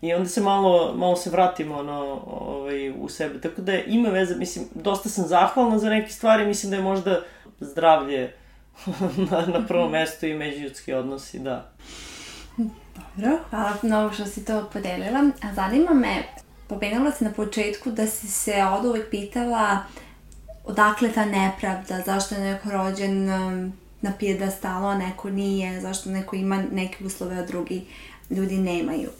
I 0.00 0.14
onda 0.14 0.28
se 0.28 0.40
malo, 0.40 0.94
malo 0.96 1.16
se 1.16 1.30
vratimo 1.30 1.78
ono, 1.78 2.22
ovaj, 2.26 2.90
u 2.90 3.08
sebe. 3.08 3.40
Tako 3.40 3.62
da 3.62 3.74
ima 3.78 4.08
veze, 4.08 4.36
mislim, 4.36 4.64
dosta 4.74 5.08
sam 5.08 5.24
zahvalna 5.26 5.78
za 5.78 5.90
neke 5.90 6.12
stvari, 6.12 6.46
mislim 6.46 6.70
da 6.70 6.76
je 6.76 6.82
možda 6.82 7.22
zdravlje 7.60 8.32
na, 9.30 9.46
na 9.46 9.66
prvom 9.66 9.90
mestu 9.90 10.26
i 10.26 10.34
međuljudski 10.34 10.92
odnosi, 10.92 11.38
da. 11.38 11.70
Dobro, 12.56 13.38
hvala 13.50 13.76
mnogo 13.82 14.14
što 14.14 14.24
si 14.24 14.44
to 14.44 14.68
podelila. 14.72 15.30
A 15.42 15.54
zanima 15.54 15.94
me, 15.94 16.22
pomenula 16.68 17.12
si 17.12 17.24
na 17.24 17.32
početku 17.32 17.90
da 17.90 18.06
si 18.06 18.26
se 18.28 18.54
od 18.78 18.84
uvek 18.84 19.10
pitala 19.10 19.78
odakle 20.64 21.12
ta 21.12 21.24
nepravda, 21.24 22.02
zašto 22.06 22.34
je 22.34 22.40
neko 22.40 22.70
rođen 22.70 23.30
um, 23.30 23.72
na 24.00 24.12
pijedestalu, 24.18 24.86
a 24.86 24.98
neko 24.98 25.30
nije, 25.30 25.80
zašto 25.80 26.10
neko 26.10 26.36
ima 26.36 26.62
neke 26.72 27.04
uslove, 27.04 27.38
a 27.38 27.46
drugi 27.46 27.86
ljudi 28.30 28.58
nemaju. 28.58 29.10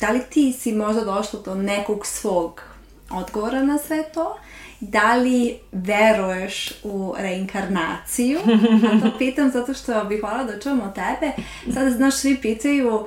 Da 0.00 0.10
li 0.10 0.20
ti 0.30 0.52
si 0.52 0.72
možda 0.72 1.04
došla 1.04 1.40
do 1.44 1.54
nekog 1.54 2.06
svog 2.06 2.62
odgovora 3.10 3.62
na 3.62 3.78
sve 3.78 4.02
to? 4.14 4.36
Da 4.80 5.14
li 5.14 5.58
veruješ 5.72 6.72
u 6.84 7.14
reinkarnaciju? 7.18 8.38
A 8.92 9.00
to 9.00 9.18
pitam 9.18 9.50
zato 9.50 9.74
što 9.74 10.04
bih 10.04 10.20
hvala 10.20 10.44
da 10.44 10.60
čujem 10.60 10.80
od 10.80 10.94
tebe. 10.94 11.32
Sada, 11.74 11.90
znaš, 11.90 12.16
svi 12.16 12.36
pitaju 12.42 13.06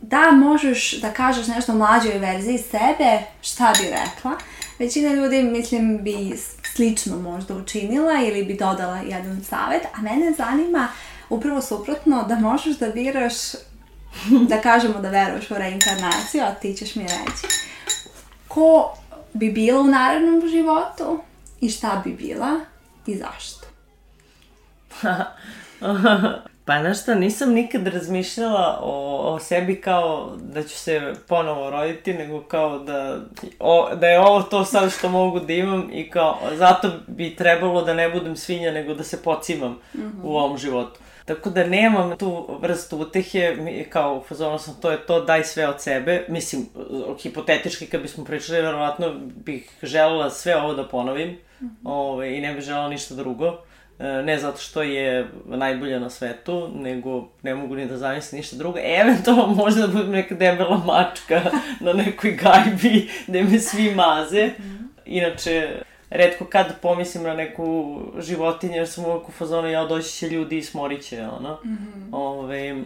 da 0.00 0.30
možeš 0.30 1.00
da 1.00 1.12
kažeš 1.12 1.46
nešto 1.46 1.74
mlađoj 1.74 2.18
verziji 2.18 2.58
sebe, 2.58 3.18
šta 3.42 3.72
bi 3.80 3.84
rekla? 3.84 4.38
Većina 4.78 5.14
ljudi, 5.14 5.42
mislim, 5.42 5.98
bi 6.02 6.38
slično 6.74 7.18
možda 7.18 7.56
učinila 7.56 8.22
ili 8.22 8.44
bi 8.44 8.54
dodala 8.54 8.98
jedan 8.98 9.44
savjet, 9.44 9.82
a 9.94 10.02
mene 10.02 10.32
zanima 10.36 10.88
upravo 11.30 11.62
suprotno 11.62 12.24
da 12.28 12.38
možeš 12.38 12.78
da 12.78 12.88
biraš, 12.88 13.34
da 14.50 14.60
kažemo 14.60 15.00
da 15.00 15.10
veruješ 15.10 15.50
u 15.50 15.54
reinkarnaciju, 15.54 16.42
a 16.42 16.54
ti 16.54 16.74
ćeš 16.74 16.94
mi 16.94 17.02
reći, 17.02 17.46
ko 18.48 18.96
bi 19.32 19.50
bila 19.50 19.80
u 19.80 19.84
narednom 19.84 20.48
životu 20.48 21.20
i 21.60 21.70
šta 21.70 22.02
bi 22.04 22.12
bila 22.12 22.60
i 23.06 23.16
zašto. 23.16 23.66
Pa 26.66 26.80
znaš 26.80 27.02
šta, 27.02 27.14
nisam 27.14 27.52
nikad 27.52 27.86
razmišljala 27.86 28.80
o, 28.82 29.18
o 29.34 29.38
sebi 29.38 29.80
kao 29.80 30.32
da 30.42 30.62
ću 30.62 30.78
se 30.78 31.12
ponovo 31.28 31.70
roditi, 31.70 32.14
nego 32.14 32.42
kao 32.42 32.78
da, 32.78 33.20
o, 33.58 33.94
da 33.94 34.06
je 34.06 34.20
ovo 34.20 34.42
to 34.42 34.64
sad 34.64 34.92
što 34.92 35.08
mogu 35.08 35.40
da 35.40 35.52
imam 35.52 35.90
i 35.92 36.10
kao 36.10 36.38
zato 36.54 36.90
bi 37.06 37.36
trebalo 37.36 37.82
da 37.82 37.94
ne 37.94 38.10
budem 38.10 38.36
svinja, 38.36 38.70
nego 38.72 38.94
da 38.94 39.04
se 39.04 39.22
pocimam 39.22 39.70
mm 39.72 40.00
-hmm. 40.00 40.22
u 40.22 40.36
ovom 40.36 40.58
životu. 40.58 41.00
Tako 41.24 41.50
da 41.50 41.66
nemam 41.66 42.18
tu 42.18 42.58
vrstu 42.60 42.98
utehe, 42.98 43.56
kao 43.88 44.22
fazonu 44.28 44.58
sam 44.58 44.74
to 44.80 44.90
je 44.90 45.06
to, 45.06 45.20
daj 45.20 45.44
sve 45.44 45.68
od 45.68 45.80
sebe. 45.80 46.24
Mislim, 46.28 46.66
hipotetički 47.22 47.86
kad 47.86 48.02
bismo 48.02 48.24
pričali, 48.24 48.62
verovatno 48.62 49.14
bih 49.44 49.70
želela 49.82 50.30
sve 50.30 50.56
ovo 50.56 50.74
da 50.74 50.88
ponovim 50.88 51.28
mm 51.28 51.64
-hmm. 51.64 51.68
ove, 51.84 52.10
ovaj, 52.10 52.30
i 52.30 52.40
ne 52.40 52.54
bih 52.54 52.64
želela 52.64 52.88
ništa 52.88 53.14
drugo. 53.14 53.58
E, 53.98 54.22
ne 54.22 54.38
zato 54.38 54.58
što 54.58 54.82
je 54.82 55.28
najbolja 55.46 55.98
na 55.98 56.10
svetu, 56.10 56.70
nego 56.74 57.28
ne 57.42 57.54
mogu 57.54 57.74
ni 57.74 57.86
da 57.86 57.96
zamislim 57.96 58.38
ništa 58.38 58.56
drugo. 58.56 58.78
Eventualno 58.82 59.46
možda 59.54 59.80
da 59.80 59.92
budem 59.92 60.10
neka 60.10 60.34
debela 60.34 60.76
mačka 60.76 61.42
na 61.80 61.92
nekoj 61.92 62.30
gajbi 62.30 63.08
gde 63.26 63.42
me 63.42 63.58
svi 63.58 63.94
maze. 63.94 64.50
Inače, 65.04 65.82
redko 66.14 66.44
kad 66.44 66.80
pomislim 66.80 67.24
na 67.24 67.34
neku 67.34 67.98
životinju, 68.18 68.74
jer 68.74 68.88
sam 68.88 69.04
uvijek 69.04 69.28
u 69.28 69.32
fazonu, 69.32 69.68
ja 69.68 69.84
doći 69.84 70.12
će 70.12 70.28
ljudi 70.28 70.58
i 70.58 70.62
smorit 70.62 71.04
će, 71.04 71.26
ono. 71.26 71.60
Mm 71.64 71.68
-hmm. 71.68 72.08
Ove, 72.12 72.82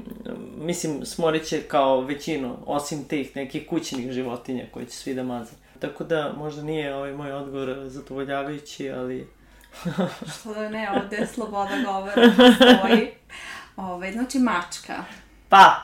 mislim, 0.59 1.07
smorit 1.07 1.45
će 1.45 1.62
kao 1.62 2.01
većinu, 2.01 2.57
osim 2.66 3.05
tih 3.05 3.37
nekih 3.37 3.66
kućnih 3.68 4.12
životinja 4.12 4.64
koje 4.70 4.87
će 4.87 4.97
svi 4.97 5.14
da 5.14 5.22
maze. 5.22 5.53
Tako 5.79 6.05
da, 6.05 6.33
možda 6.37 6.62
nije 6.62 6.95
ovaj 6.95 7.12
moj 7.12 7.33
odgovor 7.33 7.76
zadovoljavajući, 7.85 8.91
ali 8.91 9.26
Što 10.41 10.55
da 10.55 10.68
ne, 10.68 10.91
ovde 10.91 11.16
je 11.16 11.26
sloboda 11.26 11.74
govora 11.87 12.33
stoji. 12.55 13.09
Ove, 13.76 14.12
znači 14.12 14.39
mačka. 14.39 15.05
Pa, 15.49 15.83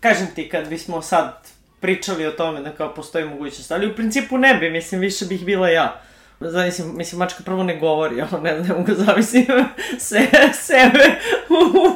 kažem 0.00 0.26
ti, 0.34 0.48
kad 0.48 0.68
bismo 0.68 1.02
sad 1.02 1.48
pričali 1.80 2.26
o 2.26 2.30
tome 2.30 2.60
da 2.60 2.72
kao 2.72 2.94
postoji 2.94 3.24
mogućnost, 3.24 3.72
ali 3.72 3.86
u 3.86 3.94
principu 3.94 4.38
ne 4.38 4.54
bi, 4.54 4.70
mislim, 4.70 5.00
više 5.00 5.24
bih 5.24 5.44
bila 5.44 5.68
ja. 5.68 6.02
Zavislim, 6.40 6.96
mislim, 6.96 7.18
mačka 7.18 7.42
prvo 7.44 7.62
ne 7.62 7.76
govori, 7.76 8.20
ono, 8.20 8.40
ne, 8.42 8.60
ne 8.60 8.74
mogu 8.74 8.92
zamislim 9.04 9.46
se, 9.98 10.20
sebe 10.52 11.04
u, 11.50 11.88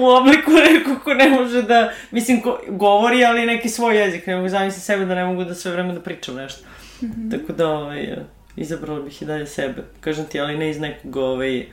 u 0.00 0.06
obliku 0.06 0.50
nekog 0.50 1.02
ko 1.04 1.14
ne 1.14 1.28
može 1.28 1.62
da, 1.62 1.92
mislim, 2.10 2.42
ko, 2.42 2.60
govori, 2.68 3.24
ali 3.24 3.46
neki 3.46 3.68
svoj 3.68 3.98
jezik, 3.98 4.26
ne 4.26 4.36
mogu 4.36 4.48
zamisliti 4.48 4.86
sebe 4.86 5.04
da 5.04 5.14
ne 5.14 5.24
mogu 5.24 5.44
da 5.44 5.54
sve 5.54 5.72
vreme 5.72 5.94
da 5.94 6.00
pričam 6.00 6.34
nešto. 6.34 6.64
Mm 7.02 7.06
-hmm. 7.06 7.30
Tako 7.30 7.52
da, 7.52 7.68
ovaj, 7.68 8.16
izabrala 8.56 9.00
bih 9.00 9.22
i 9.22 9.24
dalje 9.24 9.46
sebe. 9.46 9.82
Kažem 10.00 10.24
ti, 10.24 10.40
ali 10.40 10.58
ne 10.58 10.70
iz 10.70 10.80
nekog, 10.80 11.16
ovaj, 11.16 11.66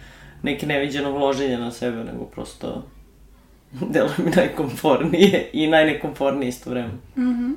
neke 0.44 0.66
neviđenog 0.66 1.18
loženja 1.18 1.60
na 1.60 1.72
sebe, 1.72 2.04
nego 2.04 2.26
prosto 2.26 2.84
delo 3.94 4.10
mi 4.18 4.32
najkomfornije 4.32 5.50
i 5.54 5.68
najnekomfornije 5.68 6.50
isto 6.50 6.70
vreme. 6.70 6.94
Mm 7.16 7.22
-hmm. 7.22 7.56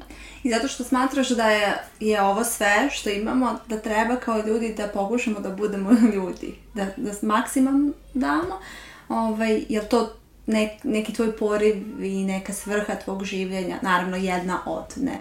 I 0.49 0.51
zato 0.51 0.69
što 0.69 0.85
smatraš 0.85 1.29
da 1.29 1.51
je, 1.51 1.75
je 2.01 2.23
ovo 2.23 2.45
sve 2.45 2.89
što 2.93 3.11
imamo, 3.11 3.59
da 3.67 3.79
treba 3.79 4.17
kao 4.17 4.43
ljudi 4.47 4.75
da 4.77 4.89
pokušamo 4.89 5.41
da 5.41 5.51
budemo 5.51 5.91
ljudi, 6.15 6.55
da, 6.75 6.87
da 6.97 7.13
maksimum 7.23 7.95
damo, 8.15 8.61
ovaj, 9.09 9.65
je 9.69 9.89
to 9.89 10.13
nek, 10.47 10.71
neki 10.85 11.13
tvoj 11.13 11.37
poriv 11.37 12.05
i 12.05 12.25
neka 12.25 12.53
svrha 12.53 12.95
tvog 12.95 13.25
življenja, 13.25 13.79
naravno 13.83 14.17
jedna 14.17 14.61
od, 14.67 14.85
ne 14.97 15.19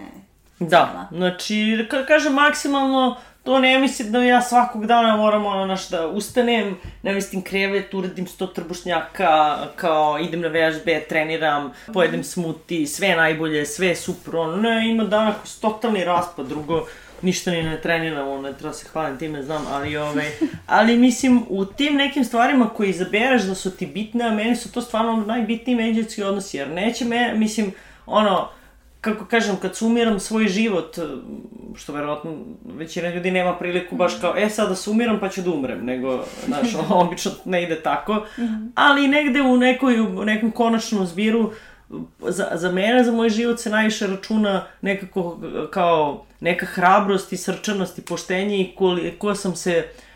Da, 0.59 1.07
znači, 1.11 1.87
ka 1.89 2.05
kažem 2.05 2.33
maksimalno, 2.33 3.17
to 3.47 3.59
ne 3.59 3.79
mislim 3.79 4.11
da 4.11 4.23
ja 4.23 4.41
svakog 4.41 4.85
dana 4.85 5.15
moram 5.15 5.45
ono 5.45 5.65
naš 5.65 5.89
da 5.89 6.07
ustanem, 6.07 6.77
namestim 7.01 7.41
krevet, 7.41 7.93
uradim 7.93 8.27
sto 8.27 8.47
trbušnjaka, 8.47 9.57
kao 9.75 10.19
idem 10.19 10.41
na 10.41 10.47
vežbe, 10.47 11.05
treniram, 11.09 11.71
pojedem 11.93 12.23
smuti, 12.23 12.87
sve 12.87 13.15
najbolje, 13.15 13.65
sve 13.65 13.95
super, 13.95 14.35
ono, 14.35 14.55
ne, 14.55 14.89
ima 14.89 15.03
dana 15.03 15.33
koji 15.33 15.47
su 15.47 15.61
totalni 15.61 16.03
raspad, 16.03 16.47
drugo, 16.47 16.85
ništa 17.21 17.51
ni 17.51 17.63
ne 17.63 17.81
treniram, 17.81 18.27
ono, 18.27 18.41
ne 18.41 18.53
treba 18.53 18.73
se 18.73 18.87
hvalim 18.87 19.17
time, 19.17 19.43
znam, 19.43 19.65
ali 19.71 19.97
ove, 19.97 20.09
ovaj, 20.09 20.31
ali 20.77 20.97
mislim, 20.97 21.43
u 21.49 21.65
tim 21.65 21.95
nekim 21.95 22.25
stvarima 22.25 22.69
koji 22.69 22.89
izabereš 22.89 23.41
da 23.41 23.55
su 23.55 23.71
ti 23.71 23.85
bitne, 23.85 24.25
a 24.25 24.31
meni 24.31 24.55
su 24.55 24.71
to 24.71 24.81
stvarno 24.81 25.15
najbitniji 25.15 25.75
međuljudski 25.75 26.23
odnosi, 26.23 26.57
jer 26.57 26.69
neće 26.69 27.05
me, 27.05 27.33
mislim, 27.33 27.73
ono, 28.05 28.49
kako 29.07 29.25
kažem, 29.25 29.55
kad 29.61 29.75
sumiram 29.75 30.19
svoj 30.19 30.47
život, 30.47 30.97
što 31.75 31.93
verovatno 31.93 32.37
većina 32.65 33.09
ljudi 33.09 33.31
nema 33.31 33.55
priliku 33.55 33.95
baš 33.95 34.13
kao, 34.21 34.33
e 34.37 34.49
sada 34.49 34.75
sumiram 34.75 35.19
pa 35.19 35.29
ću 35.29 35.41
da 35.41 35.51
umrem, 35.51 35.85
nego, 35.85 36.23
znaš, 36.45 36.67
obično 36.89 37.31
ne 37.45 37.63
ide 37.63 37.81
tako, 37.81 38.25
ali 38.75 39.07
negde 39.07 39.41
u, 39.41 39.57
nekoj, 39.57 39.99
u 39.99 40.25
nekom 40.25 40.51
konačnom 40.51 41.05
zbiru, 41.05 41.51
za, 42.19 42.47
za 42.53 42.71
mene, 42.71 43.03
za 43.03 43.11
moj 43.11 43.29
život 43.29 43.59
se 43.59 43.69
najviše 43.69 44.07
računa 44.07 44.65
nekako 44.81 45.39
kao 45.71 46.25
neka 46.39 46.65
hrabrost 46.65 47.33
i 47.33 47.37
srčanost 47.37 47.97
i 47.97 48.01
poštenje 48.01 48.61
i 48.61 48.75
koliko 48.75 49.35
sam 49.35 49.55
se 49.55 49.85
uh, 49.85 50.06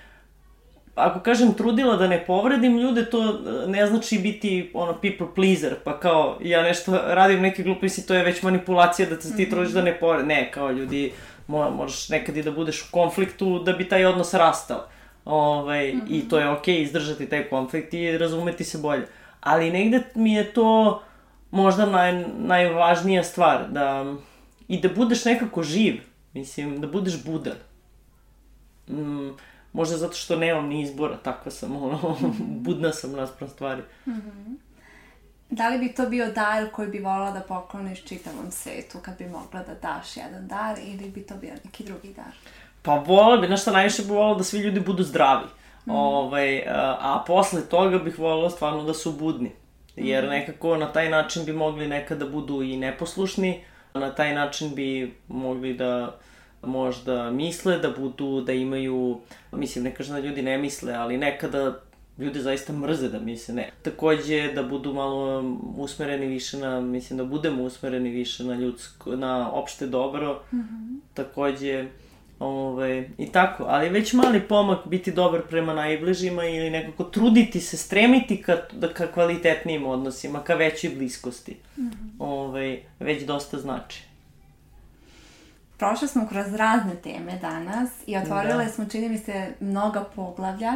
ako 0.96 1.20
kažem 1.20 1.54
trudila 1.54 1.96
da 1.96 2.08
ne 2.08 2.26
povredim 2.26 2.78
ljude, 2.78 3.06
to 3.10 3.24
e, 3.24 3.68
ne 3.68 3.88
znači 3.88 4.20
biti 4.20 4.72
ono 4.74 4.94
people 4.94 5.28
pleaser, 5.36 5.76
pa 5.84 6.00
kao 6.00 6.38
ja 6.42 6.64
nešto 6.64 6.92
radim 6.92 7.42
neke 7.42 7.64
gluposti, 7.64 8.08
to 8.08 8.14
je 8.14 8.24
već 8.24 8.42
manipulacija 8.44 9.10
da 9.10 9.22
se 9.22 9.36
ti 9.36 9.42
mhm. 9.42 9.52
trudiš 9.52 9.74
da 9.74 9.82
ne 9.82 10.00
povredim. 10.00 10.28
Ne, 10.28 10.52
kao 10.52 10.72
ljudi, 10.72 11.12
mo, 11.48 11.70
možeš 11.70 12.10
nekad 12.10 12.38
i 12.38 12.44
da 12.44 12.52
budeš 12.52 12.82
u 12.82 12.92
konfliktu 12.92 13.60
da 13.60 13.74
bi 13.74 13.90
taj 13.90 14.06
odnos 14.06 14.34
rastao. 14.34 14.88
Ovaj, 15.26 15.94
mm 15.94 16.02
-hmm. 16.02 16.06
I 16.10 16.30
to 16.30 16.40
je 16.40 16.50
okej 16.50 16.76
okay, 16.76 16.82
izdržati 16.82 17.30
taj 17.30 17.50
konflikt 17.50 17.94
i 17.94 18.18
razumeti 18.18 18.64
se 18.64 18.78
bolje. 18.78 19.08
Ali 19.42 19.72
negde 19.72 20.04
mi 20.16 20.34
je 20.34 20.54
to 20.54 21.02
možda 21.52 21.86
naj, 21.86 22.26
najvažnija 22.38 23.24
stvar, 23.24 23.70
da 23.70 24.14
i 24.68 24.80
da 24.80 24.90
budeš 24.90 25.26
nekako 25.26 25.64
živ, 25.64 26.02
mislim, 26.34 26.82
da 26.82 26.88
budeš 26.88 27.24
budan. 27.24 27.58
Mm, 28.88 29.30
Možda 29.74 29.98
zato 29.98 30.14
što 30.14 30.36
nemam 30.36 30.68
ni 30.68 30.82
izbora, 30.82 31.18
takva 31.18 31.52
sam, 31.52 31.76
ono, 31.76 32.18
budna 32.66 32.92
sam 32.94 33.12
naspram 33.12 33.50
stvari. 33.50 33.82
Mm 34.06 34.12
-hmm. 34.12 34.56
Da 35.50 35.70
li 35.70 35.78
bi 35.78 35.94
to 35.94 36.10
bio 36.10 36.32
dar 36.32 36.72
koji 36.72 36.88
bi 36.88 37.00
volila 37.00 37.32
da 37.32 37.40
pokloniš 37.40 38.04
čitavom 38.04 38.52
svetu 38.52 38.98
kad 39.02 39.18
bi 39.18 39.26
mogla 39.26 39.64
da 39.64 39.74
daš 39.82 40.18
jedan 40.18 40.48
dar 40.48 40.78
ili 40.84 41.10
bi 41.10 41.22
to 41.22 41.36
bio 41.36 41.54
neki 41.66 41.84
drugi 41.84 42.14
dar? 42.14 42.34
Pa 42.82 42.96
volila 42.96 43.38
bi, 43.38 43.48
znaš 43.48 43.62
šta, 43.62 43.72
najviše 43.72 44.02
bi 44.02 44.08
volila 44.08 44.38
da 44.38 44.44
svi 44.44 44.60
ljudi 44.60 44.80
budu 44.80 45.04
zdravi. 45.04 45.46
Mm. 45.86 45.92
Ovaj, 45.92 46.68
a, 46.68 46.98
a 47.00 47.24
posle 47.28 47.62
toga 47.62 47.98
bih 47.98 48.20
volila 48.20 48.50
stvarno 48.50 48.84
da 48.84 48.94
su 48.94 49.12
budni. 49.12 49.52
Jer 49.96 50.26
mm. 50.26 50.30
nekako 50.30 50.78
na 50.78 50.92
taj 50.92 51.10
način 51.10 51.46
bi 51.46 51.54
mogli 51.54 51.88
nekada 51.88 52.26
budu 52.26 52.62
i 52.62 52.78
neposlušni, 52.78 53.64
na 53.94 54.16
taj 54.16 54.36
način 54.36 54.76
bi 54.76 55.16
mogli 55.28 55.74
da 55.74 56.20
možda 56.64 57.32
misle, 57.32 57.80
da 57.80 57.90
budu, 57.90 58.42
da 58.42 58.54
imaju, 58.54 59.20
mislim, 59.52 59.84
ne 59.84 59.96
kažem 59.96 60.16
da 60.16 60.20
ljudi 60.20 60.42
ne 60.42 60.58
misle, 60.58 60.94
ali 60.94 61.18
nekada 61.18 61.80
ljudi 62.18 62.40
zaista 62.40 62.74
mrze 62.74 63.10
da 63.10 63.20
misle, 63.20 63.56
ne. 63.56 63.72
Takođe 63.82 64.54
da 64.54 64.64
budu 64.64 64.94
malo 64.94 65.44
usmereni 65.78 66.26
više 66.26 66.58
na, 66.58 66.82
mislim 66.82 67.18
da 67.18 67.26
budemo 67.26 67.64
usmereni 67.64 68.10
više 68.10 68.44
na 68.44 68.56
ljudsko, 68.56 69.16
na 69.16 69.52
opšte 69.52 69.88
dobro. 69.88 70.42
Mm 70.54 70.58
-hmm. 70.58 71.00
Takođe, 71.14 71.86
Ove, 72.40 73.10
I 73.18 73.32
tako, 73.32 73.66
ali 73.68 73.90
već 73.90 74.14
mali 74.14 74.40
pomak 74.40 74.88
biti 74.88 75.12
dobar 75.12 75.42
prema 75.50 75.74
najbližima 75.74 76.46
ili 76.46 76.70
nekako 76.70 77.04
truditi 77.04 77.60
se, 77.60 77.78
stremiti 77.78 78.42
ka, 78.42 78.58
da, 78.74 78.94
ka 78.94 79.12
kvalitetnijim 79.12 79.86
odnosima, 79.86 80.44
ka 80.44 80.56
većoj 80.56 80.90
bliskosti. 80.90 81.58
Mm 81.78 81.82
-hmm. 81.82 82.10
Ove, 82.20 82.80
već 83.00 83.24
dosta 83.24 83.58
znači 83.58 84.11
prošli 85.82 86.08
smo 86.08 86.28
kroz 86.28 86.54
razne 86.54 86.96
teme 86.96 87.38
danas 87.42 87.90
i 88.06 88.18
otvorile 88.18 88.66
da. 88.66 88.72
smo, 88.72 88.86
čini 88.86 89.10
mi 89.10 89.18
se, 89.18 89.54
mnoga 89.60 90.04
poglavlja 90.16 90.74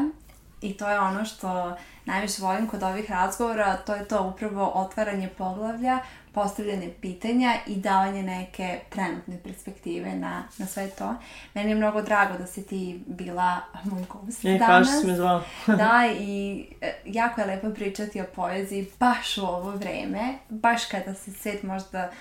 i 0.61 0.77
to 0.77 0.89
je 0.89 0.99
ono 0.99 1.25
što 1.25 1.77
najviše 2.05 2.41
volim 2.41 2.67
kod 2.67 2.83
ovih 2.83 3.11
razgovora, 3.11 3.77
to 3.77 3.95
je 3.95 4.07
to 4.07 4.23
upravo 4.23 4.71
otvaranje 4.75 5.29
poglavlja, 5.37 5.99
postavljanje 6.35 6.89
pitanja 7.01 7.53
i 7.67 7.75
davanje 7.75 8.23
neke 8.23 8.79
trenutne 8.89 9.37
perspektive 9.43 10.15
na, 10.15 10.43
na 10.57 10.65
sve 10.65 10.89
to. 10.89 11.15
Meni 11.53 11.69
je 11.71 11.75
mnogo 11.75 12.01
drago 12.01 12.37
da 12.37 12.47
si 12.47 12.67
ti 12.67 12.99
bila 13.07 13.59
moj 13.83 14.03
gost 14.09 14.45
e, 14.45 14.57
danas. 14.57 14.89
E, 14.89 15.01
si 15.01 15.07
me 15.07 15.15
zvala. 15.15 15.43
da, 15.81 16.13
i 16.19 16.65
e, 16.81 16.93
jako 17.05 17.41
je 17.41 17.47
lepo 17.47 17.69
pričati 17.69 18.21
o 18.21 18.25
poeziji 18.35 18.87
baš 18.99 19.37
u 19.37 19.41
ovo 19.41 19.71
vreme, 19.71 20.33
baš 20.49 20.85
kada 20.85 21.13
se 21.13 21.33
svet 21.33 21.63
možda, 21.63 22.11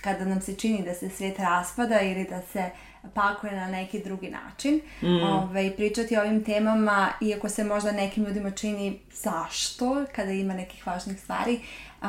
kada 0.00 0.24
nam 0.24 0.40
se 0.40 0.54
čini 0.54 0.82
da 0.84 0.94
se 0.94 1.10
svet 1.10 1.38
raspada 1.38 2.00
ili 2.00 2.24
da 2.24 2.42
se 2.42 2.70
pakuje 3.14 3.52
na 3.52 3.66
neki 3.66 4.02
drugi 4.02 4.30
način. 4.30 4.80
Mm. 5.02 5.06
Ove, 5.06 5.32
ovaj, 5.32 5.76
pričati 5.76 6.16
o 6.16 6.20
ovim 6.20 6.44
temama, 6.44 7.08
iako 7.20 7.48
se 7.48 7.64
možda 7.64 7.92
nekim 7.92 8.24
ljudima 8.24 8.50
čini 8.50 9.00
zašto, 9.14 10.04
kada 10.16 10.30
ima 10.30 10.54
nekih 10.54 10.86
važnih 10.86 11.20
stvari, 11.20 11.60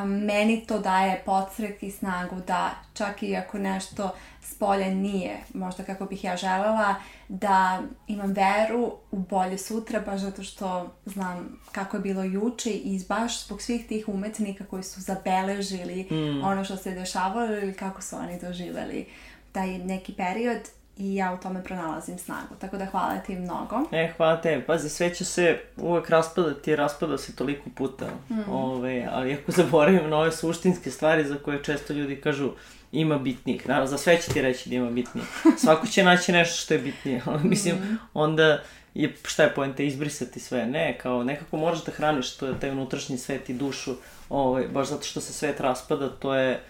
meni 0.04 0.66
to 0.66 0.78
daje 0.78 1.22
podsrek 1.26 1.82
i 1.82 1.90
snagu 1.90 2.36
da 2.46 2.70
čak 2.94 3.22
i 3.22 3.36
ako 3.36 3.58
nešto 3.58 4.10
s 4.42 4.54
polja 4.54 4.88
nije 4.88 5.38
možda 5.54 5.84
kako 5.84 6.04
bih 6.04 6.24
ja 6.24 6.36
želela, 6.36 6.94
da 7.28 7.82
imam 8.06 8.32
veru 8.32 8.92
u 9.10 9.18
bolje 9.18 9.58
sutra, 9.58 10.00
baš 10.00 10.20
zato 10.20 10.42
što 10.42 10.94
znam 11.04 11.60
kako 11.72 11.96
je 11.96 12.00
bilo 12.00 12.22
juče 12.22 12.70
i 12.70 13.00
baš 13.08 13.44
zbog 13.44 13.62
svih 13.62 13.86
tih 13.86 14.08
umetnika 14.08 14.64
koji 14.64 14.82
su 14.82 15.00
zabeležili 15.00 16.08
mm. 16.10 16.44
ono 16.44 16.64
što 16.64 16.76
se 16.76 16.90
dešavalo 16.90 17.46
ili 17.46 17.74
kako 17.74 18.02
su 18.02 18.16
oni 18.16 18.40
doživeli 18.40 19.06
taj 19.52 19.78
neki 19.78 20.12
period 20.12 20.60
i 20.96 21.14
ja 21.14 21.32
u 21.32 21.42
tome 21.42 21.64
pronalazim 21.64 22.18
snagu. 22.18 22.54
Tako 22.60 22.76
da 22.76 22.86
hvala 22.86 23.18
ti 23.26 23.36
mnogo. 23.36 23.76
E, 23.92 24.12
hvala 24.16 24.40
te. 24.40 24.64
Pazi, 24.66 24.88
sve 24.88 25.14
će 25.14 25.24
se 25.24 25.60
uvek 25.76 26.10
raspadati, 26.10 26.76
raspada 26.76 27.18
se 27.18 27.36
toliko 27.36 27.70
puta. 27.74 28.06
Mm. 28.30 28.50
Ove, 28.50 29.08
ali 29.12 29.34
ako 29.34 29.52
zaboravim 29.52 30.10
na 30.10 30.18
ove 30.18 30.32
suštinske 30.32 30.90
stvari 30.90 31.24
za 31.24 31.36
koje 31.36 31.62
često 31.62 31.92
ljudi 31.92 32.20
kažu 32.20 32.50
ima 32.92 33.18
bitnijih. 33.18 33.68
Naravno, 33.68 33.86
za 33.86 33.98
sve 33.98 34.20
će 34.20 34.32
ti 34.32 34.42
reći 34.42 34.68
da 34.68 34.74
ima 34.74 34.90
bitnijih. 34.90 35.28
Svako 35.64 35.86
će 35.86 36.04
naći 36.04 36.32
nešto 36.32 36.56
što 36.56 36.74
je 36.74 36.80
bitnije. 36.80 37.22
Mislim, 37.42 37.76
mm. 37.76 37.98
onda 38.14 38.62
je, 38.94 39.14
šta 39.24 39.42
je 39.42 39.54
pojenta, 39.54 39.82
izbrisati 39.82 40.40
sve. 40.40 40.66
Ne, 40.66 40.98
kao 40.98 41.24
nekako 41.24 41.56
moraš 41.56 41.84
da 41.84 41.92
hraniš 41.92 42.36
to, 42.36 42.52
taj 42.52 42.70
unutrašnji 42.70 43.18
svet 43.18 43.50
i 43.50 43.54
dušu, 43.54 43.94
ovaj, 44.28 44.68
baš 44.68 44.88
zato 44.88 45.02
što 45.02 45.20
se 45.20 45.32
svet 45.32 45.60
raspada, 45.60 46.10
to 46.10 46.34
je 46.34 46.60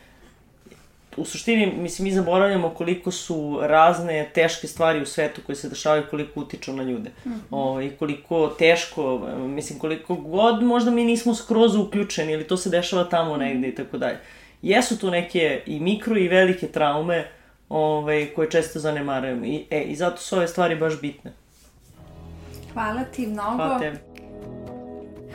u 1.16 1.24
suštini, 1.24 1.72
mislim, 1.76 2.04
mi 2.04 2.12
zaboravljamo 2.14 2.70
koliko 2.70 3.10
su 3.10 3.58
razne 3.62 4.30
teške 4.34 4.66
stvari 4.66 5.02
u 5.02 5.06
svetu 5.06 5.40
koje 5.46 5.56
se 5.56 5.68
dešavaju, 5.68 6.04
koliko 6.10 6.40
utiču 6.40 6.72
na 6.72 6.82
ljude. 6.82 7.10
Mm 7.24 7.30
-hmm. 7.30 7.40
o, 7.50 7.80
I 7.80 7.90
koliko 7.90 8.48
teško, 8.48 9.18
mislim, 9.38 9.78
koliko 9.78 10.14
god 10.14 10.62
možda 10.62 10.90
mi 10.90 11.04
nismo 11.04 11.34
skroz 11.34 11.76
uključeni 11.76 12.32
ili 12.32 12.44
to 12.46 12.56
se 12.56 12.70
dešava 12.70 13.04
tamo 13.04 13.36
negde 13.36 13.68
i 13.68 13.74
tako 13.74 13.98
dalje. 13.98 14.18
Jesu 14.62 14.98
tu 14.98 15.10
neke 15.10 15.62
i 15.66 15.80
mikro 15.80 16.16
i 16.16 16.28
velike 16.28 16.66
traume 16.66 17.28
ovaj, 17.68 18.26
koje 18.34 18.50
često 18.50 18.78
zanemarujemo. 18.78 19.44
I, 19.44 19.66
e, 19.70 19.82
I 19.82 19.96
zato 19.96 20.16
su 20.16 20.36
ove 20.36 20.48
stvari 20.48 20.76
baš 20.76 21.00
bitne. 21.00 21.32
Hvala 22.72 23.04
ti 23.04 23.26
mnogo. 23.26 23.56
Hvala 23.56 23.78
tebi. 23.78 23.98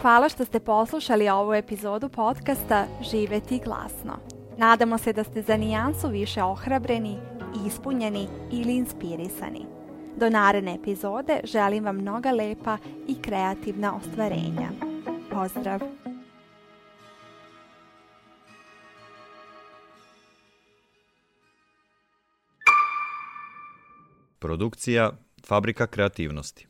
Hvala 0.02 0.30
što 0.30 0.46
ste 0.46 0.60
poslušali 0.60 1.30
ovu 1.30 1.54
epizodu 1.54 2.10
podcasta 2.10 2.86
Živeti 3.12 3.60
glasno. 3.66 4.27
Nadamo 4.58 4.98
se 4.98 5.14
da 5.14 5.24
ste 5.24 5.42
za 5.42 5.58
nijansu 5.58 6.10
više 6.10 6.44
ohrabreni, 6.44 7.18
ispunjeni 7.68 8.28
ili 8.52 8.76
inspirisani. 8.76 9.66
Do 10.16 10.30
naredne 10.30 10.76
epizode 10.76 11.40
želim 11.44 11.86
vam 11.86 11.96
mnoga 11.96 12.32
lepa 12.32 12.78
i 13.08 13.22
kreativna 13.22 13.96
ostvarenja. 13.96 14.70
Pozdrav! 15.32 15.80
Produkcija 24.40 25.12
Fabrika 25.46 25.88
kreativnosti 25.88 26.68